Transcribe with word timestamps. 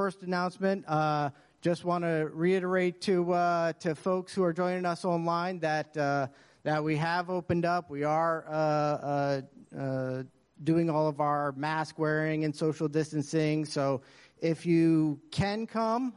first 0.00 0.22
announcement, 0.22 0.82
uh, 0.88 1.28
just 1.60 1.84
want 1.84 2.02
to 2.02 2.30
reiterate 2.32 3.02
to 3.02 3.34
uh, 3.34 3.70
to 3.74 3.94
folks 3.94 4.32
who 4.32 4.42
are 4.42 4.50
joining 4.50 4.86
us 4.86 5.04
online 5.04 5.58
that 5.58 5.94
uh, 5.94 6.26
that 6.62 6.82
we 6.82 6.96
have 6.96 7.28
opened 7.28 7.66
up. 7.66 7.90
We 7.90 8.02
are 8.02 8.46
uh, 8.48 8.52
uh, 8.54 9.42
uh, 9.78 10.22
doing 10.64 10.88
all 10.88 11.06
of 11.06 11.20
our 11.20 11.52
mask 11.52 11.98
wearing 11.98 12.46
and 12.46 12.56
social 12.56 12.88
distancing. 12.88 13.66
So 13.66 14.00
if 14.40 14.64
you 14.64 15.20
can 15.30 15.66
come, 15.66 16.14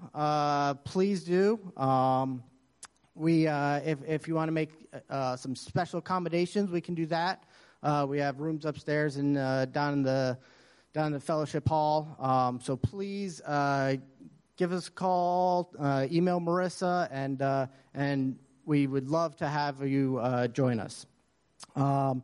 please 0.85 1.25
do. 1.25 1.59
Um, 1.75 2.41
we 3.15 3.47
if 3.47 3.97
if 4.07 4.29
you 4.29 4.35
want 4.35 4.47
to 4.47 4.53
make 4.53 4.71
some 5.35 5.57
special 5.57 5.99
accommodations, 5.99 6.71
we 6.71 6.79
can 6.79 6.95
do 6.95 7.05
that. 7.07 7.43
we 8.07 8.17
have 8.19 8.39
rooms 8.39 8.63
upstairs 8.63 9.17
and 9.17 9.35
down 9.73 9.91
in 9.91 10.03
the 10.03 10.37
down 10.93 11.07
in 11.07 11.13
the 11.13 11.19
fellowship 11.19 11.67
hall. 11.67 12.15
Um, 12.19 12.59
so 12.61 12.77
please 12.77 13.41
uh, 13.41 13.95
give 14.57 14.71
us 14.71 14.87
a 14.87 14.91
call, 14.91 15.73
uh, 15.79 16.05
email 16.11 16.39
Marissa, 16.39 17.07
and 17.11 17.41
uh, 17.41 17.65
and 17.95 18.37
we 18.65 18.85
would 18.85 19.09
love 19.09 19.35
to 19.37 19.47
have 19.47 19.85
you 19.85 20.19
uh, 20.19 20.47
join 20.47 20.79
us. 20.79 21.07
Um, 21.75 22.23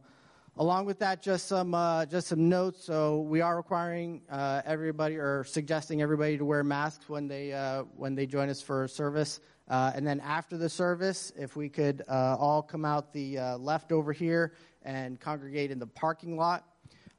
along 0.57 0.85
with 0.85 0.99
that, 0.99 1.19
just 1.19 1.47
some 1.47 1.73
uh, 1.73 2.05
just 2.05 2.27
some 2.27 2.47
notes. 2.47 2.83
So 2.83 3.21
we 3.21 3.41
are 3.41 3.57
requiring 3.57 4.21
uh, 4.29 4.61
everybody 4.65 5.15
or 5.15 5.43
suggesting 5.45 6.03
everybody 6.03 6.37
to 6.37 6.45
wear 6.45 6.63
masks 6.63 7.09
when 7.09 7.27
they 7.27 7.51
when 7.95 8.13
they 8.13 8.27
join 8.27 8.49
us 8.49 8.61
for 8.61 8.87
service. 8.87 9.39
and 9.67 10.05
then 10.05 10.19
after 10.19 10.57
the 10.57 10.69
service, 10.69 11.33
if 11.35 11.55
we 11.55 11.69
could 11.69 12.03
all 12.07 12.61
come 12.61 12.85
out 12.85 13.13
the 13.13 13.39
left 13.57 13.91
over 13.91 14.13
here 14.13 14.53
and 14.83 15.19
congregate 15.19 15.71
in 15.71 15.79
the 15.79 15.87
parking 15.87 16.37
lot. 16.37 16.65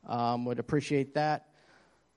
Um, 0.06 0.44
would 0.44 0.58
appreciate 0.58 1.14
that. 1.14 1.46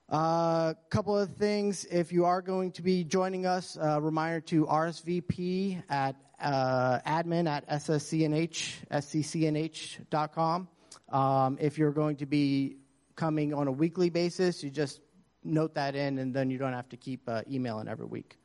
A 0.10 0.16
uh, 0.16 0.74
couple 0.90 1.18
of 1.18 1.36
things. 1.38 1.86
If 1.86 2.12
you 2.12 2.26
are 2.26 2.42
going 2.42 2.72
to 2.74 2.82
be 2.82 3.04
joining 3.04 3.46
us, 3.46 3.78
uh, 3.82 4.02
reminder 4.02 4.42
to 4.42 4.66
RSVP 4.66 5.82
at 5.90 6.16
uh, 6.42 7.00
admin 7.08 7.48
at 7.48 7.68
sscnh, 7.70 8.74
sccnh.com. 8.92 10.68
Um, 11.10 11.58
if 11.62 11.78
you're 11.78 11.92
going 11.92 12.18
to 12.18 12.26
be 12.26 12.78
coming 13.16 13.54
on 13.54 13.68
a 13.68 13.72
weekly 13.72 14.10
basis, 14.10 14.64
you 14.64 14.70
just 14.70 15.00
note 15.44 15.76
that 15.76 15.96
in, 15.96 16.20
and 16.20 16.34
then 16.34 16.50
you 16.50 16.58
don't 16.58 16.74
have 16.74 16.90
to 16.90 16.98
keep 16.98 17.22
uh, 17.28 17.42
emailing 17.50 17.88
every 17.88 18.06
week. 18.06 18.38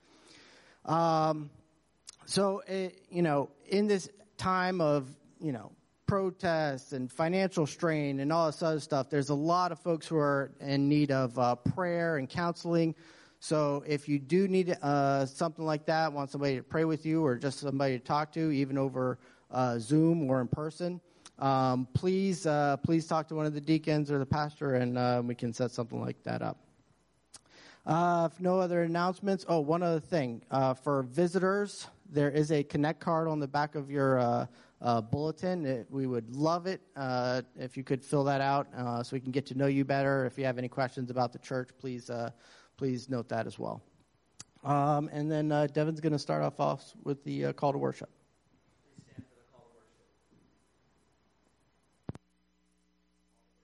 Um, 0.84 1.50
so, 2.24 2.62
it, 2.66 3.02
you 3.10 3.22
know, 3.22 3.50
in 3.66 3.86
this 3.86 4.08
time 4.36 4.80
of, 4.80 5.08
you 5.40 5.52
know, 5.52 5.72
protests 6.08 6.94
and 6.94 7.12
financial 7.12 7.66
strain 7.66 8.20
and 8.20 8.32
all 8.32 8.46
this 8.46 8.62
other 8.62 8.80
stuff, 8.80 9.10
there's 9.10 9.28
a 9.28 9.34
lot 9.34 9.70
of 9.70 9.78
folks 9.78 10.08
who 10.08 10.16
are 10.16 10.50
in 10.60 10.88
need 10.88 11.12
of 11.12 11.38
uh, 11.38 11.54
prayer 11.54 12.16
and 12.16 12.28
counseling. 12.28 12.94
So 13.40 13.84
if 13.86 14.08
you 14.08 14.18
do 14.18 14.48
need 14.48 14.76
uh, 14.82 15.26
something 15.26 15.64
like 15.64 15.84
that, 15.86 16.12
want 16.12 16.30
somebody 16.30 16.56
to 16.56 16.62
pray 16.62 16.84
with 16.84 17.06
you 17.06 17.24
or 17.24 17.36
just 17.36 17.60
somebody 17.60 17.98
to 17.98 18.04
talk 18.04 18.32
to, 18.32 18.50
even 18.50 18.76
over 18.78 19.18
uh, 19.50 19.78
Zoom 19.78 20.28
or 20.28 20.40
in 20.40 20.48
person, 20.48 21.00
um, 21.38 21.86
please 21.92 22.46
uh, 22.46 22.78
please 22.78 23.06
talk 23.06 23.28
to 23.28 23.36
one 23.36 23.46
of 23.46 23.54
the 23.54 23.60
deacons 23.60 24.10
or 24.10 24.18
the 24.18 24.26
pastor, 24.26 24.74
and 24.74 24.98
uh, 24.98 25.22
we 25.24 25.36
can 25.36 25.52
set 25.52 25.70
something 25.70 26.00
like 26.00 26.20
that 26.24 26.42
up. 26.42 26.58
Uh, 27.86 28.28
if 28.32 28.40
no 28.40 28.58
other 28.58 28.82
announcements, 28.82 29.46
oh, 29.48 29.60
one 29.60 29.82
other 29.82 30.00
thing 30.00 30.42
for 30.82 31.04
visitors, 31.04 31.86
there 32.10 32.30
is 32.30 32.50
a 32.50 32.64
Connect 32.64 32.98
card 32.98 33.28
on 33.28 33.38
the 33.38 33.46
back 33.46 33.76
of 33.76 33.88
your 33.90 34.48
uh, 34.80 35.00
bulletin. 35.00 35.66
It, 35.66 35.86
we 35.90 36.06
would 36.06 36.34
love 36.34 36.66
it 36.66 36.80
uh, 36.96 37.42
if 37.58 37.76
you 37.76 37.84
could 37.84 38.04
fill 38.04 38.24
that 38.24 38.40
out 38.40 38.68
uh, 38.76 39.02
so 39.02 39.14
we 39.14 39.20
can 39.20 39.32
get 39.32 39.46
to 39.46 39.54
know 39.54 39.66
you 39.66 39.84
better. 39.84 40.26
If 40.26 40.38
you 40.38 40.44
have 40.44 40.58
any 40.58 40.68
questions 40.68 41.10
about 41.10 41.32
the 41.32 41.38
church, 41.38 41.70
please 41.78 42.10
uh, 42.10 42.30
please 42.76 43.08
note 43.08 43.28
that 43.28 43.46
as 43.46 43.58
well. 43.58 43.82
Um, 44.64 45.08
and 45.12 45.30
then 45.30 45.52
uh, 45.52 45.66
Devin's 45.66 46.00
going 46.00 46.12
to 46.12 46.18
start 46.18 46.42
off, 46.42 46.58
off 46.60 46.92
with 47.04 47.22
the 47.24 47.46
uh, 47.46 47.52
call 47.52 47.72
to 47.72 47.78
worship. 47.78 48.10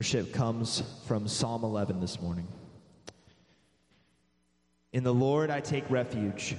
Worship 0.01 0.33
comes 0.33 0.83
from 1.07 1.27
Psalm 1.27 1.65
11 1.65 2.01
this 2.01 2.21
morning. 2.21 2.47
In 4.93 5.03
the 5.03 5.15
Lord 5.15 5.51
I 5.51 5.61
take 5.61 5.89
refuge. 5.91 6.57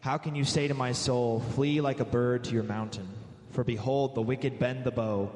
How 0.00 0.16
can 0.16 0.34
you 0.34 0.44
say 0.44 0.68
to 0.68 0.74
my 0.74 0.92
soul, 0.92 1.40
Flee 1.54 1.80
like 1.80 2.00
a 2.00 2.04
bird 2.04 2.44
to 2.44 2.54
your 2.54 2.62
mountain? 2.62 3.08
For 3.50 3.64
behold, 3.64 4.14
the 4.14 4.22
wicked 4.22 4.58
bend 4.58 4.84
the 4.84 4.90
bow. 4.90 5.30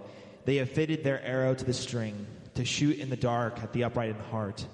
They 0.44 0.56
have 0.56 0.70
fitted 0.70 1.04
their 1.04 1.22
arrow 1.22 1.54
to 1.54 1.64
the 1.64 1.72
string, 1.72 2.26
to 2.54 2.64
shoot 2.64 2.98
in 2.98 3.10
the 3.10 3.16
dark 3.16 3.62
at 3.62 3.72
the 3.72 3.84
upright 3.84 4.10
in 4.10 4.18
heart. 4.18 4.66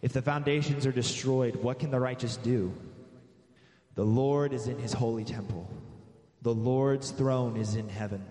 If 0.00 0.12
the 0.12 0.22
foundations 0.22 0.86
are 0.86 0.92
destroyed, 0.92 1.56
what 1.56 1.78
can 1.78 1.90
the 1.90 2.00
righteous 2.00 2.36
do? 2.36 2.72
The 3.94 4.04
Lord 4.04 4.52
is 4.52 4.68
in 4.68 4.78
his 4.78 4.92
holy 4.92 5.24
temple. 5.24 5.68
The 6.42 6.54
Lord's 6.54 7.10
throne 7.10 7.56
is 7.56 7.74
in 7.74 7.88
heaven. 7.88 8.24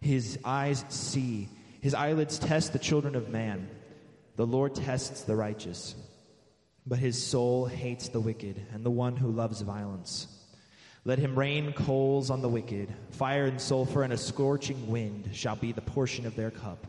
His 0.00 0.38
eyes 0.44 0.84
see, 0.88 1.48
his 1.80 1.94
eyelids 1.94 2.38
test 2.38 2.72
the 2.72 2.78
children 2.78 3.14
of 3.14 3.30
man. 3.30 3.68
The 4.36 4.46
Lord 4.46 4.74
tests 4.74 5.22
the 5.22 5.36
righteous, 5.36 5.94
but 6.86 6.98
his 6.98 7.22
soul 7.22 7.66
hates 7.66 8.08
the 8.08 8.20
wicked 8.20 8.60
and 8.72 8.84
the 8.84 8.90
one 8.90 9.16
who 9.16 9.30
loves 9.30 9.62
violence. 9.62 10.26
Let 11.04 11.18
him 11.18 11.38
rain 11.38 11.72
coals 11.72 12.30
on 12.30 12.42
the 12.42 12.48
wicked. 12.48 12.92
Fire 13.10 13.46
and 13.46 13.60
sulfur 13.60 14.02
and 14.02 14.12
a 14.12 14.18
scorching 14.18 14.88
wind 14.88 15.30
shall 15.32 15.56
be 15.56 15.72
the 15.72 15.80
portion 15.80 16.26
of 16.26 16.36
their 16.36 16.50
cup. 16.50 16.86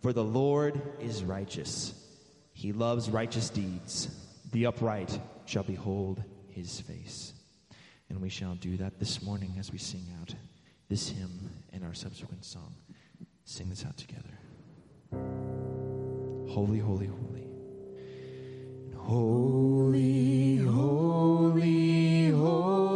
For 0.00 0.12
the 0.12 0.24
Lord 0.24 0.80
is 1.00 1.22
righteous. 1.22 1.94
He 2.52 2.72
loves 2.72 3.10
righteous 3.10 3.50
deeds. 3.50 4.08
The 4.52 4.66
upright 4.66 5.18
shall 5.44 5.64
behold 5.64 6.22
his 6.48 6.80
face. 6.80 7.34
And 8.08 8.22
we 8.22 8.30
shall 8.30 8.54
do 8.54 8.78
that 8.78 8.98
this 8.98 9.22
morning 9.22 9.56
as 9.58 9.70
we 9.70 9.78
sing 9.78 10.06
out 10.20 10.34
this 10.88 11.08
hymn 11.08 11.50
and 11.72 11.84
our 11.84 11.94
subsequent 11.94 12.44
song. 12.44 12.74
Sing 13.44 13.68
this 13.68 13.84
out 13.84 13.96
together. 13.96 14.22
Holy, 16.48 16.78
holy, 16.78 17.06
holy. 17.06 17.48
Holy, 18.96 20.56
holy, 20.56 22.30
holy. 22.30 22.95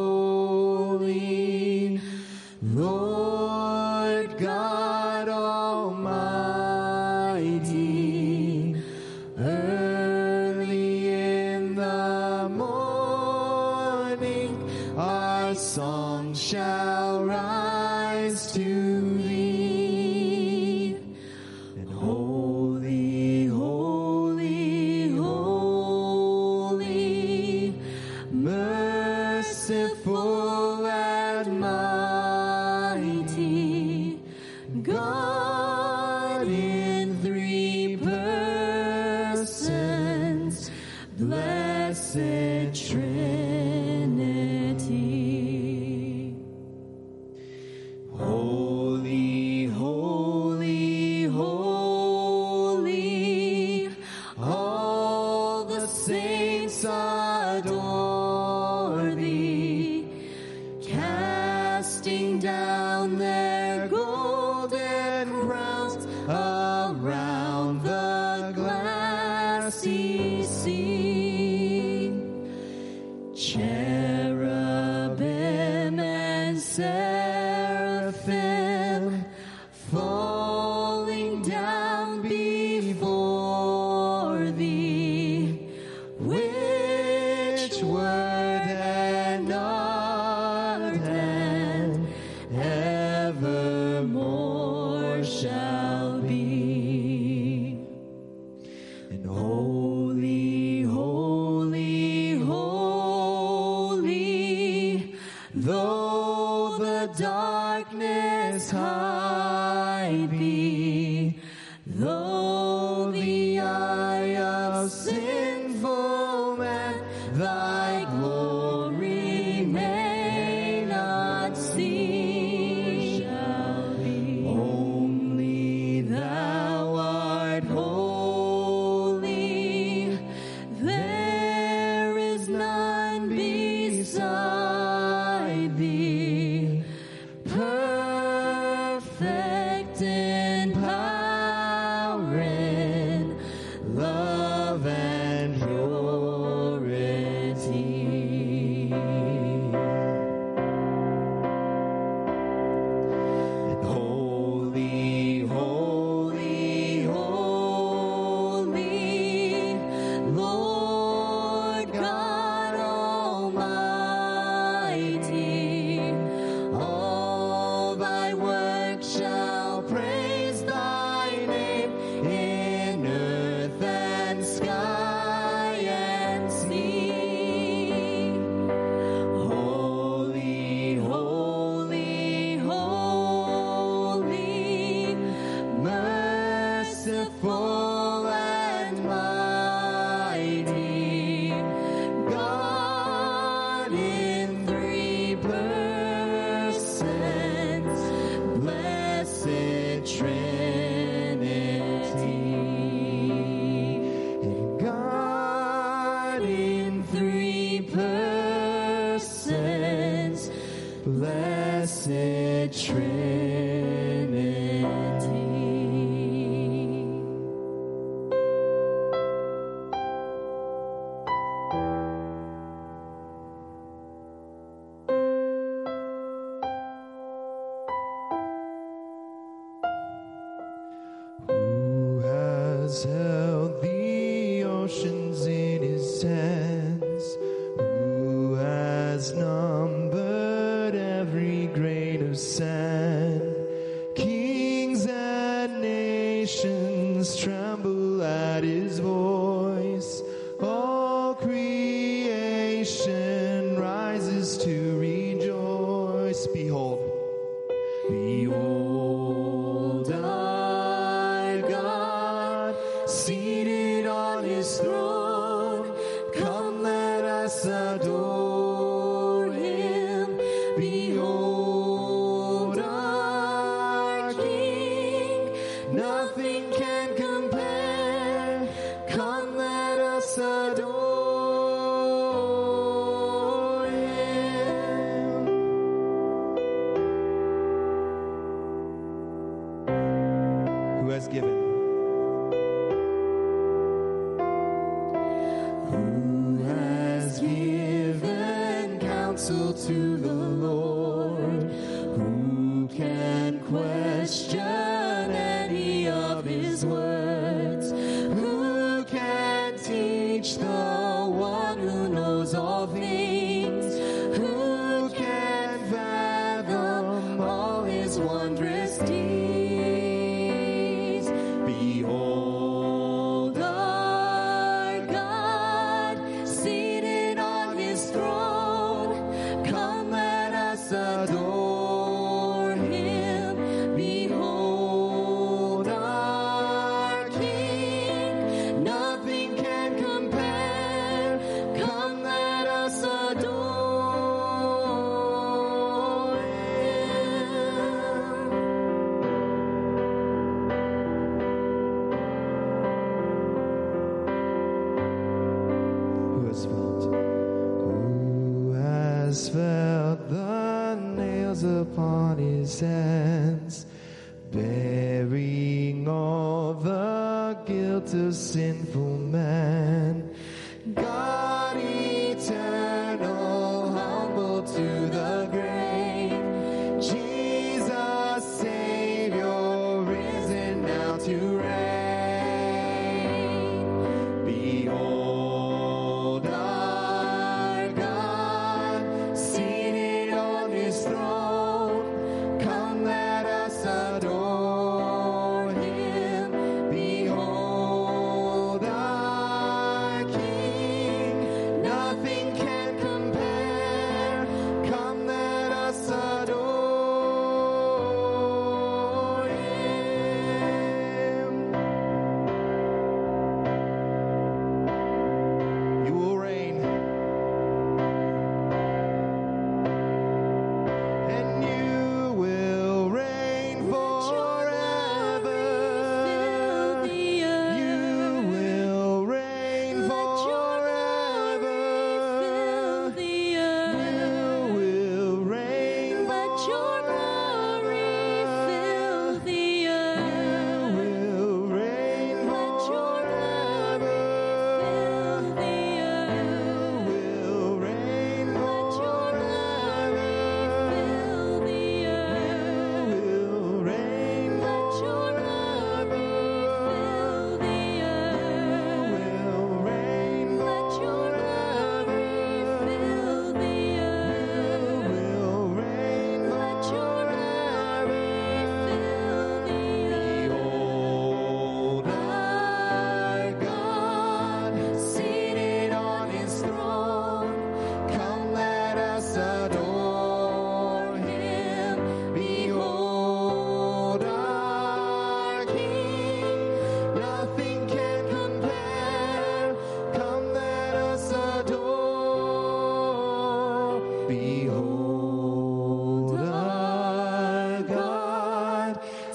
Let 267.64 268.02
us 268.06 268.39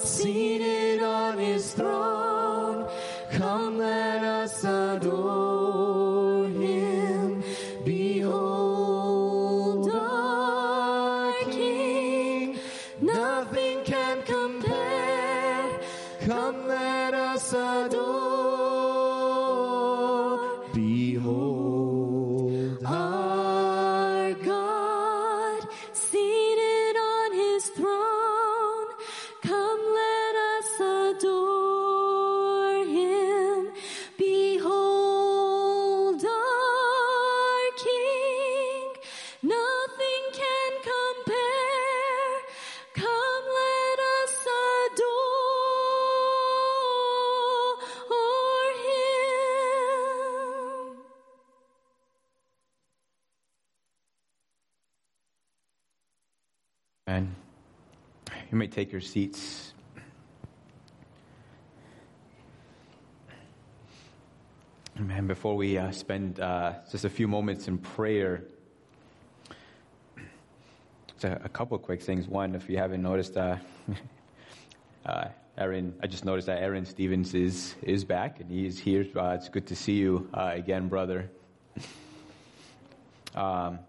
seated 0.06 1.02
on 1.02 1.36
his 1.36 1.72
throne. 1.72 2.88
Come, 3.32 3.78
let 3.78 4.22
us 4.22 4.64
adore. 4.64 5.45
Your 58.96 59.02
seats. 59.02 59.74
Man, 64.98 65.26
before 65.26 65.54
we 65.54 65.76
uh, 65.76 65.90
spend 65.90 66.40
uh, 66.40 66.76
just 66.90 67.04
a 67.04 67.10
few 67.10 67.28
moments 67.28 67.68
in 67.68 67.76
prayer, 67.76 68.44
just 71.08 71.24
a, 71.24 71.44
a 71.44 71.48
couple 71.50 71.76
quick 71.76 72.00
things. 72.00 72.26
One, 72.26 72.54
if 72.54 72.70
you 72.70 72.78
haven't 72.78 73.02
noticed, 73.02 73.36
uh, 73.36 73.58
uh, 75.04 75.28
Aaron, 75.58 75.94
I 76.02 76.06
just 76.06 76.24
noticed 76.24 76.46
that 76.46 76.62
Aaron 76.62 76.86
Stevens 76.86 77.34
is 77.34 77.74
is 77.82 78.02
back 78.02 78.40
and 78.40 78.50
he 78.50 78.64
is 78.64 78.78
here. 78.78 79.04
Uh, 79.14 79.36
it's 79.38 79.50
good 79.50 79.66
to 79.66 79.76
see 79.76 79.96
you 79.96 80.26
uh, 80.32 80.52
again, 80.54 80.88
brother. 80.88 81.30
Um, 83.34 83.80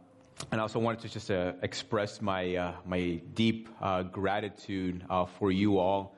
and 0.52 0.62
I 0.62 0.64
also 0.64 0.80
wanted 0.80 1.02
to 1.02 1.10
just 1.10 1.30
uh, 1.30 1.54
express 1.62 2.22
my 2.22 2.56
uh, 2.56 2.74
my 2.86 3.22
deep 3.34 3.68
uh, 3.82 4.04
gratitude 4.04 5.04
uh, 5.10 5.26
for 5.26 5.52
you 5.52 5.78
all. 5.78 6.16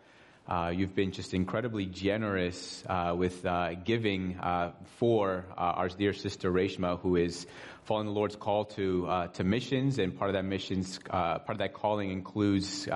Uh, 0.48 0.72
you've 0.76 0.96
been 0.96 1.12
just 1.12 1.34
incredibly 1.34 1.86
generous 1.86 2.84
uh, 2.88 3.14
with 3.16 3.46
giving 3.84 4.40
for 4.98 5.46
our 5.56 5.90
dear 5.90 6.14
sister 6.14 6.52
Reshma, 6.52 7.00
who 7.00 7.16
is 7.18 7.46
following 7.84 8.08
the 8.08 8.14
Lord's 8.14 8.36
call 8.36 8.66
to 8.66 9.30
to 9.34 9.44
missions, 9.44 10.00
and 10.00 10.18
part 10.18 10.30
of 10.30 10.34
that 10.34 10.46
missions, 10.46 11.00
part 11.08 11.50
of 11.50 11.60
that 11.60 11.74
calling 11.74 12.12
includes 12.12 12.88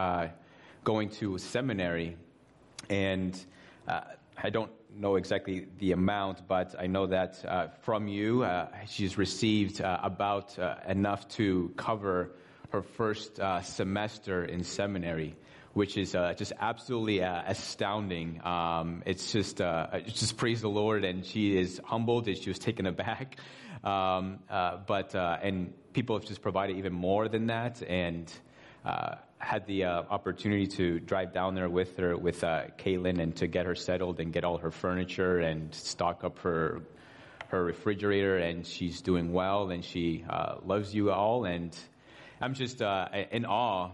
going 0.84 1.10
to 1.10 1.38
seminary. 1.38 2.18
And 2.90 3.40
I 3.88 4.50
don't 4.50 4.72
know 4.98 5.16
exactly 5.16 5.68
the 5.80 5.92
amount, 5.92 6.48
but 6.48 6.76
I 6.80 6.88
know 6.88 7.08
that 7.08 7.44
uh, 7.46 7.68
from 7.82 8.08
you, 8.08 8.44
uh, 8.44 8.68
she's 8.88 9.18
received 9.18 9.82
uh, 9.82 10.00
about 10.04 10.58
uh, 10.60 10.76
enough 10.88 11.28
to 11.30 11.74
cover 11.78 12.32
her 12.72 12.82
first 12.82 13.40
uh, 13.40 13.62
semester 13.62 14.44
in 14.46 14.64
seminary, 14.64 15.36
which 15.74 15.98
is 15.98 16.16
uh, 16.16 16.34
just 16.34 16.54
absolutely 16.60 17.20
astounding. 17.20 18.42
Um, 18.46 19.04
it's 19.06 19.32
just, 19.32 19.58
just 19.58 20.38
praise 20.38 20.62
the 20.62 20.70
Lord, 20.70 21.04
and 21.04 21.26
she 21.26 21.58
is 21.58 21.80
humbled, 21.84 22.28
and 22.28 22.38
she 22.38 22.50
was 22.50 22.60
taken 22.60 22.86
aback. 22.86 23.38
Um, 23.84 24.40
but 24.48 25.14
and 25.14 25.74
people 25.92 26.18
have 26.18 26.26
just 26.26 26.42
provided 26.42 26.78
even 26.78 26.94
more 26.94 27.28
than 27.28 27.48
that, 27.48 27.82
and 27.82 28.32
had 29.44 29.68
the 29.68 29.84
uh, 29.84 30.04
opportunity 30.10 30.68
to 30.68 31.00
drive 31.00 31.34
down 31.34 31.56
there 31.56 31.70
with 31.70 31.98
her, 31.98 32.16
with 32.16 32.44
uh, 32.44 32.64
Caitlin, 32.78 33.22
and 33.22 33.36
to 33.38 33.48
get 33.48 33.66
her 33.66 33.76
settled 33.76 34.20
and 34.20 34.32
get 34.32 34.44
all 34.44 34.58
her 34.58 34.72
furniture 34.72 35.40
and 35.40 35.74
stock 35.76 36.24
up 36.24 36.40
her 36.40 36.82
her 37.50 37.64
refrigerator. 37.64 38.38
And 38.38 38.66
she's 38.66 39.02
doing 39.02 39.34
well, 39.34 39.70
and 39.70 39.84
she 39.84 40.24
uh, 40.28 40.56
loves 40.66 40.94
you 40.94 41.12
all. 41.12 41.46
And 41.46 41.76
I'm 42.42 42.54
just 42.54 42.82
uh, 42.82 43.10
in 43.32 43.46
awe 43.46 43.92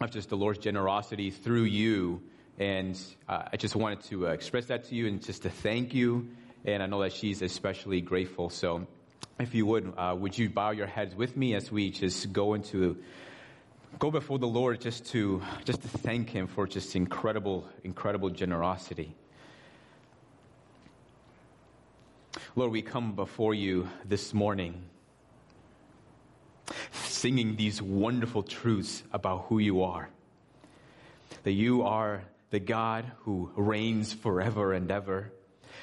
of 0.00 0.10
just 0.10 0.30
the 0.30 0.36
Lord's 0.36 0.58
generosity 0.58 1.30
through 1.30 1.64
you. 1.64 2.22
And 2.58 3.00
uh, 3.28 3.42
I 3.52 3.56
just 3.56 3.76
wanted 3.76 4.02
to 4.04 4.28
uh, 4.28 4.30
express 4.30 4.66
that 4.66 4.84
to 4.84 4.94
you 4.94 5.06
and 5.06 5.22
just 5.22 5.42
to 5.42 5.50
thank 5.50 5.94
you. 5.94 6.28
And 6.64 6.82
I 6.82 6.86
know 6.86 7.02
that 7.02 7.12
she's 7.12 7.40
especially 7.42 8.00
grateful. 8.00 8.50
So, 8.50 8.86
if 9.38 9.54
you 9.54 9.66
would, 9.66 9.94
would 9.96 10.36
you 10.36 10.50
bow 10.50 10.72
your 10.72 10.88
heads 10.88 11.14
with 11.14 11.36
me 11.36 11.54
as 11.54 11.70
we 11.70 11.92
just 11.92 12.32
go 12.32 12.54
into 12.54 12.96
go 13.98 14.10
before 14.10 14.38
the 14.38 14.46
Lord 14.46 14.80
just 14.80 15.06
to 15.06 15.42
just 15.64 15.82
to 15.82 15.88
thank 15.88 16.30
him 16.30 16.46
for 16.46 16.66
just 16.66 16.94
incredible 16.94 17.68
incredible 17.84 18.30
generosity. 18.30 19.14
Lord, 22.54 22.72
we 22.72 22.82
come 22.82 23.14
before 23.14 23.54
you 23.54 23.88
this 24.04 24.34
morning 24.34 24.84
singing 26.92 27.56
these 27.56 27.80
wonderful 27.80 28.42
truths 28.42 29.02
about 29.12 29.46
who 29.48 29.58
you 29.58 29.82
are. 29.82 30.08
That 31.42 31.52
you 31.52 31.82
are 31.82 32.22
the 32.50 32.60
God 32.60 33.10
who 33.20 33.50
reigns 33.56 34.12
forever 34.12 34.72
and 34.72 34.90
ever. 34.90 35.32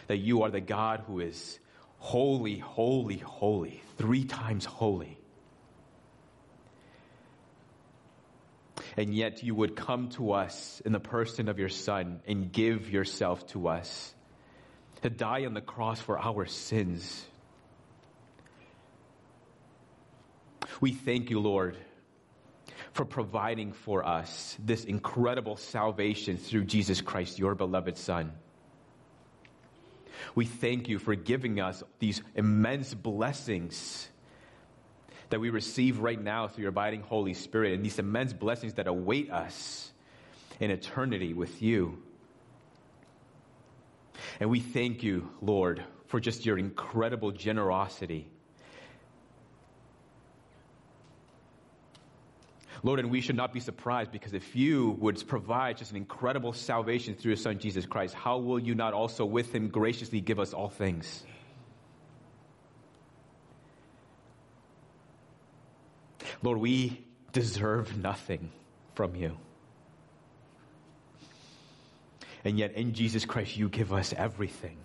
That 0.08 0.18
you 0.18 0.44
are 0.44 0.50
the 0.50 0.62
God 0.62 1.04
who 1.08 1.20
is 1.20 1.60
holy, 1.98 2.60
holy, 2.60 3.18
holy, 3.18 3.82
three 3.98 4.24
times 4.24 4.66
holy. 4.66 5.15
And 8.98 9.14
yet 9.14 9.44
you 9.44 9.54
would 9.56 9.76
come 9.76 10.10
to 10.10 10.32
us 10.32 10.82
in 10.86 10.92
the 10.94 11.00
person 11.00 11.50
of 11.50 11.60
your 11.60 11.70
Son 11.70 12.22
and 12.28 12.52
give 12.52 12.90
yourself 12.90 13.46
to 13.48 13.68
us 13.68 14.14
to 15.02 15.10
die 15.10 15.46
on 15.46 15.54
the 15.54 15.62
cross 15.62 16.00
for 16.00 16.18
our 16.18 16.46
sins. 16.46 17.26
We 20.82 20.94
thank 20.94 21.30
you, 21.30 21.40
Lord, 21.40 21.78
for 22.94 23.06
providing 23.06 23.74
for 23.74 24.06
us 24.06 24.58
this 24.60 24.86
incredible 24.86 25.58
salvation 25.58 26.38
through 26.38 26.66
Jesus 26.66 27.02
Christ, 27.02 27.38
your 27.38 27.56
beloved 27.56 27.98
Son. 27.98 28.32
We 30.34 30.46
thank 30.46 30.88
you 30.88 31.00
for 31.00 31.16
giving 31.16 31.60
us 31.60 31.84
these 32.00 32.22
immense 32.36 32.94
blessings 32.94 34.10
that 35.30 35.40
we 35.40 35.50
receive 35.50 36.00
right 36.00 36.22
now 36.22 36.48
through 36.48 36.64
your 36.64 36.70
abiding 36.70 37.02
Holy 37.02 37.34
Spirit 37.34 37.74
and 37.74 37.84
these 37.84 38.00
immense 38.00 38.34
blessings 38.34 38.76
that 38.76 38.88
await 38.88 39.32
us 39.32 39.92
in 40.60 40.72
eternity 40.72 41.34
with 41.34 41.62
you. 41.62 42.02
And 44.40 44.50
we 44.50 44.60
thank 44.60 45.04
you, 45.04 45.30
Lord, 45.42 45.84
for 46.08 46.20
just 46.20 46.46
your 46.46 46.58
incredible 46.58 47.32
generosity. 47.32 48.28
Lord, 52.84 53.00
and 53.00 53.10
we 53.10 53.22
should 53.22 53.36
not 53.36 53.52
be 53.52 53.60
surprised 53.60 54.12
because 54.12 54.34
if 54.34 54.56
you 54.56 54.92
would 55.00 55.28
provide 55.28 55.78
just 55.78 55.90
an 55.90 55.98
incredible 55.98 56.54
salvation 56.54 57.16
through 57.16 57.30
your 57.30 57.38
Son, 57.38 57.58
Jesus 57.58 57.86
Christ, 57.86 58.14
how 58.14 58.38
will 58.38 58.60
you 58.60 58.76
not 58.76 58.94
also 58.94 59.26
with 59.26 59.54
him 59.54 59.70
graciously 59.70 60.22
give 60.22 60.40
us 60.40 60.54
all 60.54 60.70
things? 60.70 61.24
Lord, 66.46 66.60
we 66.60 67.04
deserve 67.34 67.98
nothing 67.98 68.52
from 68.94 69.16
you. 69.16 69.36
And 72.44 72.60
yet, 72.60 72.74
in 72.74 72.94
Jesus 72.94 73.26
Christ, 73.26 73.58
you 73.58 73.68
give 73.68 73.92
us 73.92 74.14
everything. 74.16 74.78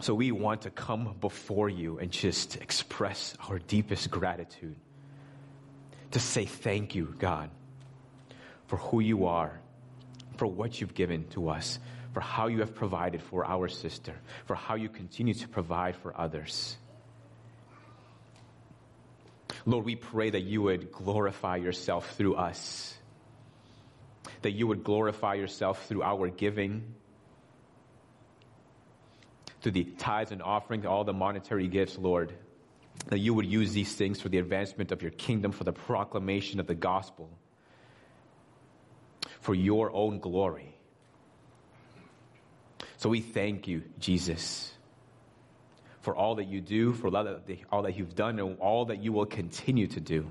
So 0.00 0.12
we 0.14 0.30
want 0.30 0.62
to 0.62 0.70
come 0.70 1.16
before 1.22 1.70
you 1.70 1.98
and 2.00 2.10
just 2.10 2.56
express 2.56 3.34
our 3.48 3.58
deepest 3.58 4.10
gratitude. 4.10 4.76
To 6.10 6.20
say 6.20 6.44
thank 6.44 6.94
you, 6.94 7.14
God, 7.18 7.48
for 8.66 8.76
who 8.76 9.00
you 9.00 9.24
are, 9.24 9.58
for 10.36 10.46
what 10.46 10.82
you've 10.82 10.92
given 10.92 11.26
to 11.28 11.48
us, 11.48 11.78
for 12.12 12.20
how 12.20 12.48
you 12.48 12.60
have 12.60 12.74
provided 12.74 13.22
for 13.22 13.46
our 13.46 13.68
sister, 13.68 14.16
for 14.44 14.54
how 14.54 14.74
you 14.74 14.90
continue 14.90 15.32
to 15.32 15.48
provide 15.48 15.96
for 15.96 16.18
others. 16.20 16.76
Lord, 19.66 19.84
we 19.84 19.96
pray 19.96 20.30
that 20.30 20.40
you 20.40 20.62
would 20.62 20.90
glorify 20.92 21.56
yourself 21.56 22.16
through 22.16 22.34
us, 22.36 22.96
that 24.42 24.52
you 24.52 24.66
would 24.66 24.84
glorify 24.84 25.34
yourself 25.34 25.86
through 25.86 26.02
our 26.02 26.28
giving, 26.28 26.94
through 29.60 29.72
the 29.72 29.84
tithes 29.84 30.32
and 30.32 30.42
offerings, 30.42 30.86
all 30.86 31.04
the 31.04 31.12
monetary 31.12 31.68
gifts, 31.68 31.98
Lord, 31.98 32.32
that 33.08 33.18
you 33.18 33.34
would 33.34 33.46
use 33.46 33.72
these 33.72 33.94
things 33.94 34.20
for 34.20 34.28
the 34.28 34.38
advancement 34.38 34.92
of 34.92 35.02
your 35.02 35.10
kingdom, 35.10 35.52
for 35.52 35.64
the 35.64 35.72
proclamation 35.72 36.60
of 36.60 36.66
the 36.66 36.74
gospel, 36.74 37.30
for 39.40 39.54
your 39.54 39.92
own 39.92 40.18
glory. 40.20 40.74
So 42.96 43.08
we 43.08 43.20
thank 43.20 43.68
you, 43.68 43.82
Jesus 43.98 44.72
for 46.00 46.16
all 46.16 46.36
that 46.36 46.44
you 46.44 46.60
do, 46.60 46.92
for 46.92 47.14
all 47.70 47.82
that 47.82 47.96
you've 47.96 48.14
done, 48.14 48.38
and 48.38 48.58
all 48.58 48.86
that 48.86 49.02
you 49.02 49.12
will 49.12 49.26
continue 49.26 49.86
to 49.86 50.00
do. 50.00 50.30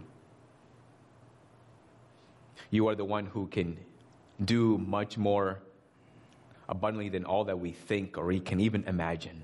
You 2.71 2.87
are 2.87 2.95
the 2.95 3.05
one 3.05 3.25
who 3.25 3.47
can 3.47 3.77
do 4.43 4.77
much 4.77 5.17
more 5.17 5.59
abundantly 6.67 7.09
than 7.09 7.25
all 7.25 7.45
that 7.45 7.59
we 7.59 7.71
think 7.71 8.17
or 8.17 8.25
we 8.25 8.39
can 8.39 8.59
even 8.59 8.83
imagine. 8.85 9.41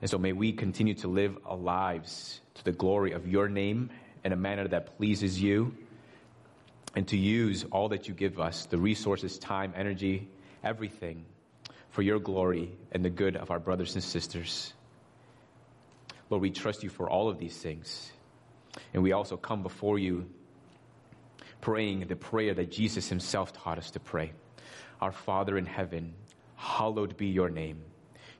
And 0.00 0.10
so 0.10 0.18
may 0.18 0.32
we 0.32 0.52
continue 0.52 0.94
to 0.94 1.08
live 1.08 1.38
our 1.46 1.56
lives 1.56 2.40
to 2.54 2.64
the 2.64 2.72
glory 2.72 3.12
of 3.12 3.26
your 3.26 3.48
name 3.48 3.90
in 4.22 4.32
a 4.32 4.36
manner 4.36 4.68
that 4.68 4.98
pleases 4.98 5.40
you 5.40 5.74
and 6.94 7.08
to 7.08 7.16
use 7.16 7.64
all 7.72 7.88
that 7.88 8.06
you 8.06 8.14
give 8.14 8.38
us 8.38 8.66
the 8.66 8.76
resources, 8.76 9.38
time, 9.38 9.72
energy, 9.76 10.28
everything 10.62 11.24
for 11.94 12.02
your 12.02 12.18
glory 12.18 12.72
and 12.90 13.04
the 13.04 13.10
good 13.10 13.36
of 13.36 13.52
our 13.52 13.60
brothers 13.60 13.94
and 13.94 14.02
sisters. 14.02 14.74
Lord, 16.28 16.42
we 16.42 16.50
trust 16.50 16.82
you 16.82 16.88
for 16.88 17.08
all 17.08 17.28
of 17.28 17.38
these 17.38 17.56
things. 17.56 18.10
And 18.92 19.04
we 19.04 19.12
also 19.12 19.36
come 19.36 19.62
before 19.62 19.96
you 19.96 20.28
praying 21.60 22.00
the 22.08 22.16
prayer 22.16 22.52
that 22.52 22.72
Jesus 22.72 23.08
himself 23.08 23.52
taught 23.52 23.78
us 23.78 23.92
to 23.92 24.00
pray. 24.00 24.32
Our 25.00 25.12
Father 25.12 25.56
in 25.56 25.66
heaven, 25.66 26.14
hallowed 26.56 27.16
be 27.16 27.28
your 27.28 27.48
name. 27.48 27.80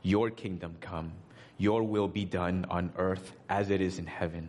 Your 0.03 0.31
kingdom 0.31 0.75
come. 0.81 1.13
Your 1.57 1.85
will 1.85 2.09
be 2.09 2.25
done 2.25 2.67
on 2.69 2.93
earth 2.97 3.33
as 3.49 3.71
it 3.71 3.81
is 3.81 4.01
in 4.01 4.07
heaven. 4.09 4.49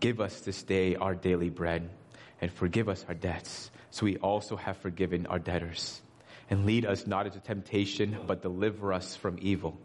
Give 0.00 0.22
us 0.22 0.40
this 0.40 0.62
day 0.62 0.96
our 0.96 1.14
daily 1.14 1.50
bread, 1.50 1.90
and 2.40 2.50
forgive 2.50 2.88
us 2.88 3.04
our 3.06 3.14
debts, 3.14 3.70
so 3.90 4.06
we 4.06 4.16
also 4.16 4.56
have 4.56 4.78
forgiven 4.78 5.26
our 5.26 5.38
debtors. 5.38 6.00
And 6.50 6.66
lead 6.66 6.84
us 6.84 7.06
not 7.06 7.26
into 7.26 7.40
temptation, 7.40 8.18
but 8.26 8.42
deliver 8.42 8.92
us 8.92 9.16
from 9.16 9.38
evil. 9.40 9.80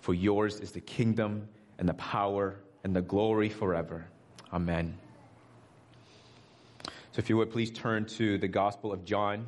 For 0.00 0.12
yours 0.12 0.60
is 0.60 0.72
the 0.72 0.80
kingdom, 0.80 1.48
and 1.78 1.88
the 1.88 1.94
power, 1.94 2.60
and 2.84 2.94
the 2.94 3.02
glory 3.02 3.48
forever. 3.48 4.06
Amen. 4.52 4.98
So 7.12 7.18
if 7.18 7.28
you 7.28 7.36
would 7.36 7.50
please 7.50 7.70
turn 7.70 8.06
to 8.16 8.38
the 8.38 8.48
Gospel 8.48 8.92
of 8.92 9.04
John. 9.04 9.46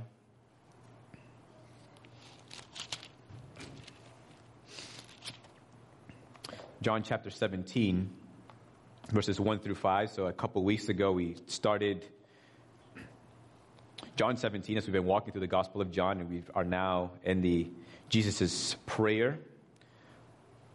John 6.83 7.03
chapter 7.03 7.31
17, 7.31 8.11
verses 9.11 9.41
1 9.41 9.61
through 9.61 9.77
5. 9.77 10.11
So 10.11 10.27
a 10.27 10.33
couple 10.33 10.63
weeks 10.63 10.91
ago, 10.91 11.13
we 11.13 11.37
started 11.47 12.05
John 14.17 14.37
17 14.37 14.79
as 14.79 14.87
we've 14.87 14.93
been 14.93 15.07
walking 15.07 15.33
through 15.33 15.41
the 15.41 15.49
Gospel 15.49 15.81
of 15.81 15.91
John, 15.91 16.21
and 16.21 16.31
we 16.31 16.45
are 16.55 16.63
now 16.63 17.11
in 17.25 17.41
the 17.41 17.69
Jesus' 18.09 18.77
prayer 18.87 19.41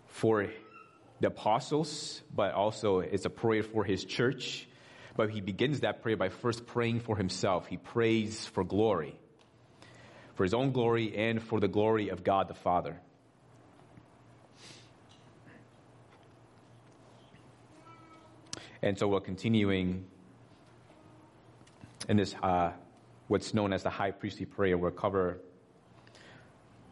for 0.08 0.48
the 1.22 1.28
apostles, 1.28 2.22
but 2.36 2.54
also 2.54 3.00
it's 3.00 3.24
a 3.24 3.30
prayer 3.30 3.64
for 3.64 3.86
his 3.86 4.04
church. 4.04 4.68
But 5.16 5.30
he 5.30 5.40
begins 5.40 5.82
that 5.82 6.02
prayer 6.02 6.18
by 6.18 6.28
first 6.28 6.66
praying 6.68 7.00
for 7.00 7.16
himself. 7.16 7.68
He 7.68 7.78
prays 7.78 8.46
for 8.46 8.66
glory, 8.66 9.18
for 10.36 10.44
his 10.44 10.54
own 10.54 10.74
glory 10.74 11.16
and 11.16 11.42
for 11.42 11.62
the 11.62 11.70
glory 11.70 12.10
of 12.10 12.26
God 12.26 12.50
the 12.50 12.54
Father. 12.54 13.00
And 18.82 19.00
so 19.00 19.08
we're 19.08 19.22
continuing 19.22 20.06
in 22.10 22.18
this, 22.18 22.36
uh, 22.44 22.72
what's 23.30 23.54
known 23.54 23.72
as 23.72 23.84
the 23.84 23.90
high 23.90 24.12
priestly 24.12 24.46
prayer. 24.46 24.78
We'll 24.78 24.92
cover, 24.92 25.40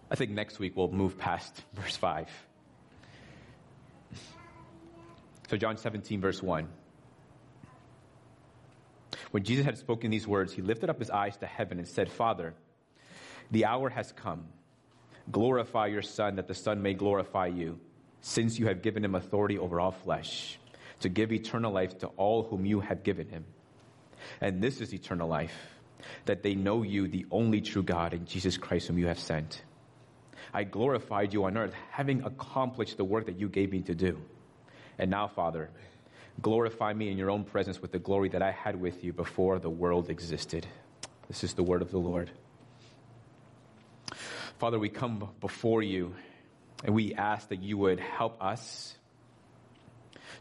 I 0.09 0.15
think 0.15 0.31
next 0.31 0.59
week 0.59 0.77
we'll 0.77 0.91
move 0.91 1.17
past 1.17 1.61
verse 1.73 1.97
5. 1.97 2.29
So, 5.49 5.57
John 5.57 5.77
17, 5.77 6.21
verse 6.21 6.41
1. 6.41 6.67
When 9.31 9.43
Jesus 9.43 9.65
had 9.65 9.77
spoken 9.77 10.11
these 10.11 10.27
words, 10.27 10.53
he 10.53 10.61
lifted 10.61 10.89
up 10.89 10.99
his 10.99 11.09
eyes 11.09 11.35
to 11.37 11.45
heaven 11.45 11.79
and 11.79 11.87
said, 11.87 12.09
Father, 12.09 12.53
the 13.49 13.65
hour 13.65 13.89
has 13.89 14.11
come. 14.11 14.45
Glorify 15.31 15.87
your 15.87 16.01
Son, 16.01 16.35
that 16.35 16.47
the 16.47 16.53
Son 16.53 16.81
may 16.81 16.93
glorify 16.93 17.47
you, 17.47 17.79
since 18.21 18.59
you 18.59 18.67
have 18.67 18.81
given 18.81 19.03
him 19.03 19.15
authority 19.15 19.57
over 19.57 19.79
all 19.79 19.91
flesh, 19.91 20.59
to 20.99 21.09
give 21.09 21.31
eternal 21.31 21.71
life 21.71 21.97
to 21.99 22.07
all 22.07 22.43
whom 22.43 22.65
you 22.65 22.79
have 22.81 23.03
given 23.03 23.27
him. 23.27 23.45
And 24.39 24.61
this 24.61 24.81
is 24.81 24.93
eternal 24.93 25.27
life, 25.27 25.76
that 26.25 26.43
they 26.43 26.55
know 26.55 26.83
you, 26.83 27.07
the 27.07 27.25
only 27.31 27.61
true 27.61 27.83
God, 27.83 28.13
and 28.13 28.27
Jesus 28.27 28.57
Christ, 28.57 28.87
whom 28.87 28.97
you 28.97 29.07
have 29.07 29.19
sent. 29.19 29.61
I 30.53 30.63
glorified 30.63 31.33
you 31.33 31.45
on 31.45 31.57
earth, 31.57 31.73
having 31.91 32.23
accomplished 32.23 32.97
the 32.97 33.03
work 33.03 33.25
that 33.25 33.39
you 33.39 33.49
gave 33.49 33.71
me 33.71 33.81
to 33.81 33.95
do. 33.95 34.17
And 34.97 35.11
now, 35.11 35.27
Father, 35.27 35.69
glorify 36.41 36.93
me 36.93 37.09
in 37.09 37.17
your 37.17 37.29
own 37.29 37.43
presence 37.43 37.81
with 37.81 37.91
the 37.91 37.99
glory 37.99 38.29
that 38.29 38.41
I 38.41 38.51
had 38.51 38.79
with 38.79 39.03
you 39.03 39.13
before 39.13 39.59
the 39.59 39.69
world 39.69 40.09
existed. 40.09 40.65
This 41.27 41.43
is 41.43 41.53
the 41.53 41.63
word 41.63 41.81
of 41.81 41.91
the 41.91 41.97
Lord. 41.97 42.31
Father, 44.59 44.79
we 44.79 44.89
come 44.89 45.29
before 45.39 45.83
you 45.83 46.15
and 46.83 46.95
we 46.95 47.13
ask 47.13 47.49
that 47.49 47.61
you 47.61 47.77
would 47.77 47.99
help 47.99 48.41
us 48.41 48.95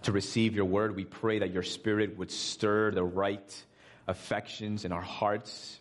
to 0.03 0.13
receive 0.13 0.55
your 0.55 0.65
word. 0.65 0.97
We 0.97 1.05
pray 1.05 1.41
that 1.41 1.53
your 1.53 1.63
spirit 1.63 2.17
would 2.17 2.31
stir 2.31 2.93
the 2.93 3.05
right 3.05 3.65
affections 4.07 4.85
in 4.85 4.93
our 4.93 5.03
hearts 5.03 5.81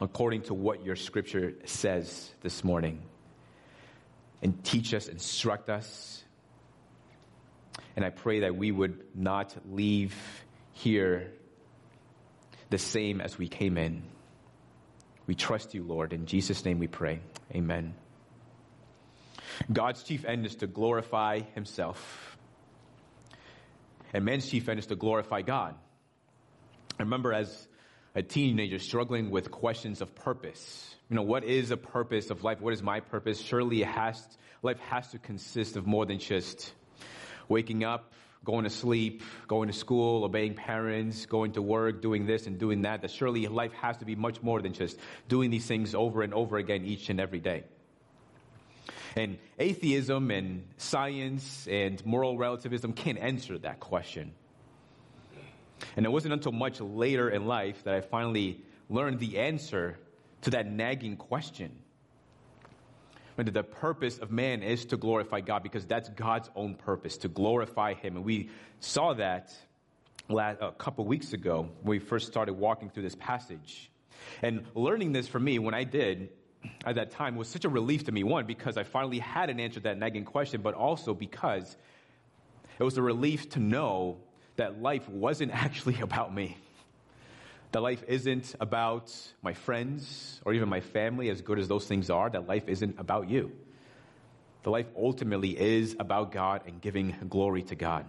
according 0.00 0.42
to 0.42 0.54
what 0.54 0.84
your 0.84 0.96
scripture 0.96 1.54
says 1.64 2.30
this 2.40 2.64
morning. 2.64 3.02
And 4.42 4.64
teach 4.64 4.94
us, 4.94 5.08
instruct 5.08 5.68
us. 5.68 6.24
And 7.96 8.04
I 8.04 8.10
pray 8.10 8.40
that 8.40 8.56
we 8.56 8.70
would 8.72 9.04
not 9.14 9.54
leave 9.70 10.14
here 10.72 11.32
the 12.70 12.78
same 12.78 13.20
as 13.20 13.36
we 13.36 13.48
came 13.48 13.76
in. 13.76 14.02
We 15.26 15.34
trust 15.34 15.74
you, 15.74 15.82
Lord. 15.82 16.12
In 16.12 16.26
Jesus' 16.26 16.64
name 16.64 16.78
we 16.78 16.86
pray. 16.86 17.20
Amen. 17.54 17.94
God's 19.70 20.02
chief 20.02 20.24
end 20.24 20.46
is 20.46 20.56
to 20.56 20.66
glorify 20.66 21.40
himself. 21.54 22.38
And 24.14 24.24
man's 24.24 24.48
chief 24.48 24.68
end 24.68 24.78
is 24.78 24.86
to 24.86 24.96
glorify 24.96 25.42
God. 25.42 25.74
I 27.00 27.04
remember 27.04 27.32
as 27.32 27.66
a 28.14 28.22
teenager 28.22 28.78
struggling 28.78 29.30
with 29.30 29.50
questions 29.50 30.02
of 30.02 30.14
purpose. 30.14 30.94
You 31.08 31.16
know, 31.16 31.22
what 31.22 31.44
is 31.44 31.70
a 31.70 31.78
purpose 31.78 32.28
of 32.28 32.44
life? 32.44 32.60
What 32.60 32.74
is 32.74 32.82
my 32.82 33.00
purpose? 33.00 33.40
Surely 33.40 33.82
has, 33.84 34.22
life 34.62 34.78
has 34.80 35.10
to 35.12 35.18
consist 35.18 35.76
of 35.76 35.86
more 35.86 36.04
than 36.04 36.18
just 36.18 36.74
waking 37.48 37.84
up, 37.84 38.12
going 38.44 38.64
to 38.64 38.70
sleep, 38.70 39.22
going 39.48 39.68
to 39.68 39.72
school, 39.72 40.24
obeying 40.24 40.52
parents, 40.52 41.24
going 41.24 41.52
to 41.52 41.62
work, 41.62 42.02
doing 42.02 42.26
this 42.26 42.46
and 42.46 42.58
doing 42.58 42.82
that. 42.82 43.00
That 43.00 43.12
surely 43.12 43.46
life 43.46 43.72
has 43.80 43.96
to 43.96 44.04
be 44.04 44.14
much 44.14 44.42
more 44.42 44.60
than 44.60 44.74
just 44.74 44.98
doing 45.26 45.48
these 45.48 45.64
things 45.64 45.94
over 45.94 46.20
and 46.20 46.34
over 46.34 46.58
again 46.58 46.84
each 46.84 47.08
and 47.08 47.18
every 47.18 47.40
day. 47.40 47.64
And 49.16 49.38
atheism 49.58 50.30
and 50.30 50.64
science 50.76 51.66
and 51.66 52.04
moral 52.04 52.36
relativism 52.36 52.92
can't 52.92 53.18
answer 53.18 53.56
that 53.56 53.80
question. 53.80 54.32
And 55.96 56.06
it 56.06 56.08
wasn't 56.10 56.34
until 56.34 56.52
much 56.52 56.80
later 56.80 57.30
in 57.30 57.46
life 57.46 57.84
that 57.84 57.94
I 57.94 58.00
finally 58.00 58.62
learned 58.88 59.18
the 59.18 59.38
answer 59.38 59.98
to 60.42 60.50
that 60.50 60.66
nagging 60.66 61.16
question. 61.16 61.70
When 63.36 63.46
the 63.46 63.62
purpose 63.62 64.18
of 64.18 64.30
man 64.30 64.62
is 64.62 64.84
to 64.86 64.96
glorify 64.96 65.40
God 65.40 65.62
because 65.62 65.86
that's 65.86 66.08
God's 66.10 66.50
own 66.54 66.74
purpose, 66.74 67.16
to 67.18 67.28
glorify 67.28 67.94
Him. 67.94 68.16
And 68.16 68.24
we 68.24 68.50
saw 68.80 69.14
that 69.14 69.52
a 70.28 70.72
couple 70.76 71.04
weeks 71.06 71.32
ago 71.32 71.70
when 71.82 71.90
we 71.90 71.98
first 71.98 72.26
started 72.26 72.54
walking 72.54 72.90
through 72.90 73.04
this 73.04 73.14
passage. 73.14 73.90
And 74.42 74.66
learning 74.74 75.12
this 75.12 75.26
for 75.26 75.40
me, 75.40 75.58
when 75.58 75.74
I 75.74 75.84
did, 75.84 76.28
at 76.84 76.96
that 76.96 77.12
time 77.12 77.36
was 77.36 77.48
such 77.48 77.64
a 77.64 77.70
relief 77.70 78.04
to 78.04 78.12
me. 78.12 78.22
One, 78.22 78.44
because 78.44 78.76
I 78.76 78.82
finally 78.82 79.18
had 79.18 79.48
an 79.48 79.58
answer 79.58 79.80
to 79.80 79.84
that 79.84 79.98
nagging 79.98 80.26
question, 80.26 80.60
but 80.60 80.74
also 80.74 81.14
because 81.14 81.76
it 82.78 82.84
was 82.84 82.98
a 82.98 83.02
relief 83.02 83.48
to 83.50 83.60
know 83.60 84.18
that 84.60 84.82
life 84.82 85.08
wasn't 85.08 85.50
actually 85.52 85.98
about 86.02 86.34
me. 86.34 86.56
That 87.72 87.80
life 87.80 88.04
isn't 88.06 88.54
about 88.60 89.14
my 89.42 89.54
friends 89.54 90.40
or 90.44 90.52
even 90.52 90.68
my 90.68 90.80
family, 90.80 91.30
as 91.30 91.40
good 91.40 91.58
as 91.58 91.66
those 91.66 91.86
things 91.86 92.10
are. 92.10 92.28
That 92.28 92.46
life 92.46 92.68
isn't 92.68 92.98
about 92.98 93.30
you. 93.30 93.52
The 94.62 94.70
life 94.70 94.86
ultimately 94.96 95.58
is 95.58 95.96
about 95.98 96.32
God 96.32 96.62
and 96.66 96.80
giving 96.80 97.14
glory 97.28 97.62
to 97.64 97.74
God. 97.74 98.04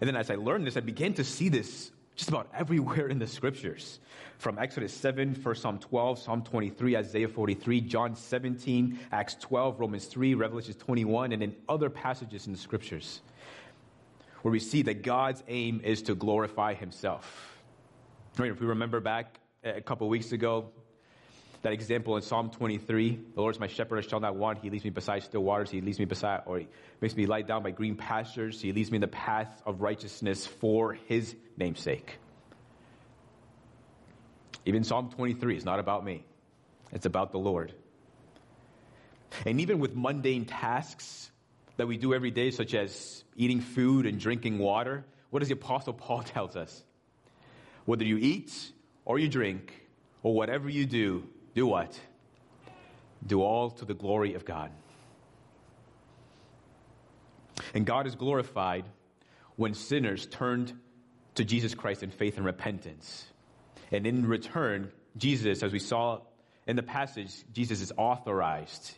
And 0.00 0.08
then 0.08 0.16
as 0.16 0.30
I 0.30 0.34
learned 0.34 0.66
this, 0.66 0.76
I 0.76 0.80
began 0.80 1.14
to 1.14 1.24
see 1.24 1.48
this 1.48 1.92
just 2.16 2.30
about 2.30 2.48
everywhere 2.54 3.06
in 3.06 3.20
the 3.20 3.26
scriptures. 3.28 4.00
From 4.38 4.58
Exodus 4.58 4.92
7, 4.94 5.34
1 5.34 5.54
Psalm 5.54 5.78
12, 5.78 6.18
Psalm 6.18 6.42
23, 6.42 6.96
Isaiah 6.96 7.28
43, 7.28 7.82
John 7.82 8.16
17, 8.16 8.98
Acts 9.12 9.36
12, 9.38 9.78
Romans 9.78 10.06
3, 10.06 10.34
Revelation 10.34 10.74
21, 10.74 11.32
and 11.32 11.42
in 11.42 11.54
other 11.68 11.90
passages 11.90 12.46
in 12.46 12.52
the 12.54 12.58
scriptures 12.58 13.20
where 14.42 14.52
we 14.52 14.60
see 14.60 14.82
that 14.82 15.02
God's 15.02 15.42
aim 15.48 15.80
is 15.84 16.02
to 16.02 16.14
glorify 16.14 16.74
himself. 16.74 17.56
If 18.38 18.60
we 18.60 18.66
remember 18.66 19.00
back 19.00 19.38
a 19.62 19.80
couple 19.80 20.08
weeks 20.08 20.32
ago, 20.32 20.70
that 21.62 21.72
example 21.74 22.16
in 22.16 22.22
Psalm 22.22 22.50
23, 22.50 23.20
the 23.34 23.40
Lord 23.40 23.54
is 23.54 23.60
my 23.60 23.66
shepherd, 23.66 23.98
I 23.98 24.08
shall 24.08 24.20
not 24.20 24.34
want. 24.34 24.60
He 24.60 24.70
leads 24.70 24.84
me 24.84 24.90
beside 24.90 25.22
still 25.24 25.42
waters. 25.42 25.70
He 25.70 25.82
leads 25.82 25.98
me 25.98 26.06
beside, 26.06 26.42
or 26.46 26.60
he 26.60 26.68
makes 27.02 27.14
me 27.14 27.26
lie 27.26 27.42
down 27.42 27.62
by 27.62 27.70
green 27.70 27.96
pastures. 27.96 28.60
He 28.60 28.72
leads 28.72 28.90
me 28.90 28.96
in 28.96 29.02
the 29.02 29.08
path 29.08 29.62
of 29.66 29.82
righteousness 29.82 30.46
for 30.46 30.94
his 30.94 31.36
namesake. 31.58 32.18
Even 34.64 34.84
Psalm 34.84 35.10
23 35.10 35.56
is 35.56 35.64
not 35.64 35.78
about 35.80 36.04
me. 36.04 36.24
It's 36.92 37.04
about 37.04 37.32
the 37.32 37.38
Lord. 37.38 37.74
And 39.44 39.60
even 39.60 39.78
with 39.80 39.94
mundane 39.94 40.46
tasks 40.46 41.30
that 41.80 41.86
we 41.86 41.96
do 41.96 42.12
every 42.12 42.30
day, 42.30 42.50
such 42.50 42.74
as 42.74 43.24
eating 43.36 43.62
food 43.62 44.04
and 44.04 44.20
drinking 44.20 44.58
water, 44.58 45.02
what 45.30 45.38
does 45.38 45.48
the 45.48 45.54
Apostle 45.54 45.94
Paul 45.94 46.22
tells 46.22 46.54
us? 46.54 46.84
Whether 47.86 48.04
you 48.04 48.18
eat 48.18 48.52
or 49.06 49.18
you 49.18 49.28
drink 49.28 49.72
or 50.22 50.34
whatever 50.34 50.68
you 50.68 50.84
do, 50.84 51.26
do 51.54 51.66
what? 51.66 51.98
Do 53.26 53.42
all 53.42 53.70
to 53.70 53.86
the 53.86 53.94
glory 53.94 54.34
of 54.34 54.44
God. 54.44 54.70
And 57.72 57.86
God 57.86 58.06
is 58.06 58.14
glorified 58.14 58.84
when 59.56 59.72
sinners 59.72 60.26
turned 60.26 60.78
to 61.36 61.44
Jesus 61.44 61.74
Christ 61.74 62.02
in 62.02 62.10
faith 62.10 62.36
and 62.36 62.44
repentance. 62.44 63.24
And 63.90 64.06
in 64.06 64.26
return, 64.26 64.92
Jesus, 65.16 65.62
as 65.62 65.72
we 65.72 65.78
saw 65.78 66.20
in 66.66 66.76
the 66.76 66.82
passage, 66.82 67.32
Jesus 67.54 67.80
is 67.80 67.90
authorized 67.96 68.92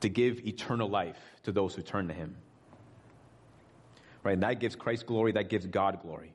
to 0.00 0.08
give 0.08 0.46
eternal 0.46 0.88
life 0.88 1.18
to 1.44 1.52
those 1.52 1.74
who 1.74 1.82
turn 1.82 2.08
to 2.08 2.14
him. 2.14 2.36
Right? 4.22 4.32
And 4.32 4.42
that 4.42 4.60
gives 4.60 4.76
Christ 4.76 5.06
glory, 5.06 5.32
that 5.32 5.48
gives 5.48 5.66
God 5.66 6.00
glory. 6.02 6.32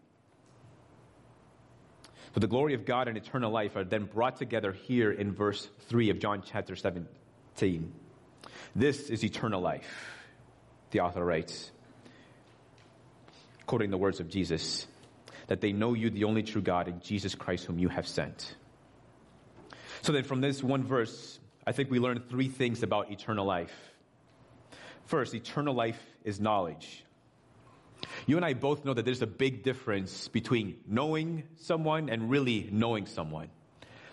So 2.33 2.39
the 2.39 2.47
glory 2.47 2.73
of 2.73 2.85
God 2.85 3.09
and 3.09 3.17
eternal 3.17 3.51
life 3.51 3.75
are 3.75 3.83
then 3.83 4.05
brought 4.05 4.37
together 4.37 4.71
here 4.71 5.11
in 5.11 5.33
verse 5.33 5.67
3 5.89 6.09
of 6.11 6.19
John 6.19 6.43
chapter 6.45 6.77
17. 6.77 7.93
This 8.73 9.09
is 9.09 9.23
eternal 9.25 9.59
life, 9.59 10.07
the 10.91 11.01
author 11.01 11.25
writes, 11.25 11.69
quoting 13.65 13.91
the 13.91 13.97
words 13.97 14.21
of 14.21 14.29
Jesus, 14.29 14.87
that 15.47 15.59
they 15.59 15.73
know 15.73 15.93
you, 15.93 16.09
the 16.09 16.23
only 16.23 16.43
true 16.43 16.61
God, 16.61 16.87
and 16.87 17.03
Jesus 17.03 17.35
Christ, 17.35 17.65
whom 17.65 17.79
you 17.79 17.89
have 17.89 18.07
sent. 18.07 18.55
So 20.01 20.13
then, 20.13 20.23
from 20.23 20.39
this 20.39 20.63
one 20.63 20.83
verse, 20.85 21.37
I 21.65 21.71
think 21.71 21.91
we 21.91 21.99
learn 21.99 22.23
three 22.29 22.47
things 22.47 22.83
about 22.83 23.11
eternal 23.11 23.45
life. 23.45 23.73
First, 25.05 25.33
eternal 25.33 25.73
life 25.73 26.01
is 26.23 26.39
knowledge. 26.39 27.03
You 28.25 28.35
and 28.37 28.45
I 28.45 28.53
both 28.53 28.83
know 28.83 28.93
that 28.93 29.05
there's 29.05 29.21
a 29.21 29.27
big 29.27 29.63
difference 29.63 30.27
between 30.27 30.77
knowing 30.87 31.43
someone 31.57 32.09
and 32.09 32.29
really 32.29 32.67
knowing 32.71 33.05
someone. 33.05 33.49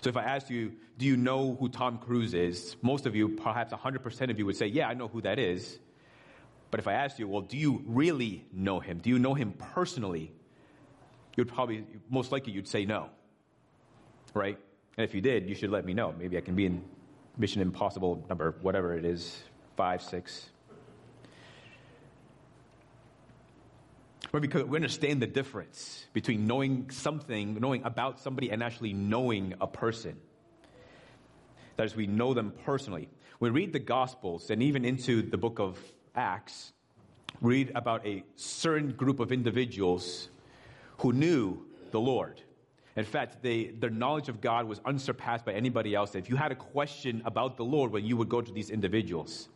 So 0.03 0.11
if 0.11 0.17
I 0.17 0.25
asked 0.25 0.51
you, 0.51 0.73
do 0.99 1.07
you 1.07 1.17
know 1.17 1.57
who 1.59 1.69
Tom 1.69 1.99
Cruise 1.99 2.35
is? 2.35 2.77
Most 2.83 3.07
of 3.07 3.17
you, 3.17 3.31
perhaps 3.31 3.73
100% 3.73 4.31
of 4.31 4.39
you 4.39 4.47
would 4.47 4.57
say, 4.57 4.67
yeah, 4.67 4.89
I 4.89 4.95
know 4.95 5.09
who 5.09 5.23
that 5.23 5.39
is. 5.39 5.79
But 6.71 6.81
if 6.81 6.87
I 6.89 6.93
asked 6.93 7.19
you, 7.19 7.27
well, 7.27 7.41
do 7.43 7.57
you 7.57 7.83
really 7.87 8.45
know 8.53 8.79
him? 8.79 8.99
Do 8.99 9.09
you 9.09 9.19
know 9.19 9.35
him 9.35 9.53
personally? 9.53 10.33
You'd 11.37 11.49
probably, 11.49 11.87
most 12.11 12.31
likely, 12.31 12.53
you'd 12.53 12.69
say 12.69 12.85
no. 12.85 13.09
Right? 14.35 14.59
And 14.97 15.05
if 15.05 15.15
you 15.15 15.21
did, 15.21 15.49
you 15.49 15.55
should 15.55 15.71
let 15.71 15.85
me 15.85 15.95
know. 15.95 16.15
Maybe 16.19 16.37
I 16.37 16.41
can 16.41 16.55
be 16.55 16.67
in 16.67 16.85
Mission 17.39 17.63
Impossible 17.63 18.25
number, 18.29 18.57
whatever 18.63 18.95
it 18.95 19.05
is, 19.05 19.43
five, 19.77 20.03
six. 20.03 20.49
Because 24.33 24.65
we 24.65 24.77
understand 24.77 25.23
the 25.23 25.27
difference 25.27 26.05
between 26.13 26.47
knowing 26.47 26.91
something, 26.91 27.59
knowing 27.61 27.83
about 27.85 28.21
somebody, 28.21 28.51
and 28.51 28.63
actually 28.63 28.93
knowing 28.93 29.55
a 29.61 29.67
person. 29.67 30.17
That 31.77 31.87
is, 31.87 31.97
we 31.97 32.09
know 32.09 32.35
them 32.35 32.53
personally. 32.65 33.09
We 33.41 33.51
read 33.51 33.73
the 33.73 33.79
Gospels 33.79 34.51
and 34.51 34.63
even 34.63 34.85
into 34.85 35.23
the 35.23 35.39
book 35.39 35.61
of 35.61 35.79
Acts, 36.15 36.73
read 37.41 37.71
about 37.75 38.05
a 38.05 38.25
certain 38.35 38.91
group 38.91 39.21
of 39.21 39.31
individuals 39.31 40.29
who 40.99 41.13
knew 41.13 41.65
the 41.93 42.01
Lord. 42.01 42.43
In 42.99 43.05
fact, 43.05 43.45
they, 43.45 43.67
their 43.67 43.91
knowledge 43.91 44.29
of 44.29 44.41
God 44.41 44.67
was 44.67 44.81
unsurpassed 44.85 45.45
by 45.45 45.53
anybody 45.53 45.95
else. 45.95 46.17
If 46.17 46.29
you 46.29 46.35
had 46.35 46.51
a 46.51 46.57
question 46.57 47.23
about 47.25 47.57
the 47.57 47.65
Lord, 47.65 47.93
well, 47.93 48.03
you 48.03 48.17
would 48.17 48.29
go 48.29 48.41
to 48.41 48.51
these 48.51 48.71
individuals. 48.71 49.49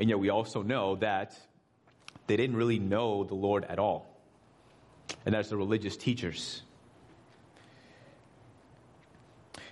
And 0.00 0.08
yet, 0.08 0.18
we 0.18 0.30
also 0.30 0.62
know 0.62 0.96
that 0.96 1.38
they 2.26 2.36
didn't 2.36 2.56
really 2.56 2.80
know 2.80 3.22
the 3.22 3.36
Lord 3.36 3.64
at 3.66 3.78
all. 3.78 4.20
And 5.24 5.32
that's 5.32 5.50
the 5.50 5.56
religious 5.56 5.96
teachers. 5.96 6.62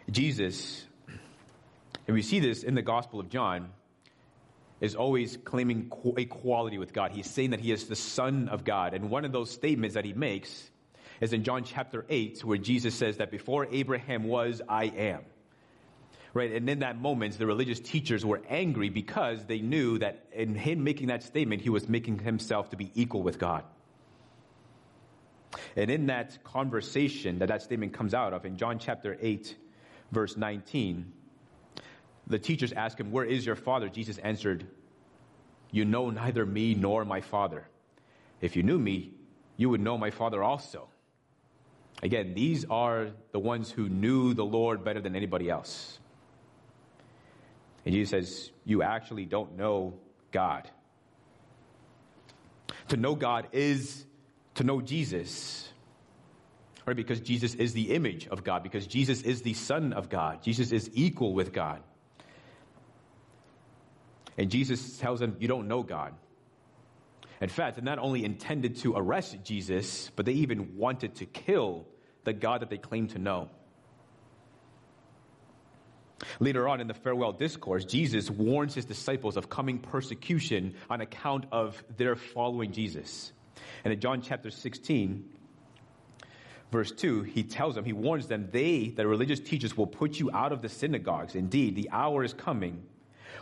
Jesus, 0.08 0.86
and 2.06 2.14
we 2.14 2.22
see 2.22 2.38
this 2.38 2.62
in 2.62 2.76
the 2.76 2.82
Gospel 2.82 3.18
of 3.18 3.28
John, 3.28 3.70
is 4.80 4.94
always 4.94 5.36
claiming 5.36 5.90
equality 6.16 6.78
with 6.78 6.92
God. 6.92 7.10
He's 7.10 7.28
saying 7.28 7.50
that 7.50 7.58
he 7.58 7.72
is 7.72 7.88
the 7.88 7.96
Son 7.96 8.48
of 8.48 8.62
God. 8.62 8.94
And 8.94 9.10
one 9.10 9.24
of 9.24 9.32
those 9.32 9.50
statements 9.50 9.94
that 9.94 10.04
he 10.04 10.12
makes 10.12 10.70
is 11.20 11.32
in 11.32 11.44
John 11.44 11.64
chapter 11.64 12.04
8, 12.08 12.44
where 12.44 12.58
Jesus 12.58 12.94
says 12.94 13.16
that 13.18 13.30
before 13.30 13.66
Abraham 13.70 14.24
was, 14.24 14.62
I 14.68 14.84
am. 14.84 15.22
Right? 16.34 16.52
And 16.52 16.68
in 16.68 16.80
that 16.80 17.00
moment, 17.00 17.38
the 17.38 17.46
religious 17.46 17.80
teachers 17.80 18.24
were 18.24 18.40
angry 18.48 18.90
because 18.90 19.44
they 19.46 19.60
knew 19.60 19.98
that 19.98 20.26
in 20.32 20.54
him 20.54 20.84
making 20.84 21.08
that 21.08 21.22
statement, 21.22 21.62
he 21.62 21.70
was 21.70 21.88
making 21.88 22.18
himself 22.18 22.70
to 22.70 22.76
be 22.76 22.90
equal 22.94 23.22
with 23.22 23.38
God. 23.38 23.64
And 25.76 25.90
in 25.90 26.06
that 26.06 26.44
conversation 26.44 27.38
that 27.38 27.48
that 27.48 27.62
statement 27.62 27.94
comes 27.94 28.14
out 28.14 28.32
of, 28.32 28.44
in 28.44 28.56
John 28.56 28.78
chapter 28.78 29.16
8, 29.20 29.56
verse 30.12 30.36
19, 30.36 31.12
the 32.26 32.38
teachers 32.38 32.72
ask 32.72 32.98
him, 33.00 33.10
Where 33.10 33.24
is 33.24 33.46
your 33.46 33.56
father? 33.56 33.88
Jesus 33.88 34.18
answered, 34.18 34.66
You 35.70 35.84
know 35.84 36.10
neither 36.10 36.44
me 36.44 36.74
nor 36.74 37.04
my 37.04 37.22
father. 37.22 37.66
If 38.40 38.54
you 38.54 38.62
knew 38.62 38.78
me, 38.78 39.14
you 39.56 39.70
would 39.70 39.80
know 39.80 39.98
my 39.98 40.10
father 40.10 40.42
also. 40.42 40.88
Again, 42.02 42.34
these 42.34 42.64
are 42.70 43.08
the 43.32 43.38
ones 43.38 43.70
who 43.70 43.88
knew 43.88 44.34
the 44.34 44.44
Lord 44.44 44.84
better 44.84 45.00
than 45.00 45.16
anybody 45.16 45.50
else. 45.50 45.98
And 47.84 47.94
Jesus 47.94 48.10
says, 48.10 48.50
You 48.64 48.82
actually 48.82 49.24
don't 49.24 49.56
know 49.56 49.94
God. 50.30 50.70
To 52.88 52.96
know 52.96 53.14
God 53.14 53.48
is 53.52 54.04
to 54.54 54.64
know 54.64 54.80
Jesus. 54.80 55.68
Right? 56.86 56.96
Because 56.96 57.20
Jesus 57.20 57.54
is 57.54 57.74
the 57.74 57.94
image 57.94 58.28
of 58.28 58.44
God, 58.44 58.62
because 58.62 58.86
Jesus 58.86 59.22
is 59.22 59.42
the 59.42 59.54
Son 59.54 59.92
of 59.92 60.08
God. 60.08 60.42
Jesus 60.42 60.72
is 60.72 60.90
equal 60.94 61.34
with 61.34 61.52
God. 61.52 61.82
And 64.38 64.50
Jesus 64.50 64.98
tells 64.98 65.20
them, 65.20 65.36
You 65.40 65.48
don't 65.48 65.66
know 65.66 65.82
God. 65.82 66.14
In 67.40 67.48
fact, 67.48 67.76
they 67.76 67.82
not 67.82 67.98
only 67.98 68.24
intended 68.24 68.76
to 68.78 68.94
arrest 68.96 69.36
Jesus, 69.44 70.10
but 70.16 70.26
they 70.26 70.32
even 70.32 70.76
wanted 70.76 71.16
to 71.16 71.26
kill 71.26 71.86
the 72.24 72.32
God 72.32 72.62
that 72.62 72.70
they 72.70 72.78
claimed 72.78 73.10
to 73.10 73.18
know. 73.18 73.48
Later 76.40 76.68
on 76.68 76.80
in 76.80 76.88
the 76.88 76.94
farewell 76.94 77.32
discourse, 77.32 77.84
Jesus 77.84 78.28
warns 78.28 78.74
his 78.74 78.84
disciples 78.84 79.36
of 79.36 79.48
coming 79.48 79.78
persecution 79.78 80.74
on 80.90 81.00
account 81.00 81.46
of 81.52 81.82
their 81.96 82.16
following 82.16 82.72
Jesus. 82.72 83.32
And 83.84 83.92
in 83.92 84.00
John 84.00 84.20
chapter 84.20 84.50
16, 84.50 85.28
verse 86.72 86.90
2, 86.90 87.22
he 87.22 87.44
tells 87.44 87.76
them, 87.76 87.84
he 87.84 87.92
warns 87.92 88.26
them, 88.26 88.48
they, 88.50 88.88
the 88.88 89.06
religious 89.06 89.38
teachers, 89.38 89.76
will 89.76 89.86
put 89.86 90.18
you 90.18 90.30
out 90.32 90.52
of 90.52 90.60
the 90.60 90.68
synagogues. 90.68 91.36
Indeed, 91.36 91.76
the 91.76 91.90
hour 91.92 92.24
is 92.24 92.34
coming 92.34 92.82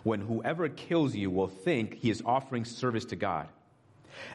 when 0.02 0.20
whoever 0.20 0.68
kills 0.68 1.14
you 1.14 1.30
will 1.30 1.48
think 1.48 1.94
he 1.94 2.10
is 2.10 2.22
offering 2.26 2.66
service 2.66 3.06
to 3.06 3.16
God. 3.16 3.48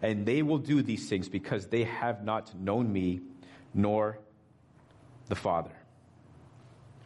And 0.02 0.26
they 0.26 0.42
will 0.42 0.58
do 0.58 0.82
these 0.82 1.10
things 1.10 1.30
because 1.30 1.68
they 1.68 1.84
have 1.84 2.24
not 2.24 2.54
known 2.60 2.92
me 2.92 3.22
nor 3.74 4.20
the 5.28 5.36
Father. 5.36 5.72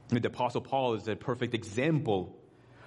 The 0.10 0.28
Apostle 0.28 0.62
Paul 0.62 0.94
is 0.96 1.08
a 1.08 1.16
perfect 1.16 1.54
example 1.54 2.38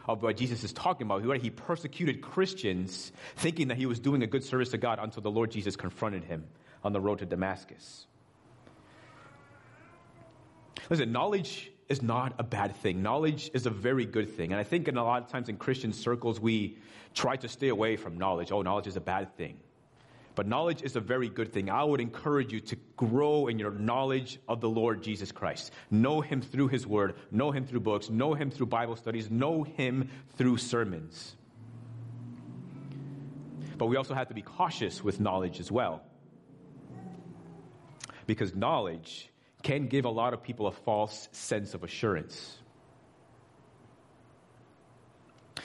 of 0.07 0.22
what 0.22 0.37
Jesus 0.37 0.64
is 0.64 0.72
talking 0.72 1.07
about. 1.07 1.22
He 1.40 1.51
persecuted 1.51 2.22
Christians 2.22 3.12
thinking 3.37 3.68
that 3.68 3.77
he 3.77 3.87
was 3.87 4.01
doing 4.01 4.22
a 4.22 4.27
good 4.27 4.44
service 4.44 4.70
to 4.70 4.79
God 4.79 4.98
until 5.01 5.22
the 5.22 5.31
Lord 5.31 5.51
Jesus 5.51 5.77
confronted 5.77 6.24
him 6.24 6.44
on 6.83 6.92
the 6.92 7.01
road 7.01 7.18
to 7.18 7.27
Damascus. 7.27 8.07
Listen, 10.88 11.12
knowledge 11.12 11.70
is 11.88 12.03
not 12.03 12.35
a 12.38 12.42
bad 12.42 12.77
thing. 12.77 13.03
Knowledge 13.03 13.51
is 13.53 13.66
a 13.66 13.70
very 13.70 14.07
good 14.07 14.37
thing. 14.37 14.53
And 14.53 14.61
I 14.61 14.64
think 14.64 14.88
in 14.88 14.96
a 14.96 15.05
lot 15.05 15.22
of 15.22 15.29
times 15.29 15.48
in 15.48 15.57
Christian 15.57 15.92
circles, 15.92 16.40
we 16.40 16.79
try 17.14 17.37
to 17.37 17.48
stay 17.48 17.68
away 17.68 17.96
from 17.96 18.16
knowledge. 18.16 18.53
Oh, 18.53 18.62
knowledge 18.62 18.87
is 18.87 18.96
a 18.96 19.01
bad 19.01 19.37
thing. 19.37 19.59
But 20.38 20.46
knowledge 20.46 20.83
is 20.83 20.94
a 20.94 21.01
very 21.01 21.29
good 21.29 21.53
thing. 21.53 21.68
I 21.68 21.83
would 21.83 22.01
encourage 22.01 22.53
you 22.53 22.61
to 22.61 22.77
grow 22.96 23.48
in 23.48 23.59
your 23.59 23.72
knowledge 23.72 24.38
of 24.46 24.61
the 24.61 24.68
Lord 24.68 25.03
Jesus 25.03 25.33
Christ. 25.33 25.72
Know 25.90 26.20
Him 26.20 26.42
through 26.42 26.68
His 26.68 26.87
Word, 26.87 27.16
know 27.33 27.51
Him 27.51 27.66
through 27.66 27.81
books, 27.81 28.09
know 28.09 28.35
Him 28.35 28.53
through 28.53 28.66
Bible 28.66 28.94
studies, 28.94 29.33
know 29.33 29.64
Him 29.64 30.11
through 30.37 30.59
sermons. 30.59 31.35
But 33.79 33.87
we 33.87 33.96
also 33.96 34.14
have 34.14 34.29
to 34.29 34.35
be 34.35 34.42
cautious 34.42 35.03
with 35.03 35.18
knowledge 35.18 35.59
as 35.59 35.72
well. 35.72 36.05
Because 38.29 38.55
knowledge 38.55 39.29
can 39.64 39.88
give 39.88 40.05
a 40.05 40.09
lot 40.09 40.35
of 40.35 40.44
people 40.44 40.68
a 40.68 40.72
false 40.72 41.29
sense 41.33 41.74
of 41.74 41.83
assurance. 41.83 42.59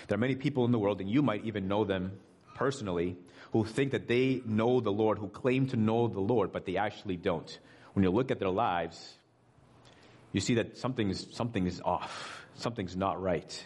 There 0.08 0.16
are 0.16 0.20
many 0.20 0.34
people 0.34 0.66
in 0.66 0.72
the 0.72 0.80
world, 0.80 1.00
and 1.00 1.08
you 1.08 1.22
might 1.22 1.46
even 1.46 1.68
know 1.68 1.84
them 1.84 2.14
personally, 2.56 3.18
who 3.54 3.64
think 3.64 3.92
that 3.92 4.08
they 4.08 4.42
know 4.46 4.80
the 4.80 4.92
Lord, 4.92 5.20
who 5.20 5.28
claim 5.30 5.68
to 5.68 5.78
know 5.78 6.08
the 6.08 6.20
Lord, 6.20 6.52
but 6.52 6.66
they 6.66 6.78
actually 6.78 7.18
don't. 7.18 7.60
When 7.94 8.04
you 8.04 8.10
look 8.10 8.32
at 8.32 8.40
their 8.40 8.50
lives, 8.50 9.14
you 10.32 10.42
see 10.42 10.56
that 10.56 10.76
something 10.76 11.12
is, 11.12 11.28
something 11.32 11.68
is 11.68 11.80
off, 11.80 12.48
something's 12.56 12.98
not 12.98 13.22
right. 13.22 13.66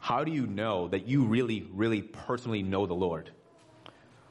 How 0.00 0.22
do 0.22 0.30
you 0.30 0.46
know 0.46 0.88
that 0.88 1.06
you 1.06 1.24
really, 1.24 1.66
really 1.72 2.02
personally 2.02 2.62
know 2.62 2.84
the 2.84 2.94
Lord? 2.94 3.30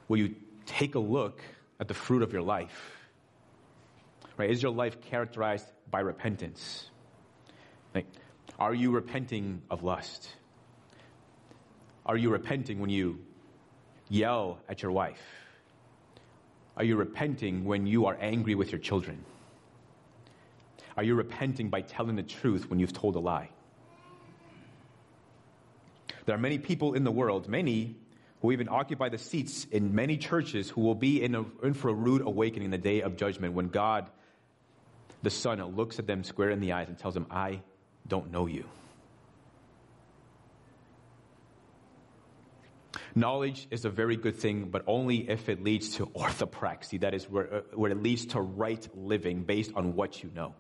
Will 0.07 0.17
you 0.17 0.35
take 0.67 0.93
a 0.93 0.99
look 0.99 1.41
at 1.79 1.87
the 1.87 1.95
fruit 1.95 2.21
of 2.21 2.31
your 2.33 2.43
life? 2.43 2.95
Right? 4.37 4.51
Is 4.51 4.61
your 4.61 4.71
life 4.71 5.01
characterized 5.01 5.65
by 5.89 6.01
repentance? 6.01 6.91
Like, 7.95 8.05
are 8.59 8.75
you 8.75 8.91
repenting 8.91 9.63
of 9.71 9.81
lust? 9.81 10.29
Are 12.05 12.15
you 12.15 12.29
repenting 12.29 12.79
when 12.79 12.91
you 12.91 13.19
yell 14.09 14.59
at 14.69 14.81
your 14.81 14.91
wife? 14.91 15.21
Are 16.75 16.83
you 16.83 16.95
repenting 16.95 17.65
when 17.65 17.87
you 17.87 18.05
are 18.05 18.17
angry 18.19 18.55
with 18.55 18.71
your 18.71 18.79
children? 18.79 19.23
Are 20.95 21.03
you 21.03 21.15
repenting 21.15 21.69
by 21.69 21.81
telling 21.81 22.15
the 22.15 22.23
truth 22.23 22.69
when 22.69 22.79
you've 22.79 22.93
told 22.93 23.15
a 23.15 23.19
lie? 23.19 23.49
There 26.25 26.35
are 26.35 26.39
many 26.39 26.57
people 26.57 26.93
in 26.93 27.03
the 27.03 27.11
world, 27.11 27.47
many 27.47 27.95
who 28.41 28.51
even 28.51 28.67
occupy 28.69 29.09
the 29.09 29.17
seats 29.17 29.65
in 29.71 29.95
many 29.95 30.17
churches 30.17 30.69
who 30.69 30.81
will 30.81 30.95
be 30.95 31.23
in, 31.23 31.35
a, 31.35 31.45
in 31.63 31.73
for 31.73 31.89
a 31.89 31.93
rude 31.93 32.21
awakening 32.21 32.65
in 32.65 32.71
the 32.71 32.77
day 32.77 33.01
of 33.01 33.15
judgment 33.15 33.53
when 33.53 33.69
God, 33.69 34.09
the 35.23 35.29
Son, 35.29 35.63
looks 35.75 35.99
at 35.99 36.05
them 36.05 36.23
square 36.23 36.51
in 36.51 36.59
the 36.59 36.73
eyes 36.73 36.89
and 36.89 36.97
tells 36.97 37.13
them, 37.13 37.25
I 37.31 37.61
don't 38.07 38.31
know 38.31 38.45
you. 38.45 38.65
Knowledge 43.17 43.67
is 43.71 43.83
a 43.83 43.89
very 43.89 44.15
good 44.15 44.35
thing, 44.35 44.65
but 44.69 44.83
only 44.85 45.27
if 45.27 45.49
it 45.49 45.63
leads 45.63 45.95
to 45.95 46.05
orthopraxy, 46.05 46.99
that 46.99 47.15
is, 47.15 47.27
where, 47.27 47.51
uh, 47.51 47.61
where 47.73 47.89
it 47.89 48.03
leads 48.03 48.27
to 48.27 48.39
right 48.39 48.87
living 48.93 49.41
based 49.41 49.71
on 49.75 49.95
what 49.95 50.21
you 50.21 50.29
know. 50.35 50.53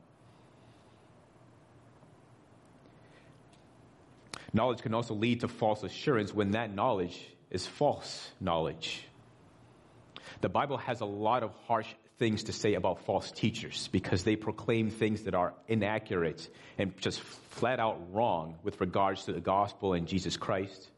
Knowledge 4.53 4.81
can 4.81 4.95
also 4.95 5.13
lead 5.13 5.41
to 5.41 5.47
false 5.47 5.83
assurance 5.83 6.33
when 6.33 6.51
that 6.51 6.73
knowledge 6.73 7.23
is 7.51 7.67
false 7.67 8.27
knowledge. 8.39 9.03
The 10.41 10.49
Bible 10.49 10.77
has 10.77 11.01
a 11.01 11.05
lot 11.05 11.43
of 11.43 11.51
harsh 11.67 11.93
things 12.17 12.45
to 12.45 12.53
say 12.53 12.73
about 12.73 13.05
false 13.05 13.29
teachers 13.29 13.87
because 13.91 14.23
they 14.23 14.35
proclaim 14.35 14.89
things 14.89 15.25
that 15.25 15.35
are 15.35 15.53
inaccurate 15.67 16.49
and 16.79 16.97
just 16.97 17.19
flat 17.19 17.79
out 17.79 18.01
wrong 18.11 18.55
with 18.63 18.81
regards 18.81 19.25
to 19.25 19.33
the 19.33 19.41
gospel 19.41 19.93
and 19.93 20.07
Jesus 20.07 20.37
Christ. 20.37 20.89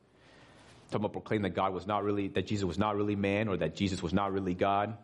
Some 0.92 1.04
will 1.04 1.10
proclaim 1.10 1.44
that 1.44 1.52
God 1.52 1.74
was 1.74 1.86
not 1.86 2.04
really, 2.04 2.30
that 2.30 2.48
Jesus 2.48 2.66
was 2.66 2.80
not 2.80 2.96
really 2.96 3.16
man 3.16 3.48
or 3.48 3.58
that 3.58 3.76
Jesus 3.76 4.02
was 4.02 4.14
not 4.14 4.34
really 4.34 4.56
God. 4.56 4.98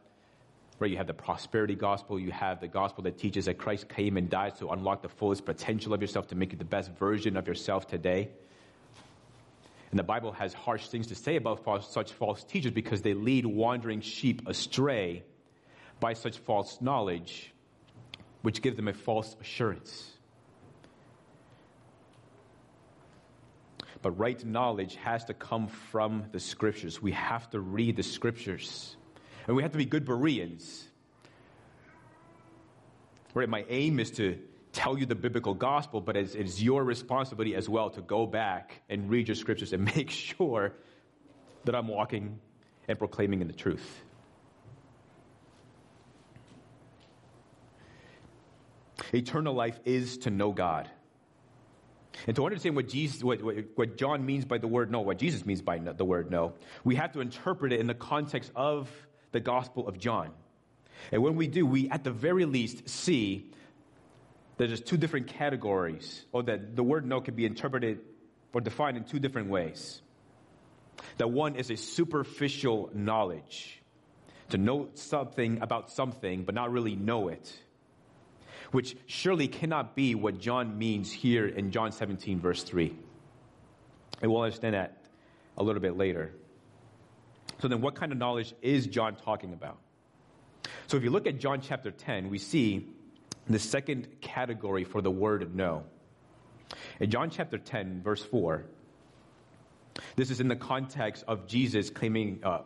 Right? 0.79 0.91
You 0.91 0.97
have 0.97 1.07
the 1.07 1.13
prosperity 1.13 1.75
gospel. 1.75 2.19
You 2.19 2.31
have 2.31 2.59
the 2.59 2.67
gospel 2.67 3.03
that 3.03 3.17
teaches 3.17 3.45
that 3.45 3.57
Christ 3.57 3.87
came 3.87 4.17
and 4.17 4.29
died 4.29 4.55
to 4.57 4.69
unlock 4.69 5.01
the 5.03 5.09
fullest 5.09 5.45
potential 5.45 5.93
of 5.93 6.01
yourself 6.01 6.27
to 6.27 6.35
make 6.35 6.51
you 6.51 6.57
the 6.57 6.65
best 6.65 6.91
version 6.93 7.37
of 7.37 7.47
yourself 7.47 7.87
today. 7.87 8.29
And 9.91 9.99
the 9.99 10.03
Bible 10.03 10.33
has 10.33 10.53
harsh 10.53 10.87
things 10.87 11.07
to 11.07 11.15
say 11.15 11.37
about 11.37 11.63
false, 11.63 11.89
such 11.89 12.11
false 12.11 12.43
teachers 12.43 12.71
because 12.71 13.01
they 13.01 13.13
lead 13.13 13.45
wandering 13.45 14.01
sheep 14.01 14.47
astray 14.47 15.23
by 15.99 16.13
such 16.13 16.39
false 16.39 16.81
knowledge, 16.81 17.53
which 18.41 18.61
gives 18.61 18.75
them 18.75 18.89
a 18.89 18.93
false 18.93 19.35
assurance. 19.39 20.11
But 24.05 24.19
right 24.19 24.45
knowledge 24.45 24.97
has 24.97 25.25
to 25.25 25.33
come 25.33 25.65
from 25.65 26.25
the 26.31 26.39
scriptures. 26.39 27.01
We 27.01 27.13
have 27.13 27.49
to 27.49 27.59
read 27.59 27.95
the 27.95 28.03
scriptures. 28.03 28.95
And 29.47 29.55
we 29.55 29.63
have 29.63 29.71
to 29.71 29.79
be 29.79 29.85
good 29.85 30.05
Bereans. 30.05 30.87
Right? 33.33 33.49
My 33.49 33.65
aim 33.67 33.99
is 33.99 34.11
to 34.11 34.37
tell 34.73 34.95
you 34.95 35.07
the 35.07 35.15
biblical 35.15 35.55
gospel, 35.55 36.01
but 36.01 36.15
it's, 36.15 36.35
it's 36.35 36.61
your 36.61 36.83
responsibility 36.83 37.55
as 37.55 37.67
well 37.67 37.89
to 37.89 38.01
go 38.03 38.27
back 38.27 38.83
and 38.89 39.09
read 39.09 39.27
your 39.27 39.33
scriptures 39.33 39.73
and 39.73 39.83
make 39.95 40.11
sure 40.11 40.73
that 41.63 41.73
I'm 41.73 41.87
walking 41.87 42.39
and 42.87 42.99
proclaiming 42.99 43.41
in 43.41 43.47
the 43.47 43.55
truth. 43.55 44.03
Eternal 49.11 49.55
life 49.55 49.79
is 49.83 50.19
to 50.19 50.29
know 50.29 50.51
God. 50.51 50.91
And 52.27 52.35
to 52.35 52.45
understand 52.45 52.75
what, 52.75 52.87
Jesus, 52.87 53.23
what, 53.23 53.41
what, 53.75 53.97
John 53.97 54.25
means 54.25 54.45
by 54.45 54.57
the 54.57 54.67
word 54.67 54.91
know, 54.91 55.01
what 55.01 55.17
Jesus 55.17 55.45
means 55.45 55.61
by 55.61 55.77
the 55.77 56.05
word 56.05 56.31
know, 56.31 56.53
we 56.83 56.95
have 56.95 57.13
to 57.13 57.21
interpret 57.21 57.73
it 57.73 57.79
in 57.79 57.87
the 57.87 57.93
context 57.93 58.51
of 58.55 58.89
the 59.31 59.39
Gospel 59.39 59.87
of 59.87 59.97
John. 59.99 60.31
And 61.11 61.21
when 61.21 61.35
we 61.35 61.47
do, 61.47 61.65
we 61.65 61.89
at 61.89 62.03
the 62.03 62.11
very 62.11 62.45
least 62.45 62.89
see 62.89 63.51
that 64.57 64.67
there's 64.67 64.81
two 64.81 64.97
different 64.97 65.27
categories, 65.27 66.23
or 66.31 66.43
that 66.43 66.75
the 66.75 66.83
word 66.83 67.05
know 67.05 67.19
can 67.19 67.35
be 67.35 67.45
interpreted 67.45 67.99
or 68.53 68.61
defined 68.61 68.95
in 68.95 69.03
two 69.03 69.19
different 69.19 69.49
ways. 69.49 70.01
That 71.17 71.29
one 71.29 71.57
is 71.57 71.69
a 71.69 71.75
superficial 71.75 72.89
knowledge, 72.93 73.81
to 74.49 74.57
know 74.57 74.87
something 74.93 75.61
about 75.61 75.91
something, 75.91 76.43
but 76.43 76.55
not 76.55 76.71
really 76.71 76.95
know 76.95 77.27
it 77.27 77.59
which 78.75 78.97
surely 79.05 79.47
cannot 79.47 79.95
be 79.95 80.15
what 80.15 80.37
John 80.37 80.77
means 80.77 81.09
here 81.09 81.47
in 81.47 81.71
John 81.71 81.93
17, 81.93 82.41
verse 82.41 82.61
3. 82.61 82.93
And 84.21 84.29
we'll 84.29 84.41
understand 84.41 84.75
that 84.75 84.97
a 85.57 85.63
little 85.63 85.81
bit 85.81 85.95
later. 85.95 86.33
So, 87.61 87.69
then 87.69 87.79
what 87.79 87.95
kind 87.95 88.11
of 88.11 88.17
knowledge 88.17 88.53
is 88.61 88.85
John 88.87 89.15
talking 89.15 89.53
about? 89.53 89.77
So, 90.87 90.97
if 90.97 91.05
you 91.05 91.09
look 91.09 91.25
at 91.25 91.39
John 91.39 91.61
chapter 91.61 91.89
10, 91.89 92.29
we 92.29 92.37
see 92.37 92.85
the 93.47 93.59
second 93.59 94.09
category 94.19 94.83
for 94.83 95.01
the 95.01 95.09
word 95.09 95.55
know. 95.55 95.85
In 96.99 97.09
John 97.09 97.29
chapter 97.29 97.57
10, 97.57 98.01
verse 98.03 98.25
4, 98.25 98.65
this 100.17 100.29
is 100.29 100.41
in 100.41 100.49
the 100.49 100.57
context 100.57 101.23
of 101.29 101.47
Jesus 101.47 101.89
claiming, 101.89 102.41
uh, 102.43 102.63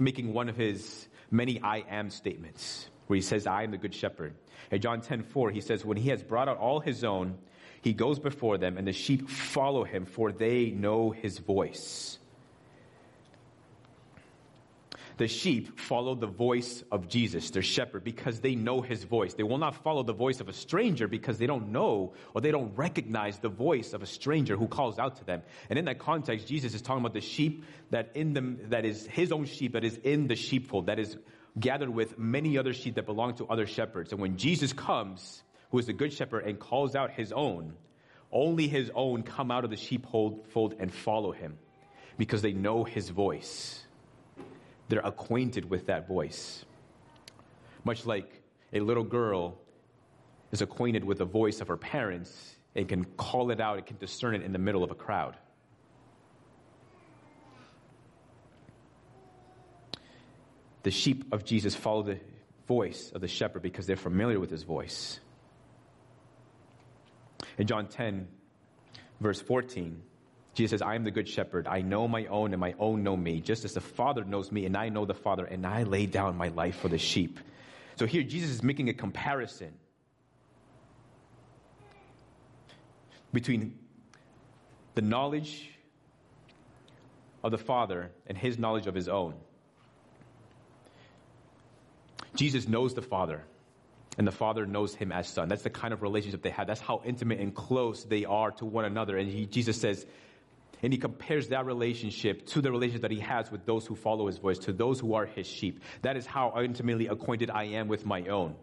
making 0.00 0.32
one 0.32 0.48
of 0.48 0.56
his 0.56 1.06
many 1.30 1.62
I 1.62 1.84
am 1.88 2.10
statements, 2.10 2.88
where 3.08 3.16
he 3.16 3.22
says, 3.22 3.46
I 3.46 3.64
am 3.64 3.72
the 3.72 3.78
good 3.78 3.94
shepherd. 3.94 4.34
In 4.70 4.80
John 4.80 5.00
10 5.00 5.24
4, 5.24 5.50
he 5.50 5.60
says, 5.60 5.84
When 5.84 5.96
he 5.96 6.10
has 6.10 6.22
brought 6.22 6.48
out 6.48 6.58
all 6.58 6.78
his 6.80 7.02
own, 7.02 7.38
he 7.82 7.92
goes 7.92 8.18
before 8.18 8.58
them, 8.58 8.76
and 8.76 8.86
the 8.86 8.92
sheep 8.92 9.28
follow 9.28 9.84
him, 9.84 10.04
for 10.04 10.30
they 10.30 10.70
know 10.70 11.10
his 11.10 11.38
voice. 11.38 12.18
The 15.18 15.26
sheep 15.26 15.80
follow 15.80 16.14
the 16.14 16.28
voice 16.28 16.84
of 16.92 17.08
Jesus, 17.08 17.50
their 17.50 17.62
shepherd, 17.62 18.04
because 18.04 18.38
they 18.38 18.54
know 18.54 18.80
his 18.82 19.02
voice. 19.02 19.34
They 19.34 19.42
will 19.42 19.58
not 19.58 19.74
follow 19.82 20.04
the 20.04 20.12
voice 20.12 20.40
of 20.40 20.48
a 20.48 20.52
stranger 20.52 21.08
because 21.08 21.38
they 21.38 21.46
don't 21.46 21.72
know 21.72 22.12
or 22.34 22.40
they 22.40 22.52
don't 22.52 22.76
recognize 22.76 23.38
the 23.40 23.48
voice 23.48 23.94
of 23.94 24.02
a 24.02 24.06
stranger 24.06 24.56
who 24.56 24.68
calls 24.68 24.96
out 24.96 25.16
to 25.16 25.24
them. 25.24 25.42
And 25.70 25.78
in 25.78 25.86
that 25.86 25.98
context, 25.98 26.46
Jesus 26.46 26.72
is 26.72 26.82
talking 26.82 27.00
about 27.00 27.14
the 27.14 27.20
sheep 27.20 27.64
that 27.90 28.12
in 28.14 28.32
them, 28.32 28.60
that 28.68 28.84
is 28.84 29.06
his 29.06 29.32
own 29.32 29.46
sheep 29.46 29.72
that 29.72 29.82
is 29.82 29.96
in 30.04 30.28
the 30.28 30.36
sheepfold, 30.36 30.86
that 30.86 31.00
is 31.00 31.16
gathered 31.58 31.90
with 31.90 32.18
many 32.18 32.58
other 32.58 32.72
sheep 32.72 32.94
that 32.96 33.06
belong 33.06 33.34
to 33.36 33.46
other 33.46 33.66
shepherds. 33.66 34.12
And 34.12 34.20
when 34.20 34.36
Jesus 34.36 34.72
comes, 34.72 35.42
who 35.70 35.78
is 35.78 35.86
the 35.86 35.92
good 35.92 36.12
shepherd, 36.12 36.44
and 36.44 36.58
calls 36.58 36.94
out 36.94 37.10
his 37.10 37.32
own, 37.32 37.74
only 38.30 38.68
his 38.68 38.90
own 38.94 39.22
come 39.22 39.50
out 39.50 39.64
of 39.64 39.70
the 39.70 39.76
sheepfold 39.76 40.74
and 40.78 40.92
follow 40.92 41.32
him 41.32 41.58
because 42.18 42.42
they 42.42 42.52
know 42.52 42.84
his 42.84 43.08
voice. 43.08 43.82
They're 44.88 45.00
acquainted 45.00 45.68
with 45.68 45.86
that 45.86 46.08
voice. 46.08 46.64
Much 47.84 48.04
like 48.06 48.42
a 48.72 48.80
little 48.80 49.04
girl 49.04 49.56
is 50.50 50.62
acquainted 50.62 51.04
with 51.04 51.18
the 51.18 51.24
voice 51.24 51.60
of 51.60 51.68
her 51.68 51.76
parents 51.76 52.56
and 52.74 52.88
can 52.88 53.04
call 53.04 53.50
it 53.50 53.60
out 53.60 53.78
and 53.78 53.86
can 53.86 53.96
discern 53.98 54.34
it 54.34 54.42
in 54.42 54.52
the 54.52 54.58
middle 54.58 54.84
of 54.84 54.90
a 54.90 54.94
crowd. 54.94 55.36
The 60.88 60.92
sheep 60.92 61.34
of 61.34 61.44
Jesus 61.44 61.74
follow 61.74 62.02
the 62.02 62.18
voice 62.66 63.12
of 63.14 63.20
the 63.20 63.28
shepherd 63.28 63.60
because 63.60 63.86
they're 63.86 63.94
familiar 63.94 64.40
with 64.40 64.50
his 64.50 64.62
voice. 64.62 65.20
In 67.58 67.66
John 67.66 67.88
10, 67.88 68.26
verse 69.20 69.38
14, 69.38 70.00
Jesus 70.54 70.70
says, 70.70 70.80
I 70.80 70.94
am 70.94 71.04
the 71.04 71.10
good 71.10 71.28
shepherd. 71.28 71.66
I 71.66 71.82
know 71.82 72.08
my 72.08 72.24
own, 72.24 72.54
and 72.54 72.60
my 72.60 72.74
own 72.78 73.02
know 73.02 73.14
me, 73.14 73.42
just 73.42 73.66
as 73.66 73.74
the 73.74 73.82
Father 73.82 74.24
knows 74.24 74.50
me, 74.50 74.64
and 74.64 74.78
I 74.78 74.88
know 74.88 75.04
the 75.04 75.12
Father, 75.12 75.44
and 75.44 75.66
I 75.66 75.82
lay 75.82 76.06
down 76.06 76.38
my 76.38 76.48
life 76.48 76.76
for 76.76 76.88
the 76.88 76.96
sheep. 76.96 77.38
So 77.96 78.06
here, 78.06 78.22
Jesus 78.22 78.48
is 78.48 78.62
making 78.62 78.88
a 78.88 78.94
comparison 78.94 79.74
between 83.34 83.78
the 84.94 85.02
knowledge 85.02 85.68
of 87.44 87.50
the 87.50 87.58
Father 87.58 88.10
and 88.26 88.38
his 88.38 88.58
knowledge 88.58 88.86
of 88.86 88.94
his 88.94 89.10
own. 89.10 89.34
Jesus 92.38 92.68
knows 92.68 92.94
the 92.94 93.02
Father, 93.02 93.42
and 94.16 94.24
the 94.24 94.32
Father 94.32 94.64
knows 94.64 94.94
him 94.94 95.10
as 95.10 95.26
Son. 95.26 95.48
That's 95.48 95.62
the 95.62 95.70
kind 95.70 95.92
of 95.92 96.02
relationship 96.02 96.40
they 96.40 96.50
have. 96.50 96.68
That's 96.68 96.80
how 96.80 97.02
intimate 97.04 97.40
and 97.40 97.52
close 97.52 98.04
they 98.04 98.26
are 98.26 98.52
to 98.52 98.64
one 98.64 98.84
another. 98.84 99.16
And 99.16 99.28
he, 99.28 99.44
Jesus 99.44 99.80
says, 99.80 100.06
and 100.80 100.92
he 100.92 101.00
compares 101.00 101.48
that 101.48 101.66
relationship 101.66 102.46
to 102.46 102.60
the 102.60 102.70
relationship 102.70 103.02
that 103.02 103.10
he 103.10 103.18
has 103.18 103.50
with 103.50 103.66
those 103.66 103.84
who 103.86 103.96
follow 103.96 104.28
his 104.28 104.38
voice, 104.38 104.60
to 104.60 104.72
those 104.72 105.00
who 105.00 105.14
are 105.14 105.26
his 105.26 105.48
sheep. 105.48 105.82
That 106.02 106.16
is 106.16 106.26
how 106.26 106.54
intimately 106.62 107.08
acquainted 107.08 107.50
I 107.50 107.64
am 107.64 107.88
with 107.88 108.06
my 108.06 108.22
own. 108.28 108.54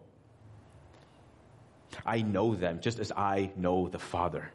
I 2.06 2.22
know 2.22 2.54
them 2.54 2.80
just 2.80 2.98
as 2.98 3.12
I 3.12 3.50
know 3.56 3.88
the 3.88 3.98
Father. 3.98 4.50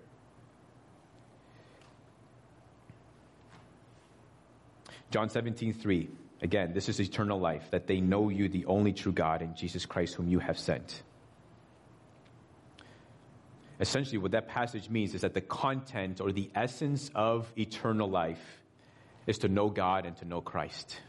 John 5.12 5.30
17, 5.30 5.74
3. 5.74 6.10
Again, 6.42 6.74
this 6.74 6.90
is 6.90 7.00
eternal 7.00 7.40
life, 7.40 7.70
that 7.72 7.86
they 7.88 8.02
know 8.02 8.30
you, 8.30 8.50
the 8.50 8.66
only 8.66 8.94
true 8.94 9.12
God, 9.12 9.42
and 9.42 9.56
Jesus 9.56 9.86
Christ, 9.86 10.16
whom 10.16 10.28
you 10.28 10.40
have 10.40 10.58
sent. 10.58 11.04
Essentially, 13.80 14.18
what 14.18 14.32
that 14.32 14.48
passage 14.48 14.90
means 14.90 15.14
is 15.16 15.22
that 15.22 15.34
the 15.34 15.42
content 15.42 16.20
or 16.22 16.32
the 16.32 16.50
essence 16.56 17.12
of 17.14 17.52
eternal 17.58 18.10
life 18.10 18.44
is 19.28 19.40
to 19.40 19.48
know 19.48 19.70
God 19.70 20.06
and 20.06 20.16
to 20.18 20.26
know 20.26 20.42
Christ. 20.42 21.00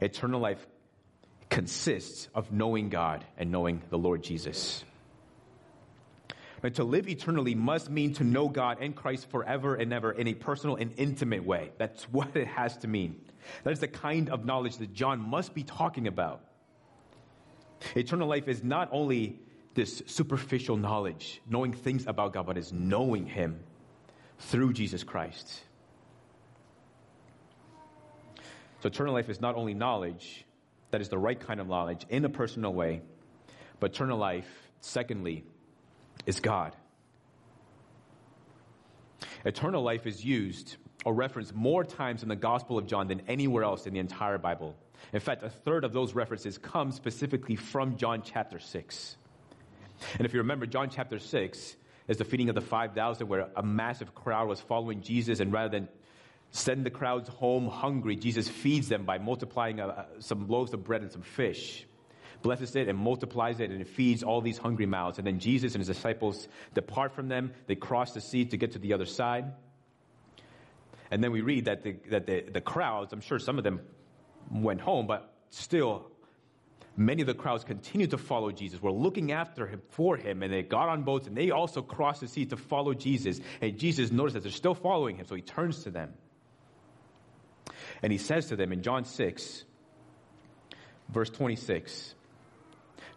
Eternal 0.00 0.40
life 0.40 0.66
consists 1.48 2.28
of 2.34 2.52
knowing 2.52 2.88
God 2.88 3.24
and 3.36 3.50
knowing 3.50 3.82
the 3.90 3.98
Lord 3.98 4.22
Jesus. 4.22 4.84
But 6.62 6.74
to 6.74 6.84
live 6.84 7.08
eternally 7.08 7.54
must 7.54 7.90
mean 7.90 8.14
to 8.14 8.24
know 8.24 8.48
God 8.48 8.78
and 8.80 8.94
Christ 8.94 9.30
forever 9.30 9.74
and 9.74 9.92
ever 9.92 10.12
in 10.12 10.28
a 10.28 10.34
personal 10.34 10.76
and 10.76 10.92
intimate 10.96 11.44
way. 11.44 11.72
That's 11.78 12.04
what 12.12 12.36
it 12.36 12.46
has 12.46 12.76
to 12.78 12.88
mean. 12.88 13.20
That 13.64 13.72
is 13.72 13.80
the 13.80 13.88
kind 13.88 14.28
of 14.30 14.44
knowledge 14.44 14.76
that 14.78 14.92
John 14.92 15.20
must 15.20 15.54
be 15.54 15.62
talking 15.62 16.06
about. 16.06 16.42
Eternal 17.96 18.28
life 18.28 18.48
is 18.48 18.62
not 18.62 18.88
only 18.92 19.38
this 19.74 20.02
superficial 20.06 20.76
knowledge, 20.76 21.40
knowing 21.48 21.72
things 21.72 22.06
about 22.06 22.32
God, 22.32 22.46
but 22.46 22.58
is 22.58 22.72
knowing 22.72 23.26
Him 23.26 23.60
through 24.38 24.72
Jesus 24.72 25.04
Christ. 25.04 25.62
So, 28.80 28.88
eternal 28.88 29.12
life 29.12 29.28
is 29.28 29.40
not 29.40 29.56
only 29.56 29.74
knowledge, 29.74 30.44
that 30.90 31.00
is 31.00 31.08
the 31.08 31.18
right 31.18 31.38
kind 31.38 31.60
of 31.60 31.68
knowledge 31.68 32.06
in 32.08 32.24
a 32.24 32.28
personal 32.28 32.72
way, 32.72 33.02
but 33.78 33.92
eternal 33.92 34.18
life, 34.18 34.48
secondly, 34.80 35.44
is 36.26 36.40
God. 36.40 36.74
Eternal 39.44 39.82
life 39.82 40.06
is 40.06 40.24
used 40.24 40.76
or 41.04 41.14
referenced 41.14 41.54
more 41.54 41.84
times 41.84 42.22
in 42.22 42.28
the 42.28 42.36
Gospel 42.36 42.78
of 42.78 42.86
John 42.86 43.08
than 43.08 43.22
anywhere 43.28 43.64
else 43.64 43.86
in 43.86 43.94
the 43.94 44.00
entire 44.00 44.38
Bible. 44.38 44.76
In 45.12 45.20
fact, 45.20 45.42
a 45.42 45.50
third 45.50 45.84
of 45.84 45.92
those 45.92 46.14
references 46.14 46.58
come 46.58 46.92
specifically 46.92 47.56
from 47.56 47.96
John 47.96 48.22
chapter 48.22 48.58
6. 48.58 49.16
And 50.18 50.26
if 50.26 50.32
you 50.32 50.40
remember, 50.40 50.66
John 50.66 50.90
chapter 50.90 51.18
6 51.18 51.76
is 52.08 52.16
the 52.16 52.24
feeding 52.24 52.48
of 52.48 52.54
the 52.54 52.60
5,000 52.60 53.28
where 53.28 53.48
a 53.56 53.62
massive 53.62 54.14
crowd 54.14 54.48
was 54.48 54.60
following 54.60 55.00
Jesus, 55.00 55.40
and 55.40 55.52
rather 55.52 55.68
than 55.68 55.88
send 56.50 56.84
the 56.84 56.90
crowds 56.90 57.28
home 57.28 57.68
hungry, 57.68 58.16
Jesus 58.16 58.48
feeds 58.48 58.88
them 58.88 59.04
by 59.04 59.18
multiplying 59.18 59.80
uh, 59.80 60.04
some 60.18 60.48
loaves 60.48 60.72
of 60.74 60.84
bread 60.84 61.02
and 61.02 61.12
some 61.12 61.22
fish. 61.22 61.86
Blesses 62.42 62.74
it 62.74 62.88
and 62.88 62.98
multiplies 62.98 63.60
it, 63.60 63.70
and 63.70 63.80
it 63.80 63.88
feeds 63.88 64.22
all 64.22 64.40
these 64.40 64.58
hungry 64.58 64.86
mouths. 64.86 65.18
And 65.18 65.26
then 65.26 65.38
Jesus 65.38 65.74
and 65.74 65.80
his 65.80 65.94
disciples 65.94 66.48
depart 66.74 67.12
from 67.12 67.28
them. 67.28 67.52
They 67.66 67.74
cross 67.74 68.12
the 68.12 68.20
sea 68.20 68.46
to 68.46 68.56
get 68.56 68.72
to 68.72 68.78
the 68.78 68.94
other 68.94 69.06
side. 69.06 69.52
And 71.10 71.22
then 71.22 71.32
we 71.32 71.40
read 71.40 71.64
that 71.64 71.82
the, 71.82 71.96
that 72.10 72.26
the, 72.26 72.44
the 72.52 72.60
crowds, 72.60 73.12
I'm 73.12 73.20
sure 73.20 73.38
some 73.38 73.58
of 73.58 73.64
them 73.64 73.80
went 74.50 74.80
home, 74.80 75.06
but 75.06 75.32
still 75.50 76.10
many 76.96 77.22
of 77.22 77.26
the 77.26 77.34
crowds 77.34 77.64
continued 77.64 78.10
to 78.10 78.18
follow 78.18 78.52
Jesus, 78.52 78.80
were 78.80 78.92
looking 78.92 79.32
after 79.32 79.66
him 79.66 79.80
for 79.90 80.16
him, 80.16 80.42
and 80.42 80.52
they 80.52 80.62
got 80.62 80.88
on 80.88 81.02
boats 81.02 81.26
and 81.26 81.36
they 81.36 81.50
also 81.50 81.82
crossed 81.82 82.20
the 82.20 82.28
sea 82.28 82.46
to 82.46 82.56
follow 82.56 82.94
Jesus. 82.94 83.40
And 83.60 83.78
Jesus 83.78 84.12
noticed 84.12 84.34
that 84.34 84.42
they're 84.42 84.52
still 84.52 84.74
following 84.74 85.16
him, 85.16 85.26
so 85.26 85.34
he 85.34 85.42
turns 85.42 85.84
to 85.84 85.90
them. 85.90 86.12
And 88.02 88.12
he 88.12 88.18
says 88.18 88.46
to 88.46 88.56
them 88.56 88.72
in 88.72 88.82
John 88.82 89.04
6, 89.04 89.64
verse 91.08 91.30
26, 91.30 92.14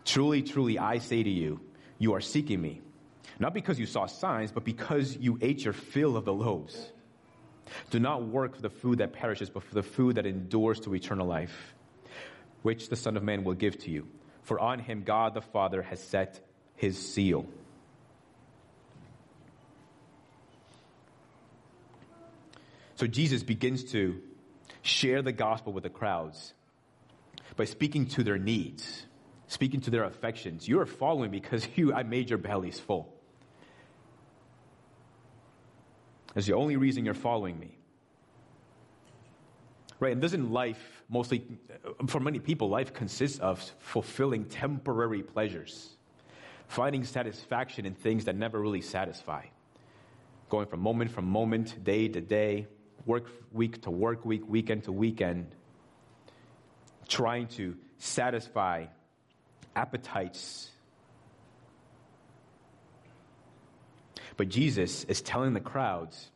Truly, 0.06 0.42
truly, 0.42 0.80
I 0.80 0.98
say 0.98 1.24
to 1.24 1.30
you, 1.30 1.62
you 1.98 2.14
are 2.14 2.22
seeking 2.22 2.62
me, 2.62 2.82
not 3.40 3.54
because 3.54 3.80
you 3.80 3.86
saw 3.86 4.06
signs, 4.06 4.52
but 4.52 4.66
because 4.66 5.16
you 5.16 5.38
ate 5.42 5.64
your 5.64 5.74
fill 5.74 6.18
of 6.18 6.26
the 6.26 6.34
loaves. 6.34 6.92
Do 7.90 8.00
not 8.00 8.26
work 8.26 8.56
for 8.56 8.62
the 8.62 8.70
food 8.70 9.00
that 9.00 9.14
perishes, 9.14 9.50
but 9.50 9.64
for 9.64 9.74
the 9.74 9.84
food 9.84 10.16
that 10.16 10.26
endures 10.26 10.80
to 10.82 10.94
eternal 10.94 11.28
life, 11.28 11.74
which 12.62 12.90
the 12.90 12.96
Son 12.96 13.18
of 13.18 13.24
Man 13.24 13.44
will 13.44 13.54
give 13.54 13.78
to 13.80 13.92
you. 13.92 14.08
For 14.44 14.60
on 14.60 14.80
him 14.80 15.04
God 15.04 15.34
the 15.34 15.42
Father 15.42 15.82
has 15.82 16.02
set 16.02 16.46
his 16.76 16.98
seal. 16.98 17.46
So 22.96 23.08
Jesus 23.08 23.44
begins 23.44 23.84
to 23.92 24.22
share 24.82 25.22
the 25.22 25.32
gospel 25.32 25.74
with 25.74 25.84
the 25.84 25.90
crowds 25.90 26.54
by 27.56 27.66
speaking 27.66 28.08
to 28.08 28.24
their 28.24 28.38
needs, 28.38 29.06
speaking 29.48 29.82
to 29.82 29.92
their 29.92 30.04
affections. 30.04 30.68
You 30.68 30.80
are 30.80 30.86
following 30.86 31.32
because 31.32 31.68
you 31.76 31.94
I 31.94 32.04
made 32.04 32.30
your 32.30 32.40
bellies 32.40 32.80
full. 32.80 33.13
That's 36.34 36.48
the 36.48 36.54
only 36.54 36.78
reason 36.78 37.06
you're 37.06 37.14
following 37.14 37.60
me. 37.60 37.78
Right? 40.00 40.12
And 40.12 40.22
doesn't 40.22 40.52
life 40.52 41.04
mostly, 41.10 41.46
for 42.08 42.20
many 42.20 42.40
people, 42.40 42.70
life 42.70 42.94
consists 42.94 43.40
of 43.40 43.62
fulfilling 43.80 44.46
temporary 44.46 45.24
pleasures, 45.24 45.92
finding 46.68 47.04
satisfaction 47.04 47.86
in 47.86 47.94
things 47.94 48.26
that 48.26 48.36
never 48.36 48.60
really 48.60 48.82
satisfy, 48.82 49.46
going 50.50 50.68
from 50.68 50.82
moment 50.82 51.12
from 51.12 51.26
moment, 51.26 51.84
day 51.84 52.08
to 52.08 52.20
day, 52.20 52.68
work 53.06 53.28
week 53.52 53.82
to 53.84 53.92
work 53.92 54.26
week, 54.26 54.48
weekend 54.48 54.84
to 54.86 54.92
weekend, 54.92 55.56
trying 57.08 57.48
to 57.48 57.78
satisfy 57.98 58.86
appetites. 59.76 60.70
But 64.38 64.50
Jesus 64.50 65.04
is 65.06 65.22
telling 65.22 65.54
the 65.54 65.60
crowds, 65.60 66.30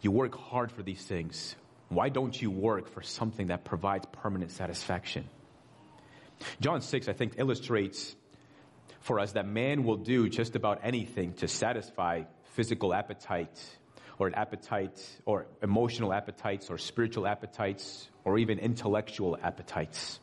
you 0.00 0.10
work 0.10 0.34
hard 0.34 0.72
for 0.72 0.82
these 0.82 1.02
things. 1.02 1.54
Why 1.88 2.08
don't 2.08 2.40
you 2.40 2.50
work 2.50 2.88
for 2.88 3.02
something 3.02 3.48
that 3.48 3.64
provides 3.64 4.06
permanent 4.12 4.50
satisfaction? 4.50 5.28
John 6.60 6.80
6, 6.80 7.08
I 7.08 7.12
think, 7.12 7.34
illustrates 7.36 8.16
for 9.00 9.20
us 9.20 9.32
that 9.32 9.46
man 9.46 9.84
will 9.84 9.96
do 9.96 10.28
just 10.28 10.56
about 10.56 10.80
anything 10.82 11.34
to 11.34 11.48
satisfy 11.48 12.22
physical 12.54 12.94
appetite 12.94 13.58
or 14.18 14.26
an 14.26 14.34
appetite 14.34 15.00
or 15.24 15.46
emotional 15.62 16.12
appetites 16.12 16.70
or 16.70 16.78
spiritual 16.78 17.26
appetites 17.26 18.08
or 18.24 18.38
even 18.38 18.58
intellectual 18.58 19.36
appetites. 19.42 20.20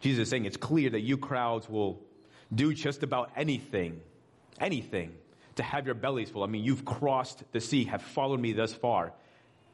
Jesus 0.00 0.22
is 0.22 0.30
saying 0.30 0.46
it's 0.46 0.56
clear 0.56 0.90
that 0.90 1.00
you 1.00 1.16
crowds 1.16 1.68
will 1.68 2.00
do 2.54 2.74
just 2.74 3.02
about 3.02 3.30
anything, 3.36 4.00
anything 4.60 5.12
to 5.56 5.62
have 5.62 5.86
your 5.86 5.94
bellies 5.94 6.30
full. 6.30 6.42
I 6.42 6.46
mean, 6.46 6.64
you've 6.64 6.84
crossed 6.84 7.42
the 7.52 7.60
sea, 7.60 7.84
have 7.84 8.02
followed 8.02 8.40
me 8.40 8.52
thus 8.52 8.72
far. 8.72 9.12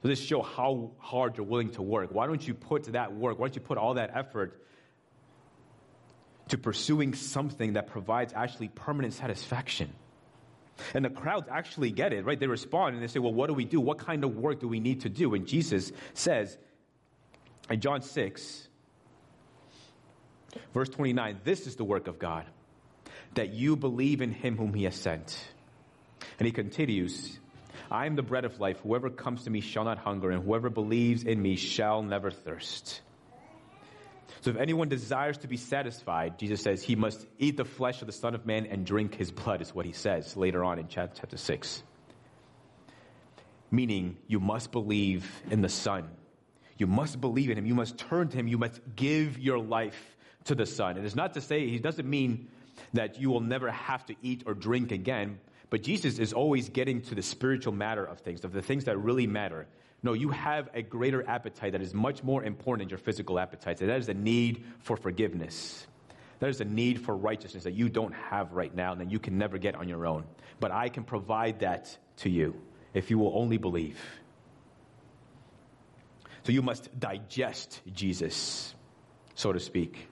So 0.02 0.08
this 0.08 0.20
show 0.20 0.42
how 0.42 0.92
hard 0.98 1.36
you're 1.36 1.46
willing 1.46 1.70
to 1.72 1.82
work. 1.82 2.10
Why 2.12 2.26
don't 2.26 2.46
you 2.46 2.54
put 2.54 2.84
that 2.92 3.12
work? 3.12 3.38
Why 3.38 3.48
don't 3.48 3.56
you 3.56 3.62
put 3.62 3.78
all 3.78 3.94
that 3.94 4.10
effort 4.14 4.62
to 6.48 6.58
pursuing 6.58 7.14
something 7.14 7.74
that 7.74 7.88
provides 7.88 8.32
actually 8.32 8.68
permanent 8.68 9.14
satisfaction? 9.14 9.92
And 10.94 11.04
the 11.04 11.10
crowds 11.10 11.48
actually 11.50 11.90
get 11.90 12.12
it, 12.12 12.24
right? 12.24 12.38
They 12.38 12.46
respond 12.46 12.94
and 12.94 13.02
they 13.02 13.08
say, 13.08 13.18
Well, 13.18 13.34
what 13.34 13.48
do 13.48 13.54
we 13.54 13.64
do? 13.64 13.80
What 13.80 13.98
kind 13.98 14.22
of 14.22 14.36
work 14.36 14.60
do 14.60 14.68
we 14.68 14.78
need 14.78 15.00
to 15.00 15.08
do? 15.08 15.34
And 15.34 15.46
Jesus 15.46 15.90
says 16.14 16.56
in 17.68 17.80
John 17.80 18.02
6, 18.02 18.68
verse 20.72 20.88
29, 20.88 21.40
this 21.42 21.66
is 21.66 21.74
the 21.76 21.84
work 21.84 22.06
of 22.06 22.18
God, 22.18 22.46
that 23.34 23.50
you 23.50 23.76
believe 23.76 24.20
in 24.20 24.32
him 24.32 24.56
whom 24.56 24.74
he 24.74 24.84
has 24.84 24.94
sent. 24.94 25.38
And 26.38 26.46
he 26.46 26.52
continues, 26.52 27.38
I 27.90 28.06
am 28.06 28.16
the 28.16 28.22
bread 28.22 28.44
of 28.44 28.60
life. 28.60 28.80
Whoever 28.82 29.10
comes 29.10 29.44
to 29.44 29.50
me 29.50 29.60
shall 29.60 29.84
not 29.84 29.98
hunger, 29.98 30.30
and 30.30 30.44
whoever 30.44 30.70
believes 30.70 31.22
in 31.24 31.40
me 31.40 31.56
shall 31.56 32.02
never 32.02 32.30
thirst. 32.30 33.00
So 34.40 34.50
if 34.50 34.56
anyone 34.56 34.88
desires 34.88 35.38
to 35.38 35.48
be 35.48 35.56
satisfied, 35.56 36.38
Jesus 36.38 36.62
says 36.62 36.82
he 36.82 36.96
must 36.96 37.26
eat 37.38 37.56
the 37.56 37.64
flesh 37.64 38.02
of 38.02 38.06
the 38.06 38.12
Son 38.12 38.34
of 38.34 38.46
Man 38.46 38.66
and 38.66 38.86
drink 38.86 39.14
his 39.14 39.32
blood, 39.32 39.60
is 39.60 39.74
what 39.74 39.86
he 39.86 39.92
says 39.92 40.36
later 40.36 40.64
on 40.64 40.78
in 40.78 40.88
chapter 40.88 41.36
6. 41.36 41.82
Meaning, 43.70 44.16
you 44.26 44.40
must 44.40 44.70
believe 44.70 45.30
in 45.50 45.60
the 45.60 45.68
Son. 45.68 46.08
You 46.78 46.86
must 46.86 47.20
believe 47.20 47.50
in 47.50 47.58
him. 47.58 47.66
You 47.66 47.74
must 47.74 47.98
turn 47.98 48.28
to 48.28 48.36
him. 48.36 48.48
You 48.48 48.58
must 48.58 48.80
give 48.94 49.38
your 49.38 49.58
life 49.58 50.16
to 50.44 50.54
the 50.54 50.66
Son. 50.66 50.96
And 50.96 51.04
it's 51.04 51.16
not 51.16 51.34
to 51.34 51.40
say, 51.40 51.68
he 51.68 51.78
doesn't 51.78 52.08
mean 52.08 52.48
that 52.94 53.20
you 53.20 53.30
will 53.30 53.40
never 53.40 53.70
have 53.70 54.04
to 54.06 54.14
eat 54.22 54.42
or 54.46 54.54
drink 54.54 54.92
again, 54.92 55.38
but 55.70 55.82
Jesus 55.82 56.18
is 56.18 56.32
always 56.32 56.68
getting 56.68 57.02
to 57.02 57.14
the 57.14 57.22
spiritual 57.22 57.72
matter 57.72 58.04
of 58.04 58.20
things, 58.20 58.44
of 58.44 58.52
the 58.52 58.62
things 58.62 58.84
that 58.84 58.96
really 58.98 59.26
matter. 59.26 59.66
No, 60.02 60.12
you 60.12 60.30
have 60.30 60.70
a 60.74 60.82
greater 60.82 61.28
appetite 61.28 61.72
that 61.72 61.82
is 61.82 61.92
much 61.92 62.22
more 62.22 62.44
important 62.44 62.88
than 62.88 62.90
your 62.90 62.98
physical 62.98 63.38
appetites. 63.38 63.80
And 63.80 63.90
that 63.90 63.98
is 63.98 64.08
a 64.08 64.14
need 64.14 64.64
for 64.78 64.96
forgiveness. 64.96 65.86
That 66.38 66.50
is 66.50 66.60
a 66.60 66.64
need 66.64 67.00
for 67.04 67.16
righteousness 67.16 67.64
that 67.64 67.74
you 67.74 67.88
don't 67.88 68.14
have 68.14 68.52
right 68.52 68.74
now 68.74 68.92
and 68.92 69.00
that 69.00 69.10
you 69.10 69.18
can 69.18 69.36
never 69.38 69.58
get 69.58 69.74
on 69.74 69.88
your 69.88 70.06
own. 70.06 70.24
But 70.60 70.70
I 70.70 70.88
can 70.88 71.02
provide 71.02 71.60
that 71.60 71.96
to 72.18 72.30
you 72.30 72.54
if 72.94 73.10
you 73.10 73.18
will 73.18 73.32
only 73.36 73.58
believe. 73.58 73.98
So 76.44 76.52
you 76.52 76.62
must 76.62 76.98
digest 76.98 77.82
Jesus, 77.92 78.74
so 79.34 79.52
to 79.52 79.60
speak, 79.60 80.08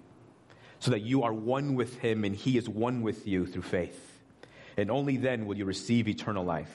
so 0.86 0.92
that 0.92 1.02
you 1.02 1.24
are 1.24 1.32
one 1.32 1.74
with 1.74 1.98
him 1.98 2.22
and 2.22 2.36
he 2.36 2.56
is 2.56 2.68
one 2.68 3.02
with 3.02 3.26
you 3.26 3.44
through 3.44 3.62
faith 3.62 4.20
and 4.76 4.88
only 4.88 5.16
then 5.16 5.46
will 5.46 5.56
you 5.56 5.64
receive 5.64 6.06
eternal 6.06 6.44
life. 6.44 6.70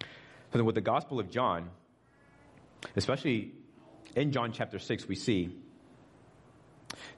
So 0.00 0.58
then 0.58 0.64
with 0.64 0.74
the 0.74 0.80
Gospel 0.80 1.20
of 1.20 1.30
John, 1.30 1.70
especially 2.96 3.52
in 4.16 4.32
John 4.32 4.50
chapter 4.50 4.80
6, 4.80 5.06
we 5.06 5.14
see 5.14 5.56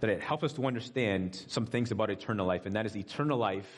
that 0.01 0.11
it 0.11 0.21
helps 0.21 0.45
us 0.45 0.53
to 0.55 0.67
understand 0.67 1.43
some 1.49 1.65
things 1.65 1.91
about 1.91 2.11
eternal 2.11 2.47
life, 2.47 2.67
and 2.67 2.77
that 2.77 2.85
is 2.85 2.95
eternal 2.95 3.39
life 3.39 3.71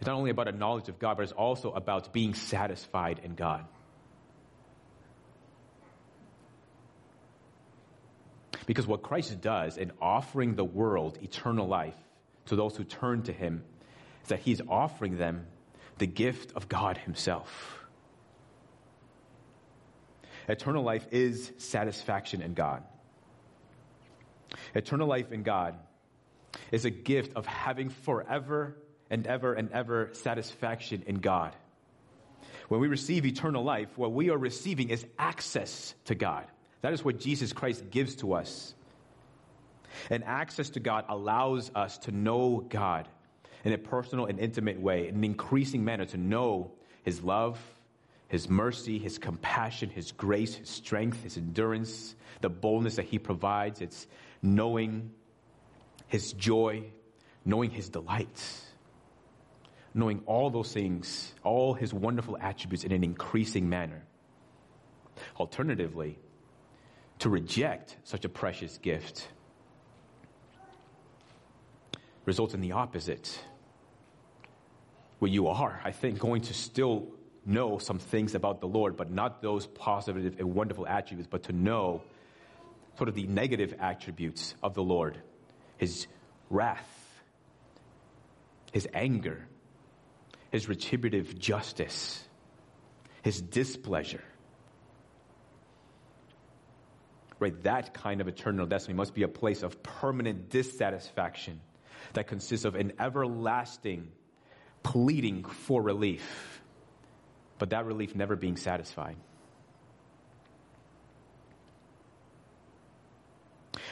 is 0.00 0.06
not 0.08 0.16
only 0.16 0.30
about 0.30 0.48
a 0.48 0.52
knowledge 0.52 0.88
of 0.88 0.98
God, 0.98 1.16
but 1.16 1.22
it's 1.22 1.30
also 1.30 1.70
about 1.70 2.12
being 2.12 2.34
satisfied 2.34 3.20
in 3.22 3.36
God. 3.36 3.64
Because 8.70 8.86
what 8.86 9.02
Christ 9.02 9.40
does 9.40 9.78
in 9.78 9.90
offering 10.00 10.54
the 10.54 10.62
world 10.62 11.18
eternal 11.20 11.66
life 11.66 11.96
to 12.46 12.54
those 12.54 12.76
who 12.76 12.84
turn 12.84 13.22
to 13.22 13.32
him 13.32 13.64
is 14.22 14.28
that 14.28 14.38
he's 14.38 14.60
offering 14.68 15.18
them 15.18 15.48
the 15.98 16.06
gift 16.06 16.52
of 16.54 16.68
God 16.68 16.96
himself. 16.96 17.84
Eternal 20.48 20.84
life 20.84 21.04
is 21.10 21.50
satisfaction 21.58 22.42
in 22.42 22.54
God. 22.54 22.84
Eternal 24.72 25.08
life 25.08 25.32
in 25.32 25.42
God 25.42 25.74
is 26.70 26.84
a 26.84 26.90
gift 26.90 27.32
of 27.34 27.46
having 27.46 27.88
forever 27.88 28.76
and 29.10 29.26
ever 29.26 29.52
and 29.52 29.72
ever 29.72 30.10
satisfaction 30.12 31.02
in 31.08 31.16
God. 31.16 31.56
When 32.68 32.80
we 32.80 32.86
receive 32.86 33.26
eternal 33.26 33.64
life, 33.64 33.88
what 33.98 34.12
we 34.12 34.30
are 34.30 34.38
receiving 34.38 34.90
is 34.90 35.04
access 35.18 35.92
to 36.04 36.14
God. 36.14 36.46
That 36.82 36.92
is 36.92 37.04
what 37.04 37.20
Jesus 37.20 37.52
Christ 37.52 37.90
gives 37.90 38.16
to 38.16 38.34
us. 38.34 38.74
And 40.08 40.24
access 40.24 40.70
to 40.70 40.80
God 40.80 41.04
allows 41.08 41.70
us 41.74 41.98
to 41.98 42.12
know 42.12 42.64
God 42.68 43.08
in 43.64 43.72
a 43.72 43.78
personal 43.78 44.26
and 44.26 44.38
intimate 44.38 44.80
way, 44.80 45.08
in 45.08 45.16
an 45.16 45.24
increasing 45.24 45.84
manner, 45.84 46.06
to 46.06 46.16
know 46.16 46.72
His 47.02 47.22
love, 47.22 47.60
His 48.28 48.48
mercy, 48.48 48.98
His 48.98 49.18
compassion, 49.18 49.90
His 49.90 50.12
grace, 50.12 50.54
His 50.54 50.70
strength, 50.70 51.22
His 51.22 51.36
endurance, 51.36 52.14
the 52.40 52.48
boldness 52.48 52.96
that 52.96 53.06
He 53.06 53.18
provides. 53.18 53.82
It's 53.82 54.06
knowing 54.40 55.10
His 56.06 56.32
joy, 56.32 56.84
knowing 57.44 57.70
His 57.70 57.90
delights, 57.90 58.64
knowing 59.92 60.22
all 60.24 60.48
those 60.48 60.72
things, 60.72 61.34
all 61.42 61.74
His 61.74 61.92
wonderful 61.92 62.38
attributes 62.40 62.84
in 62.84 62.92
an 62.92 63.04
increasing 63.04 63.68
manner. 63.68 64.04
Alternatively, 65.38 66.18
to 67.20 67.28
reject 67.28 67.96
such 68.04 68.24
a 68.24 68.28
precious 68.28 68.78
gift 68.78 69.28
results 72.24 72.54
in 72.54 72.60
the 72.60 72.72
opposite. 72.72 73.42
Where 75.18 75.30
you 75.30 75.48
are, 75.48 75.80
I 75.84 75.90
think, 75.90 76.18
going 76.18 76.42
to 76.42 76.54
still 76.54 77.08
know 77.44 77.78
some 77.78 77.98
things 77.98 78.34
about 78.34 78.60
the 78.60 78.68
Lord, 78.68 78.96
but 78.96 79.10
not 79.10 79.42
those 79.42 79.66
positive 79.66 80.38
and 80.38 80.54
wonderful 80.54 80.86
attributes, 80.86 81.28
but 81.30 81.44
to 81.44 81.52
know 81.52 82.02
sort 82.96 83.08
of 83.08 83.14
the 83.14 83.26
negative 83.26 83.74
attributes 83.80 84.54
of 84.62 84.74
the 84.74 84.82
Lord 84.82 85.18
His 85.76 86.06
wrath, 86.48 87.20
His 88.72 88.88
anger, 88.94 89.46
His 90.52 90.68
retributive 90.68 91.38
justice, 91.38 92.22
His 93.22 93.40
displeasure. 93.42 94.24
Right, 97.40 97.62
that 97.62 97.94
kind 97.94 98.20
of 98.20 98.28
eternal 98.28 98.66
destiny 98.66 98.94
must 98.94 99.14
be 99.14 99.22
a 99.22 99.28
place 99.28 99.62
of 99.62 99.82
permanent 99.82 100.50
dissatisfaction 100.50 101.60
that 102.12 102.26
consists 102.26 102.66
of 102.66 102.74
an 102.74 102.92
everlasting 103.00 104.12
pleading 104.82 105.44
for 105.44 105.80
relief, 105.80 106.60
but 107.58 107.70
that 107.70 107.86
relief 107.86 108.14
never 108.14 108.36
being 108.36 108.58
satisfied. 108.58 109.16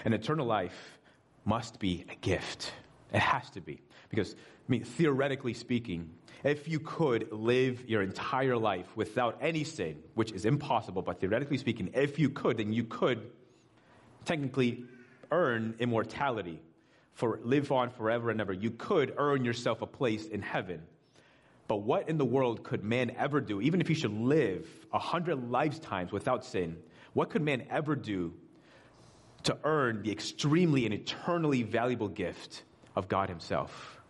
An 0.05 0.13
eternal 0.13 0.47
life 0.47 0.99
must 1.47 1.79
be 1.81 2.05
a 2.11 2.15
gift. 2.17 2.73
It 3.13 3.21
has 3.21 3.49
to 3.51 3.63
be. 3.63 3.81
Because, 4.11 4.35
I 4.35 4.71
mean, 4.71 4.85
theoretically 4.85 5.55
speaking, 5.55 6.11
if 6.45 6.69
you 6.69 6.81
could 6.81 7.33
live 7.33 7.89
your 7.89 8.03
entire 8.03 8.59
life 8.59 8.87
without 8.95 9.39
any 9.41 9.65
sin, 9.65 10.03
which 10.15 10.33
is 10.33 10.45
impossible, 10.45 11.01
but 11.01 11.21
theoretically 11.21 11.57
speaking, 11.57 11.91
if 11.95 12.19
you 12.19 12.29
could, 12.29 12.59
then 12.59 12.73
you 12.73 12.85
could 12.85 13.31
technically 14.29 14.85
earn 15.31 15.75
immortality 15.79 16.61
for 17.15 17.41
live 17.43 17.73
on 17.73 17.91
forever 17.91 18.31
and 18.31 18.41
ever. 18.41 18.53
You 18.53 18.71
could 18.71 19.15
earn 19.17 19.45
yourself 19.45 19.81
a 19.83 19.87
place 19.87 20.27
in 20.27 20.43
heaven. 20.43 20.83
But 21.67 21.79
what 21.79 22.09
in 22.09 22.19
the 22.19 22.25
world 22.25 22.63
could 22.63 22.85
man 22.85 23.11
ever 23.19 23.41
do, 23.41 23.61
even 23.61 23.81
if 23.81 23.89
he 23.89 23.95
should 23.95 24.13
live 24.13 24.67
a 24.93 24.99
hundred 24.99 25.51
lifetimes 25.51 26.13
without 26.13 26.45
sin? 26.45 26.77
What 27.15 27.31
could 27.31 27.43
man 27.43 27.67
ever 27.71 27.97
do 27.97 28.35
to 29.45 29.57
earn 29.65 30.03
the 30.03 30.13
extremely 30.13 30.85
and 30.85 30.95
eternally 30.95 31.63
valuable 31.63 32.09
gift 32.09 32.65
of 32.97 33.09
God 33.09 33.29
Himself? 33.29 34.01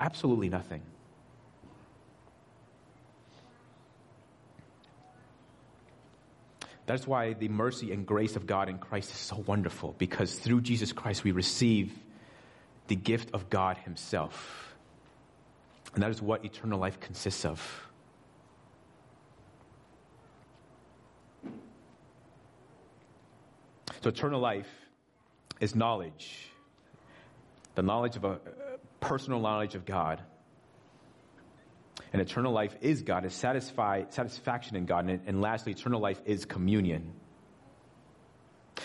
Absolutely 0.00 0.48
nothing. 0.48 0.82
That's 6.88 7.06
why 7.06 7.34
the 7.34 7.48
mercy 7.48 7.92
and 7.92 8.06
grace 8.06 8.34
of 8.34 8.46
God 8.46 8.70
in 8.70 8.78
Christ 8.78 9.10
is 9.10 9.18
so 9.18 9.44
wonderful, 9.46 9.94
because 9.98 10.38
through 10.38 10.62
Jesus 10.62 10.90
Christ 10.90 11.22
we 11.22 11.32
receive 11.32 11.92
the 12.86 12.96
gift 12.96 13.28
of 13.34 13.50
God 13.50 13.76
Himself. 13.76 14.74
And 15.92 16.02
that 16.02 16.10
is 16.10 16.22
what 16.22 16.46
eternal 16.46 16.78
life 16.78 16.98
consists 16.98 17.44
of. 17.44 17.60
So, 24.02 24.08
eternal 24.08 24.40
life 24.40 24.68
is 25.60 25.74
knowledge 25.74 26.48
the 27.78 27.82
knowledge 27.82 28.16
of 28.16 28.24
a 28.24 28.28
uh, 28.28 28.38
personal 28.98 29.38
knowledge 29.38 29.76
of 29.76 29.84
God. 29.84 30.20
And 32.12 32.22
eternal 32.22 32.52
life 32.52 32.74
is 32.80 33.02
God, 33.02 33.24
is 33.24 33.34
satisfy, 33.34 34.04
satisfaction 34.08 34.76
in 34.76 34.86
God. 34.86 35.08
And, 35.08 35.20
and 35.26 35.40
lastly, 35.40 35.72
eternal 35.72 36.00
life 36.00 36.20
is 36.24 36.44
communion. 36.44 37.12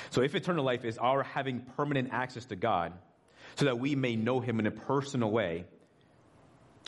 So 0.09 0.21
if 0.21 0.35
eternal 0.35 0.65
life 0.65 0.85
is 0.85 0.97
our 0.97 1.23
having 1.23 1.61
permanent 1.77 2.09
access 2.11 2.45
to 2.45 2.55
God, 2.55 2.93
so 3.55 3.65
that 3.65 3.79
we 3.79 3.95
may 3.95 4.15
know 4.15 4.39
Him 4.39 4.59
in 4.59 4.65
a 4.65 4.71
personal 4.71 5.31
way, 5.31 5.65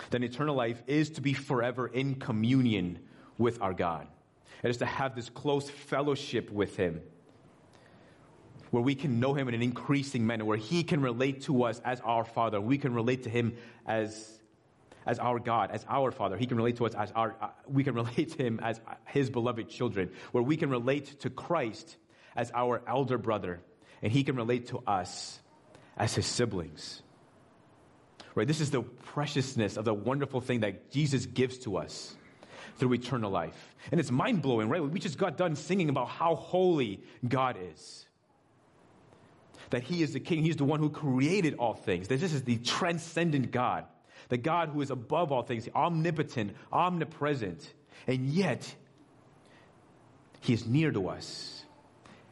then 0.09 0.23
eternal 0.23 0.55
life 0.55 0.81
is 0.87 1.11
to 1.11 1.21
be 1.21 1.33
forever 1.33 1.87
in 1.87 2.15
communion 2.15 2.99
with 3.37 3.61
our 3.61 3.73
God. 3.73 4.07
It 4.63 4.69
is 4.69 4.77
to 4.77 4.85
have 4.85 5.15
this 5.15 5.29
close 5.29 5.69
fellowship 5.69 6.51
with 6.51 6.75
Him, 6.75 7.01
where 8.71 8.83
we 8.83 8.95
can 8.95 9.19
know 9.19 9.33
Him 9.33 9.47
in 9.47 9.53
an 9.53 9.61
increasing 9.61 10.25
manner, 10.25 10.43
where 10.43 10.57
He 10.57 10.83
can 10.83 11.01
relate 11.01 11.43
to 11.43 11.63
us 11.63 11.79
as 11.85 12.01
our 12.01 12.25
Father, 12.25 12.59
we 12.59 12.77
can 12.77 12.93
relate 12.93 13.23
to 13.23 13.29
Him 13.29 13.55
as 13.85 14.39
as 15.05 15.19
our 15.19 15.39
God, 15.39 15.71
as 15.71 15.85
our 15.87 16.11
Father. 16.11 16.37
He 16.37 16.45
can 16.45 16.57
relate 16.57 16.77
to 16.77 16.85
us 16.85 16.95
as 16.95 17.11
our, 17.11 17.35
uh, 17.39 17.49
we 17.67 17.83
can 17.83 17.93
relate 17.95 18.31
to 18.33 18.43
Him 18.43 18.59
as 18.61 18.79
His 19.05 19.29
beloved 19.29 19.69
children, 19.69 20.11
where 20.31 20.43
we 20.43 20.57
can 20.57 20.69
relate 20.69 21.19
to 21.21 21.29
Christ 21.29 21.97
as 22.35 22.51
our 22.53 22.81
elder 22.87 23.17
brother, 23.17 23.61
and 24.01 24.11
He 24.11 24.23
can 24.23 24.35
relate 24.35 24.67
to 24.67 24.79
us 24.85 25.39
as 25.97 26.15
His 26.15 26.25
siblings. 26.25 27.01
Right? 28.33 28.47
This 28.47 28.59
is 28.59 28.71
the 28.71 28.81
preciousness 28.81 29.77
of 29.77 29.85
the 29.85 29.93
wonderful 29.93 30.41
thing 30.41 30.61
that 30.61 30.91
Jesus 30.91 31.25
gives 31.25 31.59
to 31.59 31.77
us 31.77 32.15
through 32.77 32.93
eternal 32.93 33.31
life. 33.31 33.75
And 33.91 33.99
it's 33.99 34.11
mind 34.11 34.41
blowing, 34.41 34.67
right? 34.67 34.81
We 34.81 34.99
just 34.99 35.17
got 35.17 35.37
done 35.37 35.55
singing 35.55 35.87
about 35.87 36.09
how 36.09 36.35
holy 36.35 37.01
God 37.25 37.57
is. 37.73 38.05
That 39.69 39.83
He 39.83 40.03
is 40.03 40.11
the 40.11 40.19
King, 40.19 40.43
He's 40.43 40.57
the 40.57 40.65
one 40.65 40.81
who 40.81 40.89
created 40.89 41.55
all 41.55 41.73
things. 41.73 42.09
That 42.09 42.19
this 42.19 42.33
is 42.33 42.43
the 42.43 42.57
transcendent 42.57 43.51
God 43.51 43.85
the 44.29 44.37
God 44.37 44.69
who 44.69 44.81
is 44.81 44.91
above 44.91 45.31
all 45.31 45.43
things, 45.43 45.67
omnipotent, 45.75 46.55
omnipresent, 46.71 47.73
and 48.07 48.27
yet 48.27 48.75
he 50.41 50.53
is 50.53 50.65
near 50.65 50.91
to 50.91 51.09
us 51.09 51.63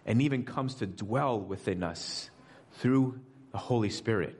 and 0.05 0.21
even 0.21 0.43
comes 0.43 0.75
to 0.75 0.85
dwell 0.85 1.39
within 1.39 1.83
us 1.83 2.29
through 2.73 3.19
the 3.51 3.57
Holy 3.57 3.89
Spirit. 3.89 4.39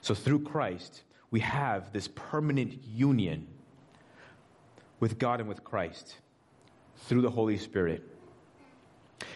So 0.00 0.14
through 0.14 0.40
Christ, 0.40 1.02
we 1.30 1.40
have 1.40 1.92
this 1.92 2.08
permanent 2.08 2.84
union 2.84 3.46
with 5.00 5.18
God 5.18 5.40
and 5.40 5.48
with 5.48 5.64
Christ 5.64 6.16
through 6.96 7.22
the 7.22 7.30
Holy 7.30 7.56
Spirit. 7.58 8.02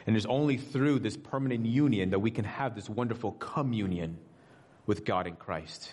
And 0.07 0.17
it's 0.17 0.27
only 0.27 0.57
through 0.57 1.01
this 1.01 1.17
permanent 1.17 1.67
union 1.67 2.11
that 2.11 2.19
we 2.19 2.31
can 2.31 2.45
have 2.45 2.75
this 2.75 2.89
wonderful 2.89 3.33
communion 3.33 4.19
with 4.87 5.05
God 5.05 5.27
in 5.27 5.37
Christ. 5.37 5.93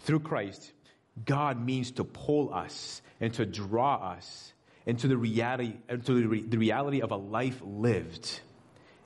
Through 0.00 0.20
Christ, 0.20 0.72
God 1.24 1.64
means 1.64 1.90
to 1.92 2.04
pull 2.04 2.54
us 2.54 3.02
and 3.20 3.34
to 3.34 3.44
draw 3.44 3.96
us 3.96 4.52
into 4.86 5.08
the 5.08 5.16
reality, 5.16 5.74
into 5.88 6.14
the, 6.14 6.26
re- 6.26 6.42
the 6.42 6.58
reality 6.58 7.02
of 7.02 7.10
a 7.10 7.16
life 7.16 7.60
lived 7.62 8.40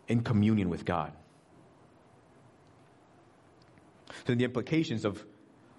in 0.07 0.23
communion 0.23 0.69
with 0.69 0.85
God. 0.85 1.13
So, 4.27 4.35
the 4.35 4.45
implications 4.45 5.05
of 5.05 5.25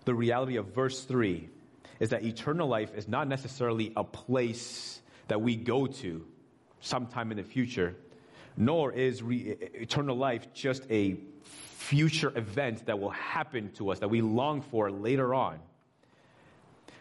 the 0.04 0.14
reality 0.14 0.58
of 0.58 0.74
verse 0.74 1.04
3 1.04 1.50
is 2.00 2.10
that 2.10 2.24
eternal 2.24 2.68
life 2.68 2.94
is 2.96 3.08
not 3.08 3.28
necessarily 3.28 3.94
a 3.96 4.04
place 4.04 5.02
that 5.28 5.42
we 5.42 5.56
go 5.56 5.88
to 5.88 6.26
sometime 6.86 7.32
in 7.32 7.38
the 7.38 7.44
future, 7.44 7.96
nor 8.56 8.92
is 8.92 9.24
re- 9.24 9.58
eternal 9.74 10.16
life 10.16 10.54
just 10.54 10.90
a 10.90 11.18
future 11.44 12.32
event 12.36 12.86
that 12.86 13.00
will 13.00 13.12
happen 13.12 13.72
to 13.74 13.92
us 13.92 14.00
that 14.00 14.08
we 14.08 14.22
long 14.22 14.62
for 14.62 14.92
later 14.92 15.34
on. 15.34 15.60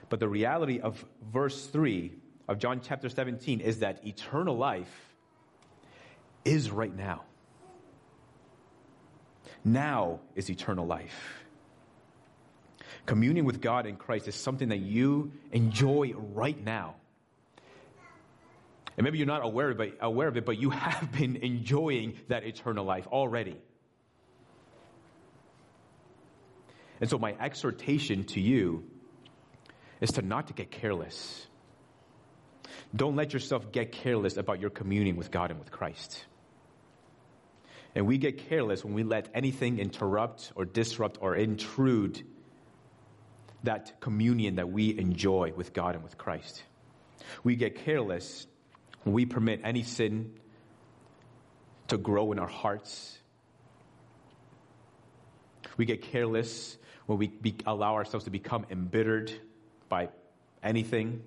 But 0.09 0.21
the 0.21 0.29
reality 0.29 0.81
of 0.81 1.05
verse 1.33 1.67
3 1.67 2.13
of 2.49 2.59
John 2.59 2.81
chapter 2.83 3.09
17 3.09 3.61
is 3.61 3.79
that 3.81 4.07
eternal 4.07 4.57
life 4.57 5.15
is 6.45 6.71
right 6.71 6.95
now. 6.95 7.23
Now 9.65 10.21
is 10.35 10.51
eternal 10.51 10.87
life. 10.87 11.45
Communion 13.07 13.45
with 13.45 13.61
God 13.61 13.87
in 13.87 13.97
Christ 13.97 14.29
is 14.29 14.35
something 14.35 14.69
that 14.69 14.79
you 14.81 15.33
enjoy 15.53 16.13
right 16.15 16.63
now. 16.63 16.97
And 18.97 19.05
maybe 19.05 19.19
you're 19.19 19.27
not 19.27 19.45
aware 19.45 19.71
of 19.71 19.81
it, 19.81 19.99
aware 20.01 20.29
of 20.29 20.37
it, 20.37 20.45
but 20.45 20.59
you 20.59 20.71
have 20.71 21.11
been 21.13 21.37
enjoying 21.37 22.15
that 22.29 22.45
eternal 22.45 22.85
life 22.85 23.07
already. 23.09 23.57
And 27.01 27.11
so 27.11 27.19
my 27.19 27.35
exhortation 27.41 28.25
to 28.25 28.41
you 28.41 28.85
is 30.01 30.13
to 30.13 30.23
not 30.23 30.47
to 30.49 30.53
get 30.53 30.71
careless. 30.71 31.47
Don't 32.95 33.17
let 33.17 33.33
yourself 33.33 33.73
get 33.73 33.91
careless 33.91 34.37
about 34.37 34.61
your 34.61 34.71
communion 34.71 35.17
with 35.17 35.31
God 35.31 35.51
and 35.51 35.59
with 35.59 35.71
Christ. 35.71 36.25
And 37.97 38.07
we 38.07 38.19
get 38.19 38.49
careless 38.49 38.85
when 38.85 38.95
we 38.95 39.03
let 39.03 39.29
anything 39.35 39.79
interrupt 39.79 40.53
or 40.55 40.65
disrupt 40.65 41.19
or 41.21 41.35
intrude 41.35 42.23
that 43.65 44.01
communion 44.01 44.57
that 44.57 44.71
we 44.71 44.97
enjoy 44.97 45.53
with 45.57 45.73
God 45.73 45.95
and 45.95 46.05
with 46.05 46.19
Christ. 46.19 46.63
We 47.43 47.57
get 47.57 47.85
careless 47.85 48.47
we 49.05 49.27
permit 49.27 49.61
any 49.65 49.83
sin 49.83 50.33
to 51.89 51.99
grow 51.99 52.33
in 52.33 52.39
our 52.39 52.49
hearts. 52.49 53.19
We 55.77 55.85
get 55.85 56.03
careless 56.03 56.77
when 57.07 57.19
we 57.19 57.29
be, 57.29 57.57
allow 57.67 57.95
ourselves 57.95 58.25
to 58.25 58.31
become 58.31 58.65
embittered 58.71 59.33
by 59.89 60.09
anything. 60.63 61.23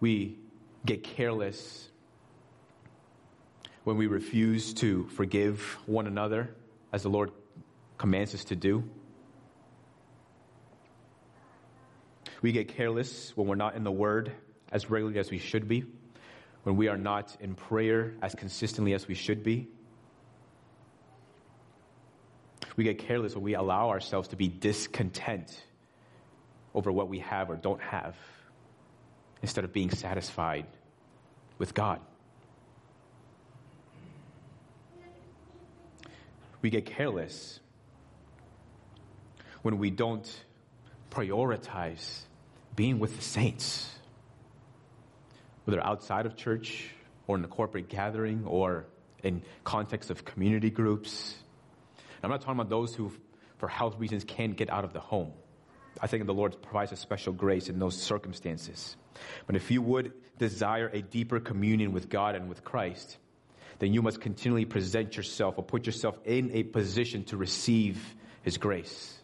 We 0.00 0.38
get 0.84 1.04
careless 1.04 1.88
when 3.84 3.96
we 3.96 4.08
refuse 4.08 4.74
to 4.74 5.06
forgive 5.08 5.60
one 5.86 6.06
another 6.06 6.54
as 6.92 7.04
the 7.04 7.08
Lord 7.08 7.30
commands 7.98 8.34
us 8.34 8.44
to 8.46 8.56
do. 8.56 8.82
We 12.42 12.52
get 12.52 12.68
careless 12.68 13.36
when 13.36 13.46
we're 13.46 13.54
not 13.54 13.76
in 13.76 13.84
the 13.84 13.92
Word 13.92 14.32
as 14.72 14.90
regularly 14.90 15.18
as 15.18 15.30
we 15.30 15.38
should 15.38 15.68
be, 15.68 15.84
when 16.64 16.76
we 16.76 16.88
are 16.88 16.96
not 16.96 17.36
in 17.40 17.54
prayer 17.54 18.14
as 18.22 18.34
consistently 18.34 18.92
as 18.92 19.06
we 19.06 19.14
should 19.14 19.42
be. 19.42 19.68
We 22.76 22.84
get 22.84 22.98
careless 22.98 23.34
when 23.34 23.44
we 23.44 23.54
allow 23.54 23.88
ourselves 23.88 24.28
to 24.28 24.36
be 24.36 24.48
discontent 24.48 25.64
over 26.74 26.92
what 26.92 27.08
we 27.08 27.20
have 27.20 27.48
or 27.48 27.56
don't 27.56 27.80
have 27.80 28.16
instead 29.42 29.64
of 29.64 29.72
being 29.72 29.90
satisfied 29.90 30.66
with 31.58 31.72
God. 31.72 32.00
We 36.60 36.70
get 36.70 36.84
careless 36.84 37.60
when 39.62 39.78
we 39.78 39.90
don't 39.90 40.44
prioritize 41.10 42.20
being 42.74 42.98
with 42.98 43.16
the 43.16 43.22
saints, 43.22 43.95
whether 45.66 45.84
outside 45.84 46.26
of 46.26 46.36
church 46.36 46.88
or 47.26 47.36
in 47.36 47.44
a 47.44 47.48
corporate 47.48 47.88
gathering 47.88 48.44
or 48.46 48.86
in 49.22 49.42
context 49.64 50.10
of 50.10 50.24
community 50.24 50.70
groups. 50.70 51.34
I'm 52.22 52.30
not 52.30 52.40
talking 52.40 52.54
about 52.54 52.70
those 52.70 52.94
who, 52.94 53.12
for 53.58 53.68
health 53.68 53.98
reasons, 53.98 54.24
can't 54.24 54.56
get 54.56 54.70
out 54.70 54.84
of 54.84 54.92
the 54.92 55.00
home. 55.00 55.32
I 56.00 56.06
think 56.06 56.24
the 56.26 56.34
Lord 56.34 56.62
provides 56.62 56.92
a 56.92 56.96
special 56.96 57.32
grace 57.32 57.68
in 57.68 57.78
those 57.78 58.00
circumstances. 58.00 58.96
But 59.46 59.56
if 59.56 59.70
you 59.70 59.82
would 59.82 60.12
desire 60.38 60.88
a 60.92 61.02
deeper 61.02 61.40
communion 61.40 61.92
with 61.92 62.08
God 62.08 62.36
and 62.36 62.48
with 62.48 62.62
Christ, 62.62 63.16
then 63.78 63.92
you 63.92 64.02
must 64.02 64.20
continually 64.20 64.66
present 64.66 65.16
yourself 65.16 65.58
or 65.58 65.64
put 65.64 65.86
yourself 65.86 66.18
in 66.24 66.50
a 66.52 66.62
position 66.62 67.24
to 67.24 67.36
receive 67.36 68.14
His 68.42 68.56
grace. 68.56 69.18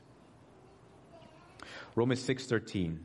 Romans 1.94 2.20
6:13 2.26 2.98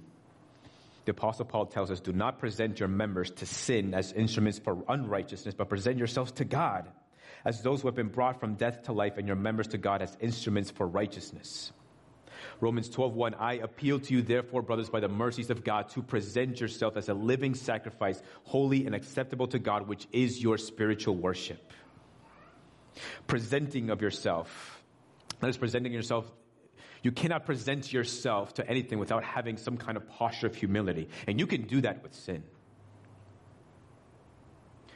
the 1.08 1.12
apostle 1.12 1.46
Paul 1.46 1.66
tells 1.68 1.90
us, 1.90 2.02
do 2.02 2.12
not 2.12 2.38
present 2.38 2.82
your 2.82 2.90
members 2.90 3.32
to 3.32 3.46
sin 3.46 3.94
as 3.94 4.12
instruments 4.12 4.60
for 4.60 4.84
unrighteousness, 4.90 5.56
but 5.56 5.70
present 5.70 5.98
yourselves 5.98 6.34
to 6.34 6.44
God 6.44 6.86
as 7.46 7.62
those 7.62 7.82
who 7.82 7.88
have 7.88 7.96
been 7.96 8.10
brought 8.10 8.42
from 8.42 8.56
death 8.56 8.84
to 8.84 8.92
life 8.92 9.18
and 9.18 9.26
your 9.26 9.38
members 9.38 9.68
to 9.68 9.78
God 9.78 10.02
as 10.02 10.18
instruments 10.20 10.70
for 10.70 10.86
righteousness. 10.86 11.72
Romans 12.60 12.90
12:1 12.90 13.36
I 13.40 13.54
appeal 13.54 14.02
to 14.02 14.14
you 14.14 14.22
therefore 14.22 14.62
brothers 14.62 14.90
by 14.90 15.00
the 15.00 15.08
mercies 15.08 15.50
of 15.50 15.64
God 15.64 15.88
to 15.92 16.02
present 16.02 16.60
yourself 16.60 16.98
as 16.98 17.08
a 17.08 17.14
living 17.14 17.56
sacrifice 17.56 18.22
holy 18.44 18.86
and 18.86 18.94
acceptable 18.94 19.48
to 19.48 19.60
God 19.60 19.88
which 19.88 20.08
is 20.12 20.44
your 20.44 20.58
spiritual 20.58 21.16
worship. 21.16 21.72
Presenting 23.28 23.92
of 23.92 24.02
yourself. 24.02 24.84
That 25.40 25.50
is 25.50 25.58
presenting 25.58 25.94
yourself 25.94 26.30
you 27.04 27.12
cannot 27.12 27.46
present 27.46 27.92
yourself 27.92 28.56
to 28.56 28.68
anything 28.68 29.00
without 29.00 29.24
having 29.24 29.58
some 29.58 29.78
kind 29.78 29.98
of 29.98 30.08
posture 30.08 30.48
of 30.48 30.56
humility. 30.56 31.10
And 31.28 31.40
you 31.40 31.48
can 31.48 31.68
do 31.68 31.82
that 31.82 32.04
with 32.04 32.14
sin. 32.14 32.44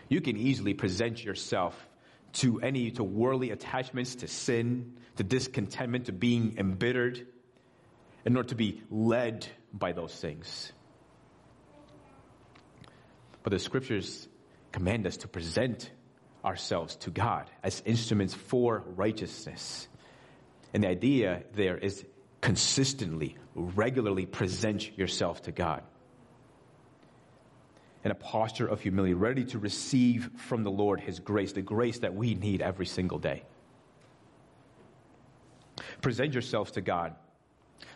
You 0.09 0.21
can 0.21 0.35
easily 0.35 0.73
present 0.73 1.23
yourself 1.23 1.75
to 2.33 2.59
any, 2.61 2.91
to 2.91 3.03
worldly 3.03 3.51
attachments, 3.51 4.15
to 4.15 4.27
sin, 4.27 4.97
to 5.17 5.23
discontentment, 5.23 6.05
to 6.05 6.11
being 6.11 6.55
embittered, 6.57 7.27
in 8.25 8.35
order 8.35 8.49
to 8.49 8.55
be 8.55 8.81
led 8.89 9.47
by 9.73 9.93
those 9.93 10.13
things. 10.13 10.71
But 13.43 13.51
the 13.51 13.59
scriptures 13.59 14.27
command 14.71 15.07
us 15.07 15.17
to 15.17 15.27
present 15.27 15.89
ourselves 16.43 16.95
to 16.97 17.09
God 17.09 17.49
as 17.63 17.81
instruments 17.85 18.33
for 18.33 18.83
righteousness. 18.95 19.87
And 20.73 20.83
the 20.83 20.87
idea 20.87 21.43
there 21.53 21.77
is 21.77 22.05
consistently, 22.39 23.37
regularly 23.55 24.25
present 24.25 24.97
yourself 24.97 25.43
to 25.43 25.51
God 25.51 25.83
in 28.03 28.11
a 28.11 28.15
posture 28.15 28.67
of 28.67 28.81
humility, 28.81 29.13
ready 29.13 29.45
to 29.45 29.59
receive 29.59 30.31
from 30.35 30.63
the 30.63 30.71
Lord 30.71 30.99
His 30.99 31.19
grace, 31.19 31.51
the 31.51 31.61
grace 31.61 31.99
that 31.99 32.15
we 32.15 32.33
need 32.33 32.61
every 32.61 32.87
single 32.87 33.19
day. 33.19 33.43
Present 36.01 36.33
yourselves 36.33 36.71
to 36.71 36.81
God 36.81 37.15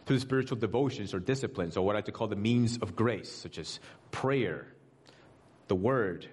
through 0.05 0.19
spiritual 0.19 0.57
devotions 0.57 1.13
or 1.13 1.19
disciplines, 1.19 1.75
or 1.75 1.85
what 1.85 1.95
I 1.95 1.99
like 1.99 2.05
to 2.05 2.11
call 2.11 2.27
the 2.27 2.35
means 2.35 2.77
of 2.77 2.95
grace, 2.95 3.31
such 3.31 3.57
as 3.57 3.79
prayer, 4.11 4.67
the 5.67 5.75
Word, 5.75 6.27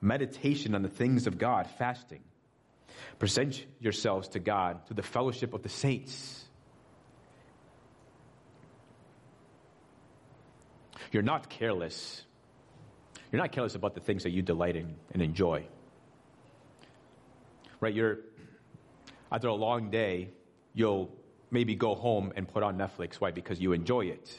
meditation 0.00 0.74
on 0.74 0.82
the 0.82 0.88
things 0.88 1.26
of 1.26 1.36
God, 1.36 1.66
fasting. 1.78 2.20
Present 3.18 3.64
yourselves 3.80 4.28
to 4.28 4.38
God 4.38 4.86
through 4.86 4.96
the 4.96 5.02
fellowship 5.02 5.54
of 5.54 5.62
the 5.62 5.68
saints. 5.68 6.44
You're 11.10 11.22
not 11.22 11.48
careless. 11.48 12.24
You're 13.32 13.40
not 13.40 13.52
careless 13.52 13.74
about 13.74 13.94
the 13.94 14.00
things 14.00 14.22
that 14.22 14.30
you 14.30 14.42
delight 14.42 14.76
in 14.76 14.96
and 15.12 15.22
enjoy. 15.22 15.66
Right? 17.80 17.94
You're, 17.94 18.18
after 19.30 19.48
a 19.48 19.54
long 19.54 19.90
day, 19.90 20.30
you'll 20.74 21.10
maybe 21.50 21.74
go 21.74 21.94
home 21.94 22.32
and 22.36 22.46
put 22.46 22.62
on 22.62 22.76
Netflix. 22.76 23.14
Why? 23.16 23.30
Because 23.30 23.60
you 23.60 23.72
enjoy 23.72 24.06
it. 24.06 24.38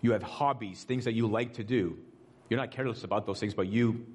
You 0.00 0.12
have 0.12 0.22
hobbies, 0.22 0.82
things 0.82 1.04
that 1.04 1.12
you 1.12 1.28
like 1.28 1.54
to 1.54 1.64
do. 1.64 1.98
You're 2.48 2.58
not 2.58 2.72
careless 2.72 3.04
about 3.04 3.26
those 3.26 3.38
things, 3.38 3.54
but 3.54 3.68
you 3.68 4.06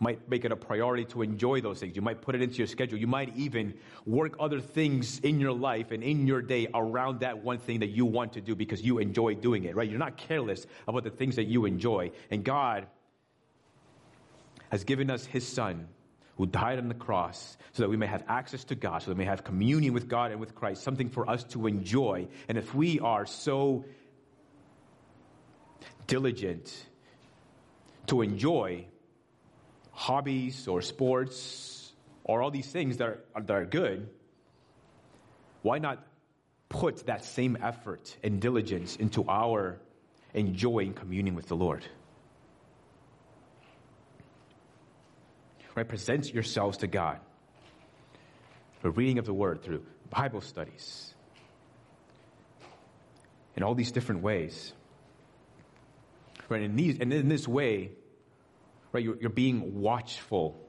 might 0.00 0.28
make 0.28 0.46
it 0.46 0.50
a 0.50 0.56
priority 0.56 1.04
to 1.04 1.22
enjoy 1.22 1.60
those 1.60 1.78
things. 1.78 1.94
You 1.94 2.02
might 2.02 2.22
put 2.22 2.34
it 2.34 2.40
into 2.42 2.56
your 2.56 2.66
schedule. 2.66 2.98
You 2.98 3.06
might 3.06 3.36
even 3.36 3.74
work 4.06 4.34
other 4.40 4.60
things 4.60 5.20
in 5.20 5.38
your 5.38 5.52
life 5.52 5.90
and 5.90 6.02
in 6.02 6.26
your 6.26 6.40
day 6.40 6.68
around 6.74 7.20
that 7.20 7.44
one 7.44 7.58
thing 7.58 7.80
that 7.80 7.90
you 7.90 8.06
want 8.06 8.32
to 8.32 8.40
do 8.40 8.56
because 8.56 8.82
you 8.82 8.98
enjoy 8.98 9.34
doing 9.34 9.64
it, 9.64 9.76
right? 9.76 9.88
You're 9.88 9.98
not 9.98 10.16
careless 10.16 10.66
about 10.88 11.04
the 11.04 11.10
things 11.10 11.36
that 11.36 11.44
you 11.44 11.66
enjoy. 11.66 12.12
And 12.30 12.42
God 12.42 12.86
has 14.70 14.84
given 14.84 15.10
us 15.10 15.26
His 15.26 15.46
Son 15.46 15.86
who 16.38 16.46
died 16.46 16.78
on 16.78 16.88
the 16.88 16.94
cross 16.94 17.58
so 17.72 17.82
that 17.82 17.90
we 17.90 17.98
may 17.98 18.06
have 18.06 18.24
access 18.26 18.64
to 18.64 18.74
God, 18.74 19.02
so 19.02 19.10
that 19.10 19.16
we 19.16 19.24
may 19.24 19.28
have 19.28 19.44
communion 19.44 19.92
with 19.92 20.08
God 20.08 20.30
and 20.30 20.40
with 20.40 20.54
Christ, 20.54 20.82
something 20.82 21.10
for 21.10 21.28
us 21.28 21.44
to 21.44 21.66
enjoy. 21.66 22.26
And 22.48 22.56
if 22.56 22.74
we 22.74 22.98
are 23.00 23.26
so 23.26 23.84
diligent 26.06 26.86
to 28.06 28.22
enjoy 28.22 28.86
hobbies 30.00 30.66
or 30.66 30.80
sports 30.80 31.92
or 32.24 32.40
all 32.40 32.50
these 32.50 32.66
things 32.66 32.96
that 32.96 33.06
are, 33.06 33.20
that 33.36 33.50
are 33.50 33.66
good, 33.66 34.08
why 35.60 35.78
not 35.78 36.02
put 36.70 37.04
that 37.04 37.22
same 37.22 37.58
effort 37.62 38.16
and 38.24 38.40
diligence 38.40 38.96
into 38.96 39.28
our 39.28 39.78
enjoying 40.32 40.94
communion 40.94 41.34
with 41.34 41.48
the 41.48 41.54
Lord? 41.54 41.84
Right? 45.74 45.86
Present 45.86 46.32
yourselves 46.32 46.78
to 46.78 46.86
God 46.86 47.20
through 48.80 48.92
reading 48.92 49.18
of 49.18 49.26
the 49.26 49.34
Word, 49.34 49.62
through 49.62 49.84
Bible 50.08 50.40
studies, 50.40 51.14
in 53.54 53.62
all 53.62 53.74
these 53.74 53.92
different 53.92 54.22
ways. 54.22 54.72
Right? 56.48 56.62
And, 56.62 56.78
these, 56.78 56.98
and 56.98 57.12
in 57.12 57.28
this 57.28 57.46
way, 57.46 57.90
right, 58.92 59.02
you're, 59.02 59.16
you're 59.20 59.30
being 59.30 59.80
watchful 59.80 60.60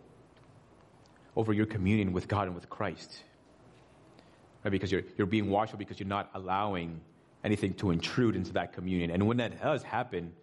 over 1.35 1.53
your 1.53 1.65
communion 1.65 2.13
with 2.13 2.27
God 2.27 2.47
and 2.47 2.55
with 2.55 2.69
Christ. 2.69 3.23
Right? 4.63 4.71
Because 4.71 4.91
you're, 4.91 5.03
you're 5.17 5.27
being 5.27 5.49
watchful 5.49 5.79
because 5.79 5.99
you're 5.99 6.09
not 6.09 6.29
allowing 6.33 7.01
anything 7.43 7.73
to 7.75 7.91
intrude 7.91 8.35
into 8.35 8.53
that 8.53 8.73
communion. 8.73 9.11
And 9.11 9.27
when 9.27 9.37
that 9.37 9.61
does 9.61 9.81
happen, 9.83 10.33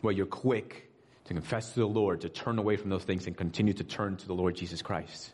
well, 0.00 0.12
you're 0.12 0.26
quick 0.26 0.90
to 1.26 1.34
confess 1.34 1.72
to 1.74 1.80
the 1.80 1.86
Lord, 1.86 2.22
to 2.22 2.28
turn 2.28 2.58
away 2.58 2.76
from 2.76 2.90
those 2.90 3.04
things 3.04 3.26
and 3.26 3.36
continue 3.36 3.72
to 3.74 3.84
turn 3.84 4.16
to 4.16 4.26
the 4.26 4.34
Lord 4.34 4.56
Jesus 4.56 4.82
Christ. 4.82 5.32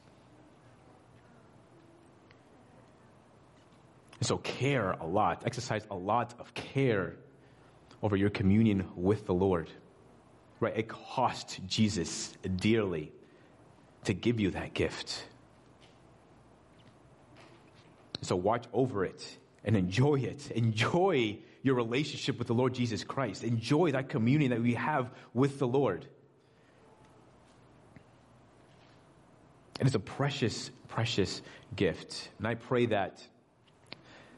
And 4.19 4.27
so 4.27 4.37
care 4.37 4.91
a 4.91 5.07
lot, 5.07 5.45
exercise 5.47 5.87
a 5.91 5.95
lot 5.95 6.35
of 6.39 6.53
care 6.53 7.17
over 8.03 8.17
your 8.17 8.31
communion 8.31 8.89
with 8.97 9.27
the 9.27 9.35
Lord. 9.35 9.71
Right? 10.61 10.77
It 10.77 10.89
cost 10.89 11.61
Jesus 11.67 12.35
dearly 12.57 13.13
to 14.05 14.15
give 14.15 14.41
you 14.41 14.51
that 14.53 14.75
gift. 14.75 15.25
So 18.23 18.35
watch 18.35 18.65
over 18.73 19.05
it 19.05 19.39
and 19.65 19.77
enjoy 19.77 20.17
it. 20.17 20.51
Enjoy 20.51 21.39
your 21.63 21.75
relationship 21.75 22.39
with 22.39 22.49
the 22.49 22.55
Lord 22.55 22.75
Jesus 22.75 23.05
Christ. 23.05 23.45
Enjoy 23.45 23.93
that 23.93 24.09
communion 24.09 24.51
that 24.51 24.61
we 24.61 24.75
have 24.75 25.11
with 25.35 25.59
the 25.59 25.67
Lord. 25.67 26.07
And 29.79 29.87
it's 29.87 29.95
a 29.95 30.01
precious, 30.01 30.71
precious 30.89 31.43
gift. 31.77 32.31
And 32.39 32.47
I 32.47 32.55
pray 32.55 32.87
that, 32.87 33.23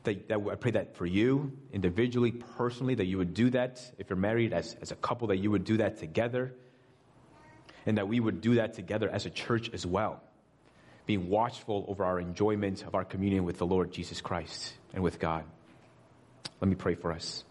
that, 0.04 0.28
that 0.28 0.38
I 0.50 0.54
pray 0.54 0.70
that 0.72 0.96
for 0.96 1.06
you, 1.06 1.56
individually, 1.72 2.32
personally, 2.32 2.94
that 2.94 3.06
you 3.06 3.18
would 3.18 3.34
do 3.34 3.50
that. 3.50 3.82
If 3.98 4.10
you're 4.10 4.16
married 4.16 4.52
as, 4.52 4.76
as 4.80 4.90
a 4.90 4.96
couple, 4.96 5.28
that 5.28 5.38
you 5.38 5.50
would 5.50 5.64
do 5.64 5.78
that 5.78 5.98
together. 5.98 6.54
And 7.86 7.98
that 7.98 8.08
we 8.08 8.20
would 8.20 8.40
do 8.40 8.56
that 8.56 8.74
together 8.74 9.08
as 9.08 9.26
a 9.26 9.30
church 9.30 9.70
as 9.72 9.86
well. 9.86 10.22
Being 11.06 11.28
watchful 11.28 11.84
over 11.88 12.04
our 12.04 12.20
enjoyment 12.20 12.84
of 12.86 12.94
our 12.94 13.04
communion 13.04 13.44
with 13.44 13.58
the 13.58 13.66
Lord 13.66 13.92
Jesus 13.92 14.20
Christ 14.20 14.74
and 14.94 15.02
with 15.02 15.18
God. 15.18 15.44
Let 16.60 16.68
me 16.68 16.74
pray 16.74 16.94
for 16.94 17.12
us. 17.12 17.44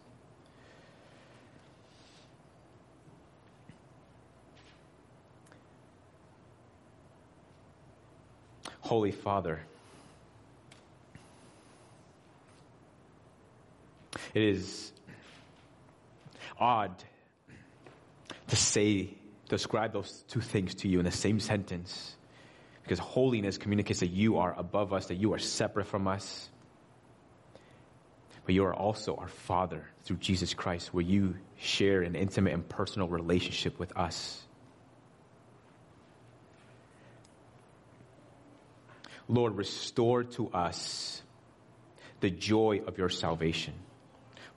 Holy 8.81 9.11
Father, 9.11 9.59
it 14.33 14.43
is 14.43 14.91
odd 16.59 17.03
to 18.47 18.55
say, 18.55 19.13
describe 19.47 19.93
those 19.93 20.23
two 20.27 20.41
things 20.41 20.75
to 20.75 20.87
you 20.87 20.99
in 20.99 21.05
the 21.05 21.11
same 21.11 21.39
sentence 21.39 22.15
because 22.89 22.99
holiness 22.99 23.57
communicates 23.57 23.99
that 23.99 24.09
you 24.09 24.37
are 24.37 24.53
above 24.57 24.93
us, 24.93 25.07
that 25.07 25.17
you 25.17 25.33
are 25.33 25.37
separate 25.37 25.85
from 25.85 26.07
us. 26.07 26.49
But 28.45 28.55
you 28.55 28.65
are 28.65 28.73
also 28.73 29.15
our 29.15 29.27
Father 29.27 29.85
through 30.03 30.17
Jesus 30.17 30.55
Christ, 30.55 30.91
where 30.91 31.03
you 31.03 31.35
share 31.59 32.01
an 32.01 32.15
intimate 32.15 32.53
and 32.53 32.67
personal 32.67 33.07
relationship 33.07 33.77
with 33.77 33.95
us. 33.95 34.41
Lord, 39.27 39.55
restore 39.55 40.23
to 40.23 40.49
us 40.49 41.21
the 42.21 42.31
joy 42.31 42.81
of 42.87 42.97
your 42.97 43.09
salvation. 43.09 43.75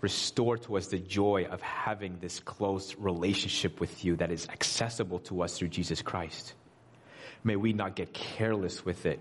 Restore 0.03 0.59
to 0.59 0.77
us 0.77 0.89
the 0.89 0.99
joy 0.99 1.47
of 1.49 1.63
having 1.63 2.19
this 2.19 2.41
close 2.41 2.97
relationship 2.97 3.79
with 3.79 4.05
you 4.05 4.17
that 4.17 4.33
is 4.33 4.49
accessible 4.49 5.21
to 5.21 5.43
us 5.43 5.57
through 5.57 5.69
Jesus 5.69 6.03
Christ. 6.03 6.55
May 7.45 7.55
we 7.55 7.73
not 7.73 7.95
get 7.95 8.13
careless 8.13 8.85
with 8.85 9.07
it, 9.07 9.21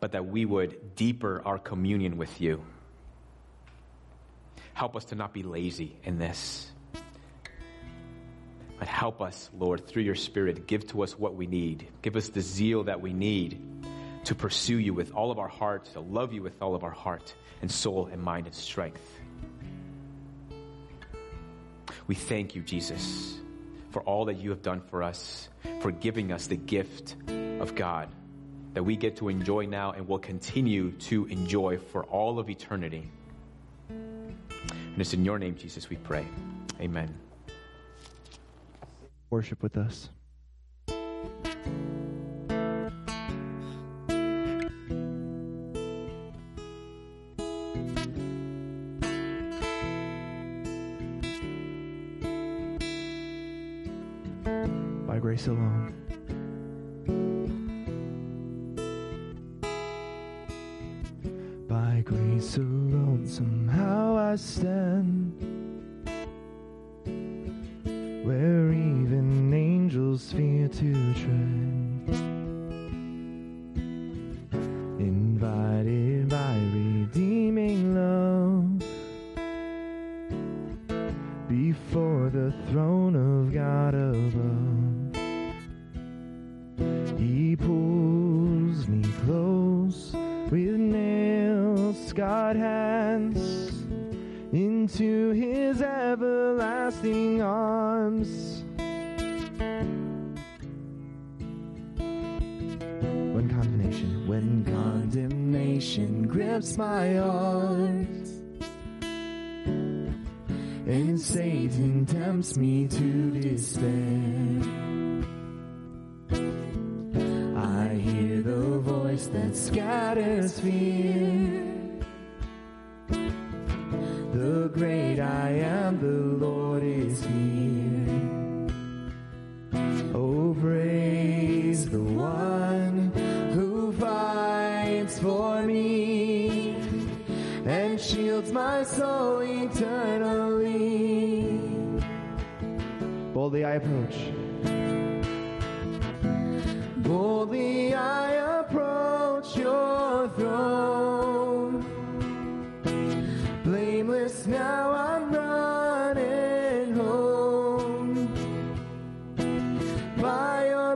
but 0.00 0.12
that 0.12 0.26
we 0.26 0.44
would 0.44 0.96
deeper 0.96 1.40
our 1.44 1.56
communion 1.56 2.18
with 2.18 2.40
you. 2.40 2.64
Help 4.74 4.96
us 4.96 5.04
to 5.06 5.14
not 5.14 5.32
be 5.32 5.44
lazy 5.44 5.96
in 6.02 6.18
this. 6.18 6.68
But 8.76 8.88
help 8.88 9.22
us, 9.22 9.48
Lord, 9.56 9.86
through 9.86 10.02
your 10.02 10.16
Spirit, 10.16 10.66
give 10.66 10.88
to 10.88 11.04
us 11.04 11.16
what 11.16 11.36
we 11.36 11.46
need. 11.46 11.86
Give 12.02 12.16
us 12.16 12.30
the 12.30 12.40
zeal 12.40 12.84
that 12.84 13.00
we 13.00 13.12
need 13.12 13.60
to 14.24 14.34
pursue 14.34 14.78
you 14.78 14.94
with 14.94 15.12
all 15.12 15.30
of 15.30 15.38
our 15.38 15.46
heart, 15.46 15.84
to 15.92 16.00
love 16.00 16.32
you 16.32 16.42
with 16.42 16.60
all 16.60 16.74
of 16.74 16.82
our 16.82 16.90
heart 16.90 17.32
and 17.62 17.70
soul 17.70 18.08
and 18.12 18.20
mind 18.20 18.46
and 18.46 18.54
strength. 18.54 19.20
We 22.06 22.14
thank 22.14 22.54
you, 22.54 22.62
Jesus, 22.62 23.38
for 23.90 24.02
all 24.02 24.26
that 24.26 24.36
you 24.36 24.50
have 24.50 24.62
done 24.62 24.80
for 24.80 25.02
us, 25.02 25.48
for 25.80 25.90
giving 25.90 26.32
us 26.32 26.48
the 26.48 26.56
gift 26.56 27.16
of 27.60 27.74
God 27.74 28.08
that 28.74 28.82
we 28.82 28.96
get 28.96 29.16
to 29.16 29.28
enjoy 29.28 29.66
now 29.66 29.92
and 29.92 30.08
will 30.08 30.18
continue 30.18 30.92
to 30.92 31.26
enjoy 31.26 31.78
for 31.78 32.04
all 32.04 32.38
of 32.38 32.48
eternity. 32.50 33.08
And 33.88 35.00
it's 35.00 35.14
in 35.14 35.24
your 35.24 35.38
name, 35.38 35.56
Jesus, 35.56 35.88
we 35.88 35.96
pray. 35.96 36.26
Amen. 36.80 37.14
Worship 39.30 39.62
with 39.62 39.76
us. 39.76 40.08
Grace 55.22 55.46
alone. 55.46 56.01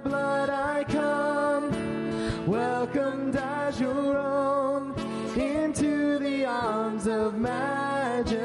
blood 0.00 0.50
I 0.50 0.84
come, 0.84 2.46
welcomed 2.46 3.36
as 3.36 3.80
your 3.80 4.18
own, 4.18 4.94
into 5.36 6.18
the 6.18 6.44
arms 6.44 7.06
of 7.06 7.38
majesty. 7.38 8.36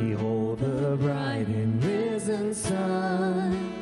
Behold 0.00 0.58
the 0.58 0.96
bright 1.00 1.46
and 1.48 1.84
risen 1.84 2.54
sun. 2.54 3.72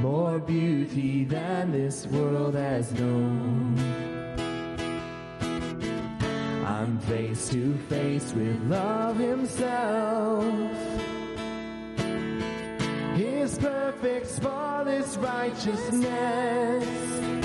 More 0.00 0.38
beauty 0.38 1.24
than 1.24 1.72
this 1.72 2.06
world 2.06 2.54
has 2.54 2.92
known. 2.92 3.47
Face 7.08 7.48
to 7.48 7.74
face 7.88 8.34
with 8.34 8.62
love 8.64 9.16
himself. 9.16 10.44
His 13.16 13.58
perfect, 13.58 14.26
spotless 14.26 15.16
righteousness. 15.16 16.84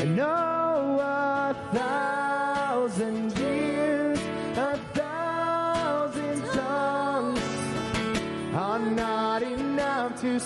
And 0.02 0.18
know 0.18 1.00
a 1.00 1.56
thousand 1.72 3.38
years, 3.40 4.20
a 4.58 4.78
thousand 4.94 6.44
tongues 6.52 7.40
are 8.54 8.80
not 8.80 9.44
enough 9.44 10.20
to 10.20 10.40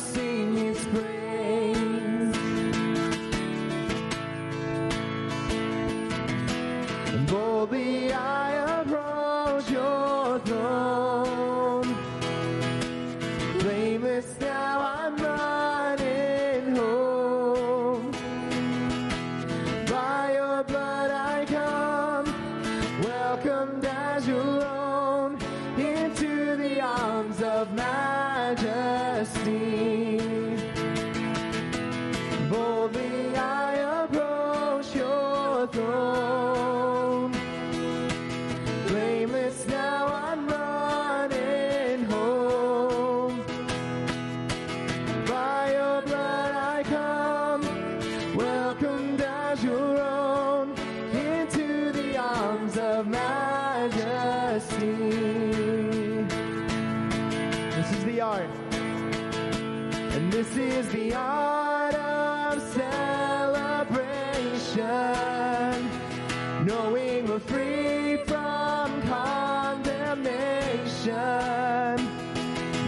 Knowing 66.68 67.28
we're 67.30 67.40
free 67.40 68.18
from 68.26 69.02
condemnation. 69.04 70.36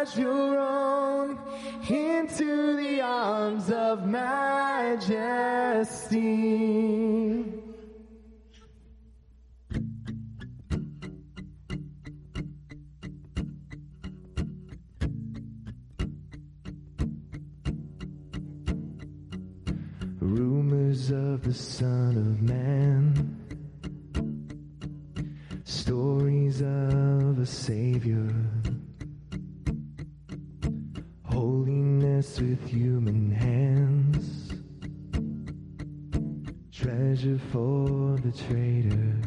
as 0.07 0.17
your 0.17 0.59
own, 0.59 1.37
into 1.87 2.75
the 2.75 3.01
arms 3.01 3.69
of 3.71 4.05
majesty. 4.05 5.03
Rumors 20.19 21.11
of 21.11 21.43
the 21.43 21.53
Son 21.53 22.17
of 22.17 22.41
Man. 22.41 23.35
Stories 25.63 26.61
of 26.61 27.39
a 27.39 27.45
Savior. 27.45 28.33
With 32.17 32.67
human 32.67 33.29
hands. 33.29 34.51
Treasure 36.71 37.37
for 37.51 38.17
the 38.17 38.31
traitor. 38.31 39.21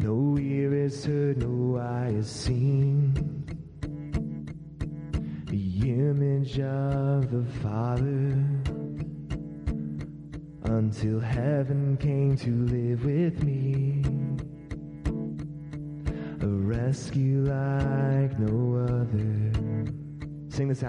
No 0.00 0.36
ear 0.36 0.82
has 0.82 1.04
heard, 1.04 1.36
no 1.36 1.78
eye 1.78 2.10
has 2.10 2.28
seen 2.28 3.14
the 5.46 5.90
image 5.90 6.58
of 6.58 7.30
the 7.30 7.44
Father 7.62 8.44
until 10.64 11.20
heaven 11.20 11.96
came 11.98 12.36
to 12.38 12.50
live 12.64 12.75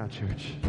Church. 0.09 0.66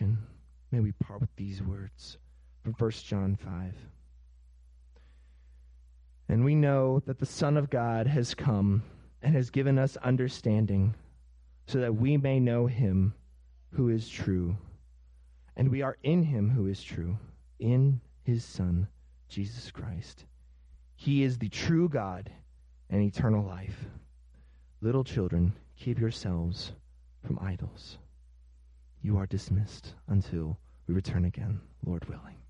may 0.00 0.80
we 0.80 0.92
part 0.92 1.20
with 1.20 1.34
these 1.36 1.62
words 1.62 2.18
from 2.62 2.72
1 2.72 2.90
John 2.90 3.36
5. 3.36 3.74
And 6.28 6.44
we 6.44 6.54
know 6.54 7.02
that 7.06 7.18
the 7.18 7.26
Son 7.26 7.56
of 7.56 7.68
God 7.68 8.06
has 8.06 8.34
come 8.34 8.82
and 9.20 9.34
has 9.34 9.50
given 9.50 9.78
us 9.78 9.96
understanding 9.98 10.94
so 11.66 11.80
that 11.80 11.94
we 11.94 12.16
may 12.16 12.40
know 12.40 12.66
him 12.66 13.14
who 13.70 13.88
is 13.88 14.08
true. 14.08 14.56
And 15.56 15.70
we 15.70 15.82
are 15.82 15.98
in 16.02 16.22
him 16.22 16.48
who 16.48 16.66
is 16.66 16.82
true, 16.82 17.18
in 17.58 18.00
his 18.22 18.44
Son, 18.44 18.88
Jesus 19.28 19.70
Christ. 19.70 20.24
He 20.94 21.22
is 21.22 21.38
the 21.38 21.48
true 21.48 21.88
God 21.88 22.30
and 22.88 23.02
eternal 23.02 23.44
life. 23.44 23.84
Little 24.80 25.04
children, 25.04 25.52
keep 25.76 25.98
yourselves 25.98 26.72
from 27.24 27.38
idols. 27.40 27.98
You 29.04 29.16
are 29.18 29.26
dismissed 29.26 29.94
until 30.06 30.58
we 30.86 30.94
return 30.94 31.24
again, 31.24 31.60
Lord 31.84 32.08
willing. 32.08 32.41